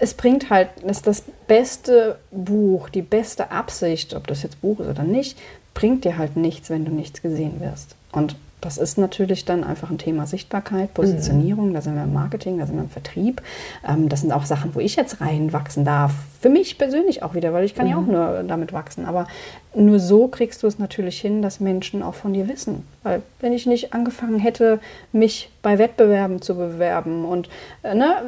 es 0.00 0.14
bringt 0.14 0.48
halt, 0.48 0.70
es 0.86 0.98
ist 0.98 1.06
das 1.06 1.22
beste 1.46 2.18
Buch, 2.30 2.88
die 2.88 3.02
beste 3.02 3.50
Absicht, 3.50 4.14
ob 4.14 4.26
das 4.26 4.42
jetzt 4.42 4.62
Buch 4.62 4.80
ist 4.80 4.88
oder 4.88 5.02
nicht, 5.02 5.38
bringt 5.76 6.04
dir 6.04 6.16
halt 6.16 6.36
nichts, 6.36 6.70
wenn 6.70 6.86
du 6.86 6.90
nichts 6.90 7.20
gesehen 7.20 7.60
wirst. 7.60 7.96
Und 8.10 8.34
das 8.62 8.78
ist 8.78 8.96
natürlich 8.96 9.44
dann 9.44 9.62
einfach 9.62 9.90
ein 9.90 9.98
Thema 9.98 10.26
Sichtbarkeit, 10.26 10.94
Positionierung, 10.94 11.68
mhm. 11.68 11.74
da 11.74 11.82
sind 11.82 11.94
wir 11.94 12.04
im 12.04 12.14
Marketing, 12.14 12.58
da 12.58 12.66
sind 12.66 12.76
wir 12.76 12.84
im 12.84 12.88
Vertrieb. 12.88 13.42
Ähm, 13.86 14.08
das 14.08 14.22
sind 14.22 14.32
auch 14.32 14.46
Sachen, 14.46 14.74
wo 14.74 14.80
ich 14.80 14.96
jetzt 14.96 15.20
reinwachsen 15.20 15.84
darf. 15.84 16.12
Für 16.40 16.48
mich 16.48 16.78
persönlich 16.78 17.22
auch 17.22 17.34
wieder, 17.34 17.52
weil 17.52 17.64
ich 17.64 17.74
kann 17.74 17.84
mhm. 17.84 17.90
ja 17.90 17.98
auch 17.98 18.06
mhm. 18.06 18.12
nur 18.12 18.44
damit 18.48 18.72
wachsen. 18.72 19.04
Aber 19.04 19.28
nur 19.74 20.00
so 20.00 20.28
kriegst 20.28 20.62
du 20.62 20.66
es 20.66 20.78
natürlich 20.78 21.20
hin, 21.20 21.42
dass 21.42 21.60
Menschen 21.60 22.02
auch 22.02 22.14
von 22.14 22.32
dir 22.32 22.48
wissen. 22.48 22.86
Weil 23.02 23.20
wenn 23.40 23.52
ich 23.52 23.66
nicht 23.66 23.92
angefangen 23.92 24.38
hätte, 24.38 24.80
mich 25.12 25.50
bei 25.60 25.78
Wettbewerben 25.78 26.40
zu 26.40 26.54
bewerben 26.54 27.26
und 27.26 27.50
äh, 27.82 27.94
ne, 27.94 28.22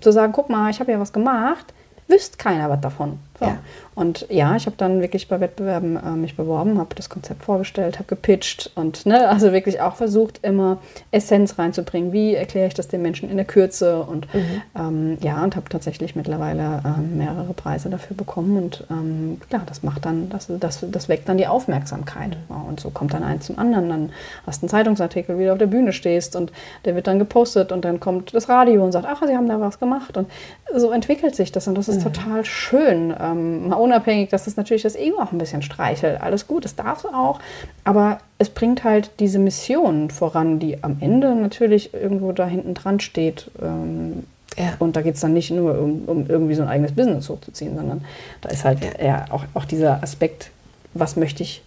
zu 0.00 0.10
sagen, 0.10 0.32
guck 0.32 0.50
mal, 0.50 0.68
ich 0.68 0.80
habe 0.80 0.90
ja 0.90 0.98
was 0.98 1.12
gemacht, 1.12 1.72
wüsste 2.08 2.36
keiner 2.38 2.68
was 2.68 2.80
davon. 2.80 3.20
So. 3.38 3.46
Ja. 3.46 3.58
Und 3.98 4.26
ja, 4.30 4.54
ich 4.54 4.66
habe 4.66 4.76
dann 4.76 5.00
wirklich 5.00 5.26
bei 5.26 5.40
Wettbewerben 5.40 5.96
äh, 5.96 6.10
mich 6.10 6.36
beworben, 6.36 6.78
habe 6.78 6.94
das 6.94 7.08
Konzept 7.08 7.42
vorgestellt, 7.42 7.98
habe 7.98 8.06
gepitcht 8.06 8.70
und 8.76 9.06
ne, 9.06 9.28
also 9.28 9.52
wirklich 9.52 9.80
auch 9.80 9.96
versucht, 9.96 10.38
immer 10.42 10.78
Essenz 11.10 11.58
reinzubringen. 11.58 12.12
Wie 12.12 12.36
erkläre 12.36 12.68
ich 12.68 12.74
das 12.74 12.86
den 12.86 13.02
Menschen 13.02 13.28
in 13.28 13.36
der 13.36 13.44
Kürze? 13.44 14.02
Und 14.02 14.32
mhm. 14.32 14.62
ähm, 14.78 15.18
ja, 15.20 15.42
und 15.42 15.56
habe 15.56 15.68
tatsächlich 15.68 16.14
mittlerweile 16.14 16.80
ähm, 16.84 17.18
mehrere 17.18 17.52
Preise 17.54 17.90
dafür 17.90 18.16
bekommen. 18.16 18.56
Und 18.56 18.86
ähm, 18.88 19.40
ja, 19.50 19.62
das 19.66 19.82
macht 19.82 20.04
dann, 20.04 20.28
das, 20.28 20.46
das, 20.48 20.84
das 20.88 21.08
weckt 21.08 21.28
dann 21.28 21.36
die 21.36 21.48
Aufmerksamkeit. 21.48 22.36
Mhm. 22.48 22.68
Und 22.68 22.78
so 22.78 22.90
kommt 22.90 23.14
dann 23.14 23.24
eins 23.24 23.46
zum 23.46 23.58
anderen. 23.58 23.88
Dann 23.88 24.12
hast 24.46 24.62
du 24.62 24.66
einen 24.66 24.70
Zeitungsartikel, 24.70 25.40
wie 25.40 25.44
du 25.46 25.52
auf 25.52 25.58
der 25.58 25.66
Bühne 25.66 25.92
stehst 25.92 26.36
und 26.36 26.52
der 26.84 26.94
wird 26.94 27.08
dann 27.08 27.18
gepostet 27.18 27.72
und 27.72 27.84
dann 27.84 27.98
kommt 27.98 28.32
das 28.32 28.48
Radio 28.48 28.84
und 28.84 28.92
sagt, 28.92 29.06
ach, 29.08 29.22
sie 29.26 29.36
haben 29.36 29.48
da 29.48 29.60
was 29.60 29.80
gemacht. 29.80 30.16
Und 30.16 30.30
so 30.72 30.92
entwickelt 30.92 31.34
sich 31.34 31.50
das 31.50 31.66
und 31.66 31.76
das 31.76 31.88
ist 31.88 31.98
mhm. 31.98 32.12
total 32.12 32.44
schön. 32.44 33.12
Ähm, 33.32 33.68
mal 33.68 33.76
unabhängig, 33.76 34.30
dass 34.30 34.44
das 34.44 34.56
natürlich 34.56 34.82
das 34.82 34.96
Ego 34.96 35.20
auch 35.20 35.32
ein 35.32 35.38
bisschen 35.38 35.62
streichelt. 35.62 36.20
Alles 36.20 36.46
gut, 36.46 36.64
das 36.64 36.76
darf 36.76 37.04
es 37.04 37.06
auch. 37.06 37.40
Aber 37.84 38.18
es 38.38 38.48
bringt 38.50 38.84
halt 38.84 39.10
diese 39.20 39.38
Mission 39.38 40.10
voran, 40.10 40.58
die 40.58 40.82
am 40.82 40.98
Ende 41.00 41.34
natürlich 41.34 41.94
irgendwo 41.94 42.32
da 42.32 42.46
hinten 42.46 42.74
dran 42.74 43.00
steht. 43.00 43.50
Ähm, 43.60 44.24
ja. 44.56 44.74
Und 44.78 44.96
da 44.96 45.02
geht 45.02 45.14
es 45.14 45.20
dann 45.20 45.34
nicht 45.34 45.50
nur 45.50 45.78
um, 45.78 46.02
um, 46.06 46.26
irgendwie 46.28 46.54
so 46.54 46.62
ein 46.62 46.68
eigenes 46.68 46.92
Business 46.92 47.28
hochzuziehen, 47.28 47.76
sondern 47.76 48.04
da 48.40 48.48
ist 48.48 48.64
halt 48.64 48.78
ja. 49.00 49.26
auch, 49.30 49.44
auch 49.54 49.64
dieser 49.64 50.02
Aspekt, 50.02 50.50
was 50.94 51.16
möchte 51.16 51.42
ich 51.42 51.62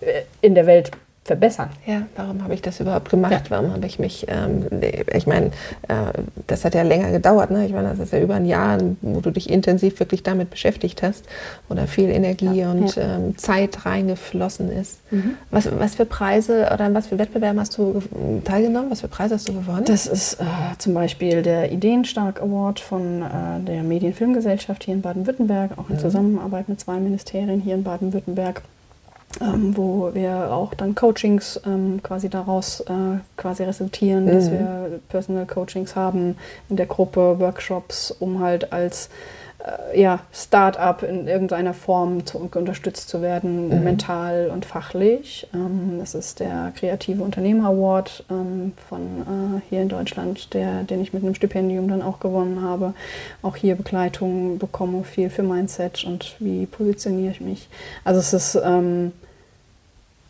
äh, 0.00 0.22
in 0.40 0.54
der 0.54 0.66
Welt 0.66 0.92
verbessern. 1.28 1.68
Ja, 1.86 2.02
warum 2.16 2.42
habe 2.42 2.54
ich 2.54 2.62
das 2.62 2.80
überhaupt 2.80 3.10
gemacht? 3.10 3.32
Ja. 3.32 3.42
Warum 3.50 3.72
habe 3.72 3.86
ich 3.86 3.98
mich, 3.98 4.26
ähm, 4.28 4.66
ich 5.14 5.26
meine, 5.26 5.46
äh, 5.86 6.12
das 6.46 6.64
hat 6.64 6.74
ja 6.74 6.82
länger 6.82 7.12
gedauert, 7.12 7.50
ne? 7.50 7.66
Ich 7.66 7.72
meine, 7.72 7.90
das 7.90 7.98
ist 7.98 8.12
ja 8.12 8.18
über 8.18 8.34
ein 8.34 8.46
Jahr, 8.46 8.78
wo 9.02 9.20
du 9.20 9.30
dich 9.30 9.50
intensiv 9.50 10.00
wirklich 10.00 10.22
damit 10.22 10.50
beschäftigt 10.50 11.02
hast 11.02 11.26
oder 11.68 11.86
viel 11.86 12.08
Energie 12.08 12.60
ja. 12.60 12.70
und 12.70 12.96
ja. 12.96 13.16
Ähm, 13.16 13.36
Zeit 13.36 13.84
reingeflossen 13.84 14.72
ist. 14.72 15.00
Mhm. 15.10 15.34
Was, 15.50 15.68
was 15.78 15.96
für 15.96 16.06
Preise 16.06 16.70
oder 16.72 16.92
was 16.94 17.08
für 17.08 17.18
Wettbewerben 17.18 17.60
hast 17.60 17.76
du 17.76 18.02
teilgenommen? 18.44 18.90
Was 18.90 19.02
für 19.02 19.08
Preise 19.08 19.34
hast 19.34 19.48
du 19.48 19.52
gewonnen? 19.52 19.84
Das 19.84 20.06
ist 20.06 20.40
äh, 20.40 20.44
zum 20.78 20.94
Beispiel 20.94 21.42
der 21.42 21.70
Ideenstark 21.70 22.40
Award 22.40 22.80
von 22.80 23.20
äh, 23.22 23.60
der 23.66 23.82
Medienfilmgesellschaft 23.82 24.84
hier 24.84 24.94
in 24.94 25.02
Baden-Württemberg, 25.02 25.72
auch 25.76 25.90
in 25.90 25.96
mhm. 25.96 26.00
Zusammenarbeit 26.00 26.70
mit 26.70 26.80
zwei 26.80 26.98
Ministerien 26.98 27.60
hier 27.60 27.74
in 27.74 27.84
Baden-Württemberg 27.84 28.62
ähm, 29.40 29.76
wo 29.76 30.14
wir 30.14 30.52
auch 30.52 30.74
dann 30.74 30.94
Coachings 30.94 31.60
ähm, 31.66 32.00
quasi 32.02 32.28
daraus 32.28 32.80
äh, 32.80 33.18
quasi 33.36 33.64
resultieren, 33.64 34.24
mhm. 34.24 34.30
dass 34.30 34.50
wir 34.50 35.00
Personal 35.08 35.46
Coachings 35.46 35.94
haben 35.94 36.36
in 36.68 36.76
der 36.76 36.86
Gruppe, 36.86 37.38
Workshops, 37.38 38.10
um 38.10 38.40
halt 38.40 38.72
als 38.72 39.10
äh, 39.64 40.00
ja, 40.00 40.20
Start-up 40.32 41.02
in 41.02 41.26
irgendeiner 41.26 41.74
Form 41.74 42.24
zu, 42.26 42.38
unterstützt 42.38 43.08
zu 43.08 43.22
werden, 43.22 43.68
mhm. 43.68 43.84
mental 43.84 44.50
und 44.52 44.64
fachlich. 44.64 45.48
Ähm, 45.52 45.96
das 45.98 46.14
ist 46.14 46.40
der 46.40 46.72
Kreative 46.76 47.22
Unternehmer 47.22 47.68
Award 47.68 48.24
ähm, 48.30 48.72
von 48.88 49.00
äh, 49.00 49.60
hier 49.68 49.82
in 49.82 49.88
Deutschland, 49.88 50.54
der, 50.54 50.84
den 50.84 51.02
ich 51.02 51.12
mit 51.12 51.24
einem 51.24 51.34
Stipendium 51.34 51.88
dann 51.88 52.02
auch 52.02 52.20
gewonnen 52.20 52.62
habe. 52.62 52.94
Auch 53.42 53.56
hier 53.56 53.74
Begleitung 53.74 54.58
bekomme, 54.58 55.02
viel 55.04 55.28
für 55.30 55.42
Mindset 55.42 56.04
und 56.04 56.36
wie 56.38 56.66
positioniere 56.66 57.32
ich 57.32 57.40
mich. 57.40 57.68
Also 58.04 58.20
es 58.20 58.32
ist 58.32 58.60
ähm, 58.62 59.12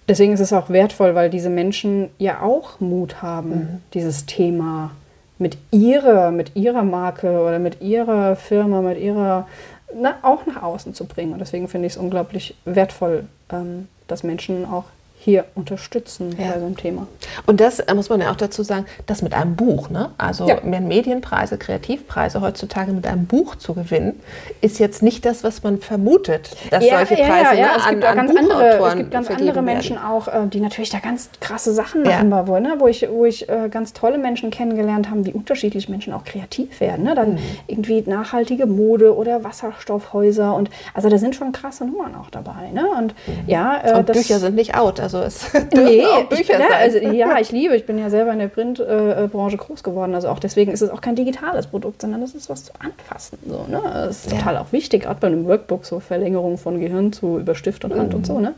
deswegen 0.08 0.32
ist 0.32 0.40
es 0.40 0.52
auch 0.52 0.70
wertvoll, 0.70 1.14
weil 1.14 1.30
diese 1.30 1.50
Menschen 1.50 2.10
ja 2.18 2.40
auch 2.40 2.80
Mut 2.80 3.22
haben, 3.22 3.50
mhm. 3.50 3.82
dieses 3.94 4.26
Thema 4.26 4.92
mit 5.38 5.56
ihrer, 5.70 6.30
mit 6.30 6.56
ihrer 6.56 6.82
Marke 6.82 7.40
oder 7.40 7.58
mit 7.58 7.80
ihrer 7.80 8.36
Firma, 8.36 8.82
mit 8.82 8.98
ihrer, 8.98 9.46
na, 9.94 10.16
auch 10.22 10.46
nach 10.46 10.62
außen 10.62 10.94
zu 10.94 11.06
bringen. 11.06 11.32
Und 11.32 11.38
deswegen 11.38 11.68
finde 11.68 11.86
ich 11.86 11.94
es 11.94 11.98
unglaublich 11.98 12.56
wertvoll, 12.64 13.24
ähm, 13.50 13.88
dass 14.06 14.22
Menschen 14.22 14.64
auch 14.64 14.84
hier 15.28 15.44
unterstützen 15.54 16.34
ja. 16.38 16.52
bei 16.52 16.58
so 16.58 16.64
einem 16.64 16.76
Thema. 16.76 17.06
Und 17.44 17.60
das 17.60 17.80
äh, 17.80 17.94
muss 17.94 18.08
man 18.08 18.22
ja 18.22 18.30
auch 18.30 18.36
dazu 18.36 18.62
sagen, 18.62 18.86
das 19.04 19.20
mit 19.20 19.34
einem 19.34 19.56
Buch, 19.56 19.90
ne? 19.90 20.10
also 20.16 20.48
ja. 20.48 20.60
Medienpreise, 20.62 21.58
Kreativpreise 21.58 22.40
heutzutage 22.40 22.92
mit 22.92 23.06
einem 23.06 23.26
Buch 23.26 23.56
zu 23.56 23.74
gewinnen, 23.74 24.18
ist 24.62 24.78
jetzt 24.78 25.02
nicht 25.02 25.26
das, 25.26 25.44
was 25.44 25.62
man 25.62 25.80
vermutet, 25.80 26.56
dass 26.70 26.82
ja, 26.82 26.96
solche 26.96 27.22
Preise 27.22 27.60
ne, 27.60 27.68
es, 27.76 27.88
gibt 27.88 28.04
an, 28.04 28.16
ganz 28.16 28.36
andere, 28.36 28.88
es 28.88 28.96
gibt 28.96 29.10
ganz 29.10 29.30
andere 29.30 29.60
Menschen 29.60 29.96
werden. 29.96 30.08
auch, 30.08 30.28
äh, 30.28 30.46
die 30.46 30.60
natürlich 30.60 30.88
da 30.88 30.98
ganz 30.98 31.28
krasse 31.40 31.74
Sachen 31.74 32.04
machen, 32.04 32.30
wo, 32.46 32.58
ne? 32.58 32.76
wo 32.78 32.86
ich, 32.86 33.06
wo 33.10 33.26
ich 33.26 33.46
äh, 33.50 33.68
ganz 33.70 33.92
tolle 33.92 34.16
Menschen 34.16 34.50
kennengelernt 34.50 35.10
habe, 35.10 35.26
wie 35.26 35.32
unterschiedlich 35.32 35.90
Menschen 35.90 36.14
auch 36.14 36.24
kreativ 36.24 36.80
werden. 36.80 37.04
Ne? 37.04 37.14
Dann 37.14 37.32
mhm. 37.32 37.38
irgendwie 37.66 38.02
nachhaltige 38.06 38.64
Mode 38.64 39.14
oder 39.14 39.44
Wasserstoffhäuser 39.44 40.54
und 40.54 40.70
also 40.94 41.10
da 41.10 41.18
sind 41.18 41.34
schon 41.34 41.52
krasse 41.52 41.84
Nummern 41.84 42.14
auch 42.14 42.30
dabei. 42.30 42.70
Ne? 42.72 42.86
Und 42.96 43.14
mhm. 43.26 43.44
ja, 43.46 43.78
äh, 43.84 43.92
und 43.92 44.06
Bücher 44.06 44.38
sind 44.38 44.54
nicht 44.54 44.74
out. 44.74 45.00
Also 45.00 45.17
es 45.26 45.52
nee, 45.74 46.04
auch 46.04 46.24
Bücher 46.24 46.40
ich, 46.40 46.46
sein. 46.46 46.66
Also, 46.72 46.98
ja, 46.98 47.38
ich 47.40 47.52
liebe, 47.52 47.76
ich 47.76 47.86
bin 47.86 47.98
ja 47.98 48.10
selber 48.10 48.32
in 48.32 48.38
der 48.38 48.48
Printbranche 48.48 49.56
groß 49.56 49.82
geworden. 49.82 50.14
Also 50.14 50.28
auch 50.28 50.38
deswegen 50.38 50.72
ist 50.72 50.82
es 50.82 50.90
auch 50.90 51.00
kein 51.00 51.16
digitales 51.16 51.66
Produkt, 51.66 52.00
sondern 52.02 52.20
das 52.20 52.34
ist 52.34 52.48
was 52.48 52.64
zu 52.64 52.72
anfassen. 52.78 53.38
So, 53.46 53.64
ne? 53.68 53.80
Das 53.84 54.24
ist 54.24 54.32
Ja. 54.32 54.38
total 54.38 54.56
auch 54.58 54.72
wichtig, 54.72 55.02
gerade 55.02 55.20
bei 55.20 55.26
einem 55.28 55.46
Workbook, 55.46 55.84
so 55.84 56.00
Verlängerung 56.00 56.58
von 56.58 56.80
Gehirn 56.80 57.12
zu 57.12 57.38
über 57.38 57.54
Stift 57.54 57.84
und 57.84 57.94
Hand 57.94 58.14
und 58.14 58.20
Mhm. 58.20 58.24
so. 58.24 58.40
Ne? 58.40 58.54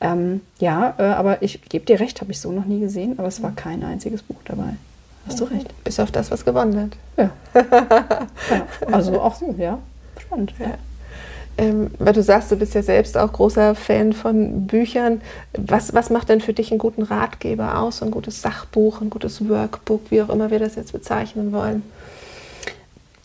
Ähm, 0.00 0.40
ja, 0.58 0.94
äh, 0.98 1.02
aber 1.02 1.42
ich 1.42 1.62
gebe 1.68 1.84
dir 1.84 2.00
recht, 2.00 2.20
habe 2.20 2.30
ich 2.32 2.40
so 2.40 2.50
noch 2.52 2.64
nie 2.64 2.80
gesehen, 2.80 3.14
aber 3.18 3.28
es 3.28 3.42
war 3.42 3.52
kein 3.54 3.82
einziges 3.84 4.22
Buch 4.22 4.38
dabei. 4.44 4.74
Hast 5.26 5.38
du 5.40 5.44
recht. 5.44 5.68
Bis 5.84 6.00
auf 6.00 6.10
das, 6.10 6.30
was 6.30 6.44
gewonnen 6.44 6.90
hat. 7.16 7.30
Ja. 7.54 7.62
ja. 8.50 8.66
Also 8.90 9.20
auch 9.20 9.34
so, 9.34 9.54
ja. 9.58 9.78
Spannend. 10.18 10.54
Ja. 10.58 10.74
Ähm, 11.58 11.90
weil 11.98 12.12
du 12.12 12.22
sagst, 12.22 12.50
du 12.50 12.56
bist 12.56 12.74
ja 12.74 12.82
selbst 12.82 13.18
auch 13.18 13.32
großer 13.32 13.74
Fan 13.74 14.12
von 14.12 14.66
Büchern. 14.66 15.20
Was, 15.52 15.92
was 15.92 16.10
macht 16.10 16.28
denn 16.28 16.40
für 16.40 16.52
dich 16.52 16.70
einen 16.70 16.78
guten 16.78 17.02
Ratgeber 17.02 17.78
aus? 17.80 18.02
Ein 18.02 18.10
gutes 18.10 18.40
Sachbuch, 18.40 19.00
ein 19.00 19.10
gutes 19.10 19.46
Workbook, 19.48 20.10
wie 20.10 20.22
auch 20.22 20.30
immer 20.30 20.50
wir 20.50 20.58
das 20.58 20.76
jetzt 20.76 20.92
bezeichnen 20.92 21.52
wollen? 21.52 21.82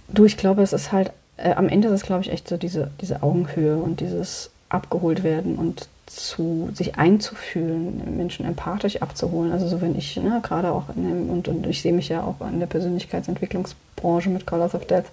Du, 0.10 0.26
ich 0.26 0.38
glaube, 0.38 0.62
es 0.62 0.74
ist 0.74 0.92
halt, 0.92 1.12
äh, 1.38 1.54
am 1.54 1.70
Ende 1.70 1.88
ist 1.88 1.94
es, 1.94 2.04
glaube 2.04 2.22
ich, 2.22 2.32
echt 2.32 2.48
so 2.48 2.58
diese, 2.58 2.92
diese 3.02 3.24
Augenhöhe 3.24 3.78
und 3.78 4.00
dieses 4.00 4.52
abgeholt 4.70 5.24
werden 5.24 5.56
und 5.56 5.88
zu 6.06 6.70
sich 6.74 6.98
einzufühlen, 6.98 8.16
Menschen 8.16 8.46
empathisch 8.46 9.02
abzuholen. 9.02 9.52
Also 9.52 9.68
so 9.68 9.82
wenn 9.82 9.96
ich, 9.96 10.18
ne, 10.18 10.40
gerade 10.44 10.72
auch 10.72 10.90
in 10.96 11.04
dem, 11.04 11.30
und, 11.30 11.48
und 11.48 11.66
ich 11.66 11.82
sehe 11.82 11.94
mich 11.94 12.10
ja 12.10 12.24
auch 12.24 12.48
in 12.48 12.60
der 12.60 12.68
Persönlichkeitsentwicklungsbranche 12.68 14.30
mit 14.30 14.46
Colors 14.46 14.76
of 14.76 14.86
Death, 14.86 15.06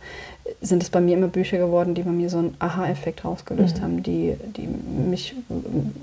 sind 0.60 0.82
es 0.82 0.90
bei 0.90 1.00
mir 1.00 1.16
immer 1.16 1.28
Bücher 1.28 1.56
geworden, 1.56 1.94
die 1.94 2.02
bei 2.02 2.10
mir 2.10 2.28
so 2.28 2.38
einen 2.38 2.56
Aha-Effekt 2.58 3.24
rausgelöst 3.24 3.80
haben, 3.80 4.02
die, 4.02 4.36
die 4.56 4.66
mich 4.66 5.34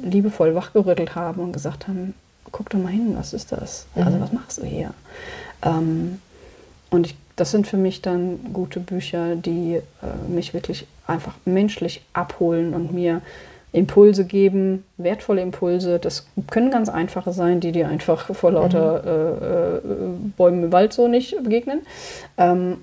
liebevoll 0.02 0.56
wachgerüttelt 0.56 1.14
haben 1.14 1.42
und 1.42 1.52
gesagt 1.52 1.88
haben, 1.88 2.16
guck 2.52 2.72
doch 2.72 2.80
mal 2.80 2.92
hin, 2.92 3.14
was 3.16 3.34
ist 3.34 3.52
das? 3.52 3.86
Also 3.94 4.20
was 4.20 4.32
machst 4.32 4.58
du 4.58 4.66
hier? 4.66 4.94
Ähm, 5.62 6.20
und 6.90 7.06
ich, 7.06 7.16
das 7.36 7.52
sind 7.52 7.68
für 7.68 7.78
mich 7.78 8.02
dann 8.02 8.54
gute 8.54 8.80
Bücher, 8.80 9.36
die 9.36 9.76
äh, 9.76 9.82
mich 10.28 10.56
wirklich 10.56 10.88
einfach 11.06 11.36
menschlich 11.46 12.02
abholen 12.14 12.74
und 12.74 12.92
mir 12.92 13.22
Impulse 13.72 14.26
geben, 14.26 14.84
wertvolle 14.98 15.42
Impulse. 15.42 16.00
Das 16.00 16.28
können 16.50 16.72
ganz 16.72 16.90
einfache 16.90 17.34
sein, 17.34 17.60
die 17.60 17.72
dir 17.72 17.88
einfach 17.88 18.34
vor 18.34 18.52
lauter 18.52 19.04
äh, 19.06 19.78
äh, 19.78 19.82
Bäumen 20.38 20.66
im 20.66 20.72
Wald 20.72 20.94
so 20.94 21.08
nicht 21.08 21.42
begegnen. 21.44 21.82
Ähm, 22.38 22.78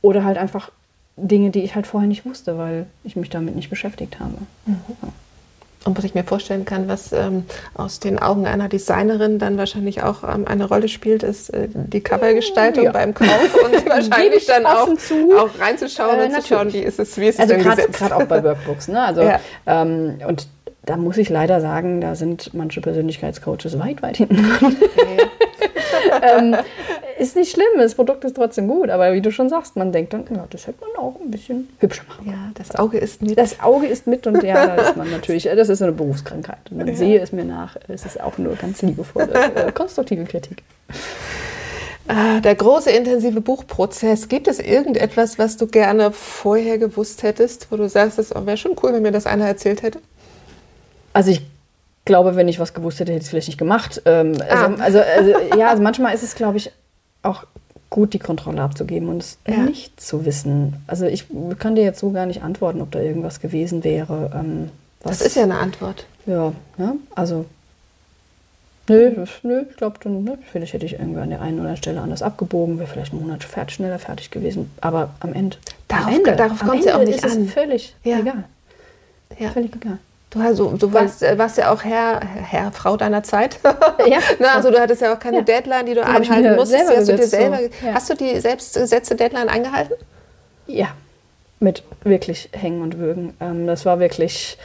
oder 0.00 0.24
halt 0.24 0.38
einfach 0.38 0.70
Dinge, 1.16 1.50
die 1.50 1.62
ich 1.62 1.74
halt 1.74 1.86
vorher 1.86 2.08
nicht 2.08 2.24
wusste, 2.24 2.56
weil 2.56 2.86
ich 3.02 3.16
mich 3.16 3.30
damit 3.30 3.56
nicht 3.56 3.70
beschäftigt 3.70 4.20
habe. 4.20 4.34
Und 5.88 5.96
was 5.98 6.04
ich 6.04 6.14
mir 6.14 6.22
vorstellen 6.24 6.64
kann, 6.66 6.86
was 6.86 7.12
ähm, 7.12 7.44
aus 7.74 7.98
den 7.98 8.18
Augen 8.18 8.46
einer 8.46 8.68
Designerin 8.68 9.38
dann 9.38 9.56
wahrscheinlich 9.56 10.02
auch 10.02 10.22
ähm, 10.22 10.46
eine 10.46 10.66
Rolle 10.68 10.88
spielt, 10.88 11.22
ist 11.22 11.48
äh, 11.54 11.68
die 11.72 12.00
Covergestaltung 12.02 12.84
Ja. 12.84 12.92
beim 12.92 13.14
Kauf 13.14 13.54
und 13.64 13.86
wahrscheinlich 13.88 14.34
ich 14.42 14.46
dann 14.46 14.66
auch, 14.66 14.86
auch 14.86 15.50
reinzuschauen 15.60 16.20
Äh, 16.20 16.24
und 16.26 16.34
zu 16.34 16.46
schauen, 16.46 16.58
natürlich. 16.66 16.74
wie 16.74 16.86
ist 16.86 16.98
es, 17.00 17.16
wie 17.16 17.26
ist 17.28 17.34
es 17.36 17.40
Also 17.40 17.54
denn 17.54 17.62
gerade 17.62 17.76
gesetzt. 17.82 17.98
gerade 17.98 18.16
auch 18.16 18.24
bei 18.24 18.44
Workbooks. 18.44 18.88
Ne? 18.88 19.02
Also, 19.02 19.22
Ja. 19.22 19.40
ähm, 19.66 20.18
und 20.28 20.46
da 20.84 20.96
muss 20.98 21.16
ich 21.16 21.28
leider 21.30 21.60
sagen, 21.62 22.00
da 22.02 22.14
sind 22.14 22.52
manche 22.54 22.80
Persönlichkeitscoaches 22.82 23.78
weit, 23.78 24.02
weit 24.02 24.18
hinten 24.18 24.36
dran. 24.36 24.76
ähm, 26.22 26.56
ist 27.18 27.36
nicht 27.36 27.50
schlimm, 27.52 27.66
das 27.78 27.94
Produkt 27.94 28.24
ist 28.24 28.36
trotzdem 28.36 28.68
gut, 28.68 28.90
aber 28.90 29.12
wie 29.12 29.20
du 29.20 29.30
schon 29.30 29.48
sagst, 29.48 29.76
man 29.76 29.92
denkt 29.92 30.12
dann, 30.12 30.24
ja, 30.34 30.44
das 30.50 30.66
hätte 30.66 30.78
man 30.80 30.96
auch 31.04 31.16
ein 31.20 31.30
bisschen 31.30 31.68
hübscher 31.80 32.04
machen 32.08 32.24
können. 32.24 32.36
Ja, 32.36 32.50
das 32.54 32.74
Auge 32.76 32.98
ist 32.98 33.20
mit. 33.22 33.36
Das 33.36 33.60
Auge 33.60 33.86
ist 33.86 34.06
mit 34.06 34.26
und 34.26 34.42
ja, 34.42 34.66
da 34.66 34.74
ist 34.76 34.96
man 34.96 35.10
natürlich, 35.16 35.44
das 35.44 35.68
ist 35.68 35.82
eine 35.82 35.92
Berufskrankheit. 35.92 36.58
Und 36.70 36.78
man 36.78 36.94
sehe 36.94 37.20
es 37.20 37.32
mir 37.32 37.44
nach, 37.44 37.76
es 37.88 38.04
ist 38.06 38.20
auch 38.20 38.38
nur 38.38 38.54
ganz 38.56 38.82
liebevolle, 38.82 39.32
äh, 39.54 39.72
konstruktive 39.72 40.24
Kritik. 40.24 40.62
Ah, 42.10 42.40
Der 42.40 42.54
große 42.54 42.90
intensive 42.90 43.40
Buchprozess. 43.42 44.28
Gibt 44.28 44.48
es 44.48 44.60
irgendetwas, 44.60 45.38
was 45.38 45.58
du 45.58 45.66
gerne 45.66 46.10
vorher 46.10 46.78
gewusst 46.78 47.22
hättest, 47.22 47.70
wo 47.70 47.76
du 47.76 47.86
sagst, 47.88 48.18
das 48.18 48.30
wäre 48.34 48.56
schon 48.56 48.76
cool, 48.82 48.94
wenn 48.94 49.02
mir 49.02 49.12
das 49.12 49.26
einer 49.26 49.46
erzählt 49.46 49.82
hätte? 49.82 49.98
Also 51.12 51.30
ich 51.32 51.42
glaube, 52.06 52.34
wenn 52.36 52.48
ich 52.48 52.58
was 52.58 52.72
gewusst 52.72 53.00
hätte, 53.00 53.12
hätte 53.12 53.18
ich 53.20 53.24
es 53.26 53.30
vielleicht 53.30 53.48
nicht 53.48 53.58
gemacht. 53.58 54.00
Ähm, 54.06 54.32
also, 54.48 54.64
Ah. 54.64 54.74
also, 54.82 55.00
also 55.00 55.32
ja, 55.58 55.68
also 55.68 55.82
manchmal 55.82 56.14
ist 56.14 56.22
es, 56.22 56.34
glaube 56.34 56.56
ich, 56.56 56.72
auch 57.22 57.44
gut, 57.90 58.12
die 58.12 58.18
Kontrolle 58.18 58.60
abzugeben 58.62 59.08
und 59.08 59.22
es 59.22 59.38
Ja. 59.46 59.58
nicht 59.58 60.00
zu 60.00 60.24
wissen. 60.24 60.76
Also 60.86 61.06
ich 61.06 61.24
kann 61.58 61.74
dir 61.74 61.84
jetzt 61.84 62.00
so 62.00 62.10
gar 62.10 62.26
nicht 62.26 62.42
antworten, 62.42 62.80
ob 62.82 62.90
da 62.90 63.00
irgendwas 63.00 63.40
gewesen 63.40 63.82
wäre. 63.84 64.30
Ähm, 64.34 64.70
was, 65.02 65.18
Das 65.18 65.28
ist 65.28 65.36
ja 65.36 65.44
eine 65.44 65.58
Antwort. 65.58 66.06
Ja, 66.26 66.52
ja 66.76 66.94
also. 67.14 67.46
Nö, 68.90 69.10
das, 69.14 69.28
nö 69.42 69.64
ich 69.70 69.76
glaube, 69.76 69.98
dann, 70.02 70.24
ne, 70.24 70.38
vielleicht 70.50 70.72
hätte 70.72 70.86
ich 70.86 70.94
irgendwie 70.94 71.20
an 71.20 71.28
der 71.28 71.40
einen 71.42 71.54
oder 71.54 71.60
anderen 71.68 71.76
Stelle 71.76 72.00
anders 72.00 72.22
abgebogen, 72.22 72.78
wäre 72.78 72.88
vielleicht 72.88 73.12
einen 73.12 73.20
Monat 73.22 73.44
fertig, 73.44 73.76
schneller 73.76 73.98
fertig 73.98 74.30
gewesen. 74.30 74.70
Aber 74.80 75.10
am 75.20 75.34
Ende. 75.34 75.58
Darauf- 75.88 76.06
am 76.06 76.14
Ende, 76.14 76.36
darauf 76.36 76.62
am 76.62 76.68
kommt's 76.68 76.86
ja 76.86 76.96
auch 76.96 77.04
nicht 77.04 77.22
ist 77.22 77.24
an. 77.36 77.44
Es 77.46 77.52
völlig 77.52 77.94
Ja. 78.04 78.18
egal. 78.18 78.44
Ja. 79.38 79.50
Völlig 79.50 79.74
egal. 79.76 79.98
Du, 80.30 80.40
also, 80.40 80.72
du 80.76 80.92
warst, 80.92 81.22
äh, 81.22 81.38
warst 81.38 81.56
ja 81.56 81.72
auch 81.72 81.84
Herr, 81.84 82.20
Herr, 82.20 82.70
Frau 82.72 82.96
deiner 82.98 83.22
Zeit. 83.22 83.58
Ja. 84.06 84.18
Na, 84.38 84.54
also 84.54 84.70
du 84.70 84.78
hattest 84.80 85.02
ja 85.02 85.14
auch 85.14 85.18
keine 85.18 85.38
Ja. 85.38 85.42
Deadline, 85.42 85.86
die 85.86 85.94
du 85.94 86.00
ich 86.00 86.06
einhalten 86.06 86.54
musstest. 86.56 86.86
selber 86.86 86.96
hast, 87.00 87.08
du 87.08 87.12
dir 87.12 87.18
gesetzt, 87.18 87.30
so. 87.30 87.36
selber, 87.38 87.60
Ja. 87.84 87.94
hast 87.94 88.10
du 88.10 88.14
die 88.14 88.40
selbstgesetzte 88.40 89.14
Deadline 89.16 89.48
eingehalten? 89.48 89.94
Ja, 90.66 90.88
mit 91.60 91.82
wirklich 92.04 92.50
Hängen 92.52 92.82
und 92.82 92.98
Würgen. 92.98 93.34
Ähm, 93.40 93.66
das 93.66 93.84
war 93.86 93.98
wirklich. 94.00 94.58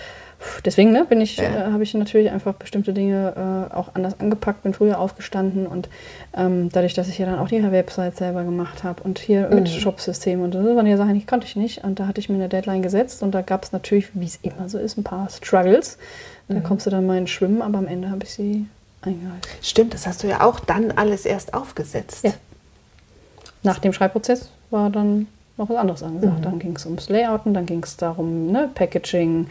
Deswegen 0.66 0.92
ne, 0.92 1.06
bin 1.06 1.22
ich, 1.22 1.38
Ja. 1.38 1.44
äh, 1.44 1.72
habe 1.72 1.84
ich 1.84 1.94
natürlich 1.94 2.32
einfach 2.32 2.54
bestimmte 2.54 2.94
Dinge 2.94 3.70
äh, 3.72 3.74
auch 3.76 3.90
anders 3.94 4.20
angepackt, 4.20 4.64
bin 4.64 4.74
früher 4.74 5.00
aufgestanden 5.00 5.68
und 5.68 5.90
ähm, 6.36 6.70
dadurch, 6.72 6.94
dass 6.94 7.08
ich 7.08 7.18
ja 7.18 7.26
dann 7.26 7.40
auch 7.40 7.48
die 7.48 7.64
Website 7.64 8.18
selber 8.18 8.44
gemacht 8.44 8.84
habe 8.84 9.04
und 9.04 9.20
hier 9.20 9.50
mit 9.50 9.70
Shopsystem 9.70 10.42
und 10.42 10.54
so 10.54 10.76
waren 10.76 10.88
ja 10.88 10.98
Sachen, 10.98 11.14
die 11.14 11.26
konnte 11.26 11.48
ich 11.48 11.56
nicht. 11.56 11.84
Und 11.84 12.00
da 12.00 12.08
hatte 12.08 12.20
ich 12.20 12.30
mir 12.30 12.36
eine 12.36 12.50
Deadline 12.50 12.82
gesetzt 12.82 13.24
und 13.24 13.32
da 13.32 13.42
gab 13.42 13.64
es 13.64 13.72
natürlich, 13.72 14.08
wie 14.14 14.26
es 14.26 14.40
immer 14.42 14.70
so 14.70 14.78
ist, 14.78 14.98
ein 14.98 15.04
paar 15.04 15.30
Struggles. 15.30 15.98
Da 16.50 16.60
kommst 16.60 16.86
du 16.86 16.90
dann 16.90 17.06
mal 17.06 17.18
ins 17.18 17.30
Schwimmen, 17.30 17.62
aber 17.62 17.78
am 17.78 17.88
Ende 17.88 18.10
habe 18.10 18.24
ich 18.24 18.32
sie 18.32 18.66
eingehalten. 19.02 19.42
Stimmt, 19.62 19.94
das 19.94 20.06
hast 20.06 20.24
du 20.24 20.28
ja 20.28 20.42
auch 20.42 20.60
dann 20.60 20.92
alles 20.92 21.26
erst 21.26 21.54
aufgesetzt. 21.54 22.24
Ja. 22.26 22.34
Nach 23.64 23.80
dem 23.80 23.94
Schreibprozess 23.94 24.50
war 24.70 24.90
dann 24.90 25.28
noch 25.58 25.70
was 25.70 25.78
anderes 25.78 26.02
angesagt. 26.02 26.44
Dann 26.44 26.60
ging 26.60 26.76
es 26.76 26.86
ums 26.86 27.10
Layouten, 27.10 27.54
dann 27.54 27.66
ging 27.66 27.84
es 27.84 27.96
darum, 27.96 28.52
ne, 28.52 28.70
Packaging, 28.74 29.48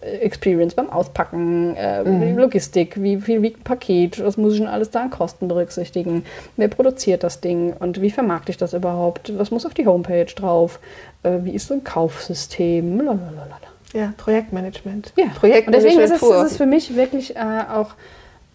Experience 0.00 0.74
beim 0.74 0.90
Auspacken, 0.90 1.76
äh, 1.76 2.32
Logistik, 2.32 3.02
wie 3.02 3.20
viel 3.20 3.42
wiegt 3.42 3.60
ein 3.60 3.64
Paket, 3.64 4.24
was 4.24 4.36
muss 4.36 4.54
ich 4.54 4.60
denn 4.60 4.68
alles 4.68 4.90
da 4.90 5.02
an 5.02 5.10
Kosten 5.10 5.48
berücksichtigen, 5.48 6.24
wer 6.56 6.68
produziert 6.68 7.22
das 7.22 7.40
Ding 7.40 7.74
und 7.74 8.00
wie 8.00 8.10
vermarkte 8.10 8.50
ich 8.50 8.56
das 8.56 8.72
überhaupt, 8.72 9.36
was 9.38 9.50
muss 9.50 9.66
auf 9.66 9.74
die 9.74 9.86
Homepage 9.86 10.26
drauf, 10.26 10.80
äh, 11.22 11.38
wie 11.42 11.52
ist 11.52 11.68
so 11.68 11.74
ein 11.74 11.84
Kaufsystem, 11.84 12.98
lalalala. 12.98 13.58
Ja, 13.92 14.12
Projektmanagement. 14.16 15.12
Ja, 15.16 15.26
Projektmanagement 15.26 15.66
und 15.66 15.72
deswegen 15.74 16.00
ist 16.00 16.10
es, 16.10 16.22
ist 16.22 16.52
es 16.52 16.56
für 16.56 16.66
mich 16.66 16.96
wirklich 16.96 17.36
äh, 17.36 17.62
auch 17.70 17.94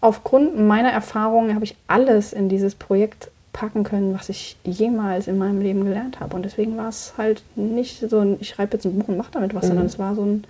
aufgrund 0.00 0.58
meiner 0.58 0.90
Erfahrungen 0.90 1.54
habe 1.54 1.64
ich 1.64 1.76
alles 1.86 2.32
in 2.32 2.48
dieses 2.48 2.74
Projekt 2.74 3.30
packen 3.52 3.84
können, 3.84 4.14
was 4.14 4.28
ich 4.28 4.56
jemals 4.64 5.26
in 5.26 5.38
meinem 5.38 5.60
Leben 5.60 5.84
gelernt 5.84 6.20
habe. 6.20 6.36
Und 6.36 6.44
deswegen 6.44 6.76
war 6.76 6.88
es 6.88 7.14
halt 7.18 7.42
nicht 7.56 7.98
so 8.08 8.20
ein, 8.20 8.36
ich 8.40 8.50
schreibe 8.50 8.74
jetzt 8.74 8.84
ein 8.84 8.98
Buch 8.98 9.08
und 9.08 9.16
mache 9.16 9.32
damit 9.32 9.54
was, 9.54 9.66
sondern 9.66 9.86
es 9.86 9.98
war 9.98 10.14
so 10.14 10.22
ein 10.24 10.44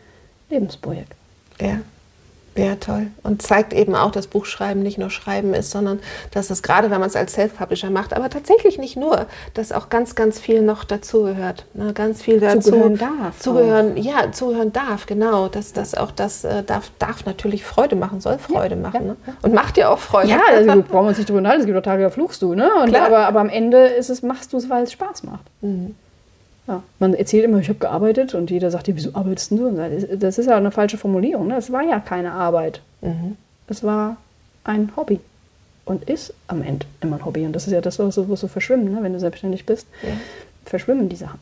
Lebensprojekt. 0.51 1.15
Ja. 1.61 1.81
Ja, 2.65 2.75
toll. 2.77 3.09
Und 3.23 3.43
zeigt 3.43 3.73
eben 3.73 3.95
auch, 3.95 4.11
dass 4.11 4.27
Buchschreiben 4.27 4.83
nicht 4.83 4.99
nur 4.99 5.11
Schreiben 5.11 5.55
ist, 5.55 5.71
sondern 5.71 6.01
dass 6.33 6.51
es 6.51 6.63
gerade, 6.63 6.91
wenn 6.91 7.01
man 7.01 7.09
es 7.09 7.17
als 7.17 7.33
Self-Publisher 7.35 7.91
macht, 7.91 8.13
aber 8.13 8.31
tatsächlich 8.31 8.79
nicht 8.79 8.97
nur, 8.97 9.27
dass 9.55 9.73
auch 9.73 9.89
ganz, 9.89 10.15
ganz 10.15 10.39
viel 10.39 10.63
noch 10.63 10.85
dazugehört. 10.85 11.67
Ne? 11.75 11.93
Ganz 11.93 12.23
viel 12.23 12.41
dazu. 12.41 12.71
Zugehören 12.71 12.99
darf 12.99 13.39
Zugehören, 13.39 13.97
ja, 13.97 14.33
zugehören 14.33 14.73
darf, 14.73 15.07
genau. 15.07 15.49
Dass 15.49 15.73
das 15.73 15.95
auch 15.95 16.11
das 16.11 16.45
äh, 16.45 16.63
darf, 16.63 16.91
darf 16.99 17.25
natürlich 17.27 17.65
Freude 17.65 17.97
machen, 17.97 18.21
soll 18.21 18.39
Freude 18.39 18.77
machen. 18.77 18.95
ja, 18.95 19.01
ne? 19.01 19.17
Und 19.43 19.55
macht 19.55 19.77
dir 19.77 19.91
auch 19.91 19.99
Freude. 19.99 20.29
Ja, 20.29 20.41
also 20.51 20.75
wir 20.75 20.83
brauchen 20.83 21.09
uns 21.09 21.19
nicht 21.19 21.29
drüber 21.29 21.39
unterhalten, 21.39 21.63
es 21.63 21.67
gibt 21.67 21.79
auch 21.79 21.83
Tage, 21.83 22.03
da 22.03 22.11
fluchst 22.11 22.43
du, 22.43 22.55
ne? 22.55 22.71
Und, 22.83 22.95
aber, 22.95 23.27
aber 23.27 23.41
am 23.41 23.49
Ende 23.49 23.87
ist 23.87 24.11
es, 24.11 24.23
machst 24.23 24.53
du 24.53 24.57
es, 24.57 24.69
weil 24.69 24.85
es 24.85 24.93
Spaß 24.93 25.25
macht. 25.25 25.45
Ja, 26.71 26.85
man 27.01 27.15
erzählt 27.15 27.45
immer, 27.45 27.59
ich 27.59 27.69
habe 27.69 27.81
gearbeitet 27.81 28.33
und 28.37 28.49
jeder 28.49 28.71
sagt 28.71 28.87
dir, 28.87 28.95
wieso 28.95 29.11
arbeitest 29.15 29.51
du? 29.51 29.67
Und 29.67 30.23
Das 30.23 30.39
ist 30.39 30.47
ja 30.47 30.57
eine 30.57 30.71
falsche 30.71 30.99
Formulierung. 30.99 31.49
Ne? 31.49 31.57
Es 31.57 31.73
war 31.73 31.83
ja 31.83 31.99
keine 31.99 32.31
Arbeit. 32.31 32.81
Es 33.67 33.83
war 33.83 34.19
ein 34.63 34.93
Hobby 34.95 35.19
und 35.85 36.09
ist 36.09 36.33
am 36.47 36.63
Ende 36.63 36.87
immer 37.01 37.17
ein 37.17 37.25
Hobby. 37.25 37.45
Und 37.45 37.55
das 37.55 37.67
ist 37.67 37.73
ja 37.73 37.81
das, 37.81 37.99
was 37.99 38.15
so, 38.15 38.37
so 38.37 38.47
verschwimmen, 38.47 38.95
ne? 38.95 39.03
wenn 39.03 39.13
du 39.13 39.19
selbstständig 39.19 39.67
bist. 39.67 39.89
Verschwimmen 40.65 41.09
die 41.09 41.17
Sachen. 41.17 41.41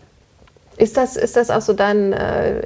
Ist 0.78 0.96
das, 0.96 1.16
ist 1.16 1.36
das 1.36 1.50
auch 1.50 1.60
so 1.60 1.74
dein 1.74 2.14
äh, 2.14 2.62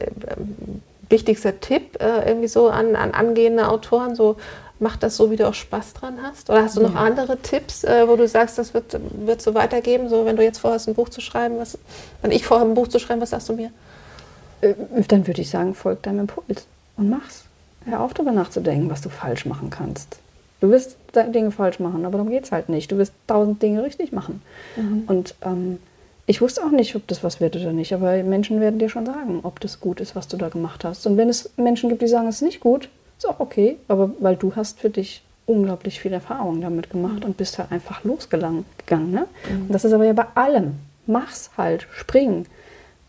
wichtigster 1.08 1.58
Tipp 1.58 2.00
äh, 2.00 2.28
irgendwie 2.28 2.46
so 2.46 2.68
an, 2.68 2.94
an 2.94 3.10
angehende 3.10 3.68
Autoren? 3.68 4.14
So, 4.14 4.36
mach 4.83 4.97
das 4.97 5.16
so, 5.16 5.30
wie 5.30 5.37
du 5.37 5.49
auch 5.49 5.55
Spaß 5.55 5.95
dran 5.95 6.18
hast? 6.22 6.51
Oder 6.51 6.64
hast 6.64 6.76
du 6.76 6.83
noch 6.83 6.95
andere 6.95 7.39
Tipps, 7.39 7.85
äh, 7.85 8.07
wo 8.07 8.16
du 8.16 8.28
sagst, 8.28 8.59
das 8.59 8.74
wird, 8.74 8.99
wird 9.24 9.41
so 9.41 9.55
weitergeben? 9.55 10.09
So, 10.09 10.26
wenn 10.26 10.37
du 10.37 10.43
jetzt 10.43 10.59
vorhast, 10.59 10.89
ein 10.89 10.95
Buch 10.95 11.09
zu 11.09 11.20
schreiben, 11.20 11.59
was, 11.59 11.78
wenn 12.20 12.33
ich 12.33 12.45
vorhabe, 12.45 12.70
ein 12.70 12.74
Buch 12.74 12.89
zu 12.89 12.99
schreiben, 12.99 13.20
was 13.20 13.30
sagst 13.30 13.49
du 13.49 13.55
mir? 13.55 13.70
Äh, 14.61 14.74
Dann 15.09 15.26
würde 15.26 15.41
ich 15.41 15.49
sagen, 15.49 15.74
folg 15.74 16.03
deinem 16.03 16.20
Impuls 16.20 16.66
und 16.97 17.09
mach's. 17.09 17.45
Hör 17.85 18.01
auf, 18.01 18.12
darüber 18.12 18.33
nachzudenken, 18.33 18.91
was 18.91 19.01
du 19.01 19.09
falsch 19.09 19.47
machen 19.47 19.70
kannst. 19.70 20.18
Du 20.61 20.70
wirst 20.70 20.97
Dinge 21.14 21.51
falsch 21.51 21.80
machen, 21.80 22.05
aber 22.05 22.18
darum 22.18 22.30
geht 22.30 22.45
es 22.45 22.53
halt 22.53 22.68
nicht. 22.68 22.93
Du 22.93 22.97
wirst 22.97 23.12
tausend 23.26 23.62
Dinge 23.62 23.83
richtig 23.83 24.12
machen. 24.12 24.43
Mhm. 24.76 25.05
Und 25.07 25.35
ähm, 25.43 25.78
ich 26.26 26.41
wusste 26.41 26.64
auch 26.64 26.70
nicht, 26.70 26.95
ob 26.95 27.07
das 27.09 27.24
was 27.24 27.41
wird 27.41 27.57
oder 27.57 27.72
nicht, 27.72 27.93
aber 27.93 28.22
Menschen 28.22 28.61
werden 28.61 28.78
dir 28.78 28.89
schon 28.89 29.05
sagen, 29.05 29.41
ob 29.43 29.59
das 29.59 29.80
gut 29.80 30.01
ist, 30.01 30.14
was 30.14 30.28
du 30.28 30.37
da 30.37 30.49
gemacht 30.49 30.85
hast. 30.85 31.05
Und 31.07 31.16
wenn 31.16 31.28
es 31.28 31.51
Menschen 31.57 31.89
gibt, 31.89 32.03
die 32.03 32.07
sagen, 32.07 32.28
es 32.28 32.37
ist 32.37 32.43
nicht 32.43 32.61
gut, 32.61 32.89
ist 33.23 33.29
auch 33.29 33.41
okay, 33.41 33.77
aber 33.89 34.11
weil 34.18 34.37
du 34.37 34.55
hast 34.57 34.81
für 34.81 34.91
dich 34.91 35.23
unglaublich 35.47 36.01
viel 36.01 36.12
Erfahrung 36.12 36.61
damit 36.61 36.91
gemacht 36.91 37.20
mhm. 37.20 37.25
und 37.25 37.37
bist 37.37 37.59
halt 37.59 37.73
einfach 37.73 38.05
losgegangen. 38.05 38.64
Ne? 38.89 39.27
Mhm. 39.49 39.68
das 39.68 39.85
ist 39.85 39.93
aber 39.93 40.05
ja 40.05 40.12
bei 40.12 40.27
allem. 40.35 40.75
Mach's 41.07 41.51
halt, 41.57 41.87
spring. 41.93 42.47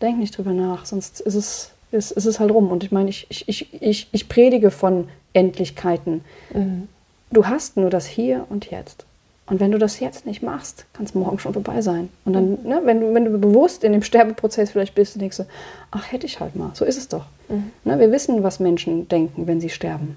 Denk 0.00 0.18
nicht 0.18 0.36
drüber 0.36 0.52
nach, 0.52 0.84
sonst 0.84 1.20
ist 1.20 1.34
es, 1.34 1.70
ist, 1.92 2.10
ist 2.10 2.26
es 2.26 2.40
halt 2.40 2.50
rum. 2.50 2.70
Und 2.70 2.82
ich 2.82 2.90
meine, 2.90 3.10
ich, 3.10 3.26
ich, 3.28 3.48
ich, 3.48 3.82
ich, 3.82 4.08
ich 4.10 4.28
predige 4.28 4.70
von 4.70 5.08
Endlichkeiten. 5.32 6.24
Mhm. 6.52 6.88
Du 7.30 7.46
hast 7.46 7.76
nur 7.76 7.90
das 7.90 8.06
Hier 8.06 8.46
und 8.48 8.70
Jetzt. 8.70 9.06
Und 9.46 9.60
wenn 9.60 9.72
du 9.72 9.78
das 9.78 10.00
jetzt 10.00 10.24
nicht 10.24 10.42
machst, 10.42 10.86
kann 10.94 11.04
es 11.04 11.14
morgen 11.14 11.38
schon 11.38 11.52
vorbei 11.52 11.82
sein. 11.82 12.08
Und 12.24 12.32
dann, 12.32 12.50
mhm. 12.50 12.68
ne, 12.68 12.80
wenn, 12.84 13.00
du, 13.00 13.14
wenn 13.14 13.24
du 13.26 13.38
bewusst 13.38 13.84
in 13.84 13.92
dem 13.92 14.02
Sterbeprozess 14.02 14.70
vielleicht 14.70 14.94
bist, 14.94 15.20
denkst 15.20 15.36
du, 15.36 15.46
ach, 15.90 16.10
hätte 16.10 16.26
ich 16.26 16.40
halt 16.40 16.56
mal. 16.56 16.70
So 16.72 16.84
ist 16.84 16.96
es 16.96 17.08
doch. 17.08 17.26
Mhm. 17.48 17.70
Ne, 17.84 17.98
wir 17.98 18.10
wissen, 18.10 18.42
was 18.42 18.58
Menschen 18.58 19.06
denken, 19.08 19.46
wenn 19.46 19.60
sie 19.60 19.68
sterben. 19.68 20.16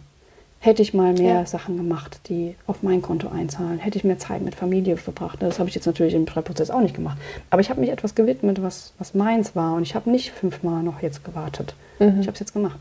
Hätte 0.60 0.82
ich 0.82 0.94
mal 0.94 1.14
mehr 1.14 1.36
ja. 1.36 1.46
Sachen 1.46 1.78
gemacht, 1.78 2.22
die 2.30 2.56
auf 2.66 2.82
mein 2.82 3.02
Konto 3.02 3.28
einzahlen, 3.28 3.78
hätte 3.78 3.98
ich 3.98 4.04
mehr 4.04 4.18
Zeit 4.18 4.42
mit 4.42 4.56
Familie 4.56 4.98
verbracht. 4.98 5.42
Das 5.42 5.60
habe 5.60 5.70
ich 5.70 5.76
jetzt 5.76 5.86
natürlich 5.86 6.16
im 6.16 6.26
Prozess 6.26 6.72
auch 6.72 6.82
nicht 6.82 6.96
gemacht. 6.96 7.18
Aber 7.52 7.62
ich 7.62 7.70
habe 7.70 7.80
mich 7.80 7.92
etwas 7.92 8.16
gewidmet, 8.16 8.62
was, 8.64 8.94
was 8.98 9.14
meins 9.14 9.56
war. 9.56 9.76
Und 9.76 9.84
ich 9.84 9.94
habe 9.94 10.10
nicht 10.10 10.32
fünfmal 10.32 10.84
noch 10.84 11.02
jetzt 11.02 11.24
gewartet. 11.24 11.76
Mhm. 12.00 12.22
Ich 12.22 12.28
habe 12.28 12.34
es 12.34 12.40
jetzt 12.40 12.54
gemacht. 12.54 12.80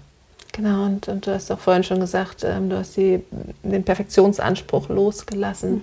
Genau, 0.53 0.87
und, 0.87 1.09
und, 1.09 1.27
du 1.27 1.35
hast 1.35 1.51
auch 1.53 1.59
vorhin 1.59 1.83
schon 1.83 2.01
gesagt, 2.01 2.45
ähm, 2.45 2.71
du 2.71 2.79
hast 2.79 2.97
die, 2.97 3.23
den 3.63 3.83
Perfektionsanspruch 3.83 4.89
losgelassen. 4.89 5.75
Mhm. 5.75 5.83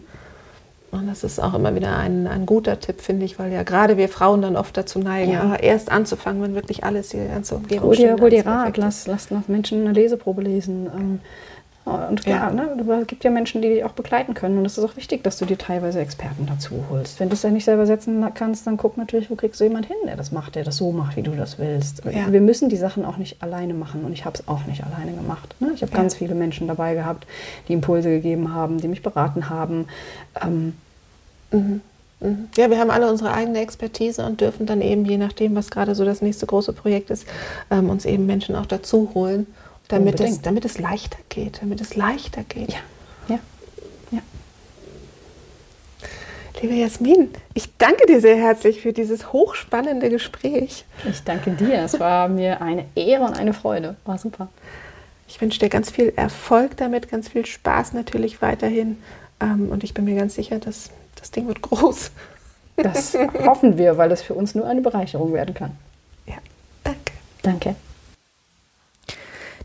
Und 0.94 1.08
das 1.08 1.24
ist 1.24 1.40
auch 1.40 1.56
immer 1.56 1.74
wieder 1.74 1.98
ein, 1.98 2.28
ein 2.28 2.46
guter 2.46 2.80
Tipp, 2.80 3.02
finde 3.02 3.26
ich, 3.26 3.40
weil 3.40 3.52
ja 3.52 3.64
gerade 3.64 3.98
wir 3.98 4.10
Frauen 4.10 4.44
dann 4.44 4.56
oft 4.56 4.78
dazu 4.78 5.00
neigen, 5.00 5.32
ja. 5.32 5.56
erst 5.56 5.92
anzufangen, 5.92 6.44
wenn 6.44 6.54
wirklich 6.54 6.84
alles 6.84 7.12
hier 7.12 7.26
ganze 7.26 7.56
Umgebung 7.56 7.90
Hol 7.90 7.96
dir, 7.96 8.16
hol 8.20 8.30
dir 8.30 8.46
Rat, 8.46 8.78
lass, 8.78 9.08
lass, 9.08 9.32
lass 9.32 9.48
Menschen 9.48 9.82
eine 9.82 9.94
Leseprobe 9.94 10.44
lesen. 10.44 10.86
Ähm, 10.96 11.20
und 11.86 12.24
klar, 12.24 12.56
ja. 12.56 12.76
ne, 12.76 13.02
es 13.02 13.08
gibt 13.08 13.26
ja 13.26 13.30
Menschen, 13.30 13.62
die 13.62 13.68
dich 13.68 13.84
auch 13.84 13.92
begleiten 13.92 14.34
können. 14.34 14.58
Und 14.58 14.66
es 14.66 14.78
ist 14.78 14.84
auch 14.86 14.96
wichtig, 14.96 15.22
dass 15.24 15.38
du 15.38 15.46
dir 15.46 15.58
teilweise 15.58 16.00
Experten 16.00 16.46
dazu 16.46 16.86
holst. 16.90 17.20
Wenn 17.20 17.28
du 17.28 17.34
es 17.34 17.44
ja 17.44 17.50
nicht 17.50 17.66
selber 17.66 17.86
setzen 17.86 18.26
kannst, 18.34 18.66
dann 18.66 18.78
guck 18.78 18.98
natürlich, 18.98 19.30
wo 19.30 19.36
kriegst 19.36 19.60
du 19.60 19.66
jemanden 19.66 19.90
hin, 19.90 19.98
der 20.06 20.16
das 20.16 20.32
macht, 20.32 20.56
der 20.56 20.64
das 20.64 20.78
so 20.78 20.94
macht, 20.94 21.18
wie 21.18 21.24
du 21.24 21.32
das 21.32 21.60
willst. 21.60 22.04
Ja. 22.06 22.32
Wir 22.32 22.40
müssen 22.40 22.70
die 22.70 22.78
Sachen 22.78 23.04
auch 23.04 23.18
nicht 23.18 23.44
alleine 23.44 23.74
machen. 23.74 24.06
Und 24.06 24.14
ich 24.14 24.24
habe 24.24 24.38
es 24.38 24.48
auch 24.48 24.66
nicht 24.66 24.84
alleine 24.86 25.12
gemacht. 25.12 25.56
Ne? 25.60 25.72
Ich 25.76 25.82
habe 25.82 25.92
ja. 25.92 25.98
ganz 25.98 26.16
viele 26.16 26.36
Menschen 26.36 26.68
dabei 26.68 26.94
gehabt, 26.94 27.28
die 27.68 27.74
Impulse 27.74 28.10
gegeben 28.10 28.54
haben, 28.54 28.80
die 28.80 28.88
mich 28.88 29.02
beraten 29.02 29.50
haben. 29.50 29.88
Ähm, 30.42 30.76
mhm. 31.52 31.82
Mhm. 32.22 32.48
Ja, 32.56 32.70
wir 32.70 32.80
haben 32.80 32.92
alle 32.92 33.12
unsere 33.12 33.34
eigene 33.34 33.60
Expertise 33.60 34.26
und 34.26 34.40
dürfen 34.40 34.66
dann 34.66 34.82
eben, 34.82 35.04
je 35.04 35.18
nachdem, 35.18 35.54
was 35.56 35.70
gerade 35.70 35.96
so 35.96 36.06
das 36.06 36.22
nächste 36.22 36.46
große 36.46 36.72
Projekt 36.72 37.10
ist, 37.10 37.28
ähm, 37.70 37.90
uns 37.90 38.06
eben 38.06 38.26
Menschen 38.26 38.56
auch 38.56 38.66
dazu 38.66 39.12
holen 39.14 39.48
damit 39.88 40.20
es, 40.20 40.42
damit 40.42 40.66
es 40.66 40.80
leichter 40.80 41.18
geht, 41.30 41.62
damit 41.62 41.82
es 41.82 41.96
leichter 41.96 42.44
geht. 42.44 42.72
Ja, 42.72 42.80
ja, 43.28 43.40
ja. 44.12 44.20
Liebe 46.62 46.76
Jasmin, 46.76 47.30
ich 47.54 47.76
danke 47.78 48.06
dir 48.06 48.22
sehr 48.22 48.38
herzlich 48.38 48.82
für 48.82 48.94
dieses 48.94 49.34
hochspannende 49.34 50.10
Gespräch. 50.10 50.86
Ich 51.10 51.24
danke 51.24 51.52
dir. 51.52 51.84
Es 51.84 52.00
war 52.00 52.30
mir 52.30 52.62
eine 52.62 52.86
Ehre 52.96 53.26
und 53.26 53.38
eine 53.38 53.54
Freude. 53.54 53.96
War 54.06 54.18
super. 54.18 54.48
Ich 55.28 55.42
wünsche 55.42 55.60
dir 55.60 55.70
ganz 55.70 55.90
viel 55.90 56.14
Erfolg 56.16 56.78
damit, 56.78 57.10
ganz 57.10 57.30
viel 57.30 57.46
Spaß 57.46 57.94
natürlich 57.94 58.42
weiterhin. 58.42 58.98
Ähm, 59.42 59.70
und 59.70 59.84
ich 59.84 59.94
bin 59.94 60.06
mir 60.06 60.16
ganz 60.16 60.36
sicher, 60.36 60.60
dass 60.60 60.90
das 61.20 61.32
Ding 61.32 61.48
wird 61.48 61.62
groß. 61.62 62.12
Das 62.78 63.18
hoffen 63.46 63.78
wir, 63.78 63.98
weil 63.98 64.12
es 64.12 64.22
für 64.22 64.34
uns 64.34 64.56
nur 64.56 64.66
eine 64.66 64.82
Bereicherung 64.82 65.34
werden 65.34 65.54
kann. 65.54 65.72
Ja, 66.26 66.36
danke. 66.84 67.14
Danke. 67.42 67.76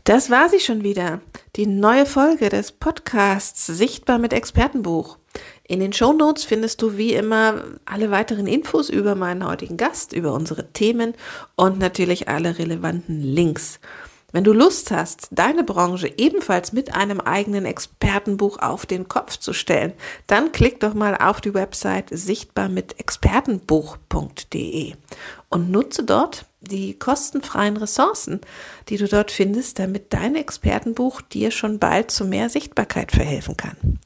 Das 0.09 0.29
war 0.31 0.49
sie 0.49 0.59
schon 0.59 0.81
wieder, 0.81 1.21
die 1.55 1.67
neue 1.67 2.07
Folge 2.07 2.49
des 2.49 2.71
Podcasts 2.71 3.67
Sichtbar 3.67 4.17
mit 4.17 4.33
Expertenbuch. 4.33 5.19
In 5.67 5.81
den 5.81 5.93
Show 5.93 6.13
Notes 6.13 6.45
findest 6.45 6.81
du 6.81 6.97
wie 6.97 7.13
immer 7.13 7.63
alle 7.85 8.09
weiteren 8.09 8.47
Infos 8.47 8.89
über 8.89 9.13
meinen 9.13 9.45
heutigen 9.45 9.77
Gast, 9.77 10.11
über 10.11 10.33
unsere 10.33 10.73
Themen 10.73 11.13
und 11.55 11.77
natürlich 11.77 12.27
alle 12.27 12.57
relevanten 12.57 13.21
Links. 13.21 13.79
Wenn 14.31 14.43
du 14.43 14.51
Lust 14.51 14.89
hast, 14.89 15.27
deine 15.29 15.63
Branche 15.63 16.11
ebenfalls 16.17 16.73
mit 16.73 16.95
einem 16.95 17.21
eigenen 17.21 17.65
Expertenbuch 17.65 18.57
auf 18.57 18.87
den 18.87 19.09
Kopf 19.09 19.37
zu 19.37 19.53
stellen, 19.53 19.93
dann 20.25 20.51
klick 20.51 20.79
doch 20.79 20.95
mal 20.95 21.15
auf 21.17 21.39
die 21.39 21.53
Website 21.53 22.07
sichtbarmitexpertenbuch.de 22.09 24.93
und 25.49 25.69
nutze 25.69 26.03
dort 26.03 26.48
die 26.61 26.97
kostenfreien 26.97 27.77
Ressourcen, 27.77 28.41
die 28.89 28.97
du 28.97 29.07
dort 29.07 29.31
findest, 29.31 29.79
damit 29.79 30.13
dein 30.13 30.35
Expertenbuch 30.35 31.21
dir 31.21 31.51
schon 31.51 31.79
bald 31.79 32.11
zu 32.11 32.25
mehr 32.25 32.49
Sichtbarkeit 32.49 33.11
verhelfen 33.11 33.55
kann. 33.55 33.99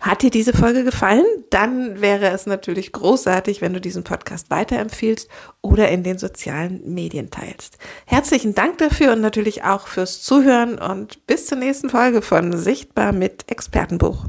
Hat 0.00 0.22
dir 0.22 0.30
diese 0.30 0.54
Folge 0.54 0.82
gefallen? 0.82 1.26
Dann 1.50 2.00
wäre 2.00 2.28
es 2.28 2.46
natürlich 2.46 2.92
großartig, 2.92 3.60
wenn 3.60 3.74
du 3.74 3.80
diesen 3.80 4.02
Podcast 4.02 4.50
weiterempfiehlst 4.50 5.28
oder 5.60 5.90
in 5.90 6.02
den 6.02 6.16
sozialen 6.16 6.94
Medien 6.94 7.30
teilst. 7.30 7.76
Herzlichen 8.06 8.54
Dank 8.54 8.78
dafür 8.78 9.12
und 9.12 9.20
natürlich 9.20 9.64
auch 9.64 9.86
fürs 9.86 10.22
Zuhören 10.22 10.78
und 10.78 11.26
bis 11.26 11.46
zur 11.46 11.58
nächsten 11.58 11.90
Folge 11.90 12.22
von 12.22 12.56
Sichtbar 12.56 13.12
mit 13.12 13.50
Expertenbuch. 13.50 14.24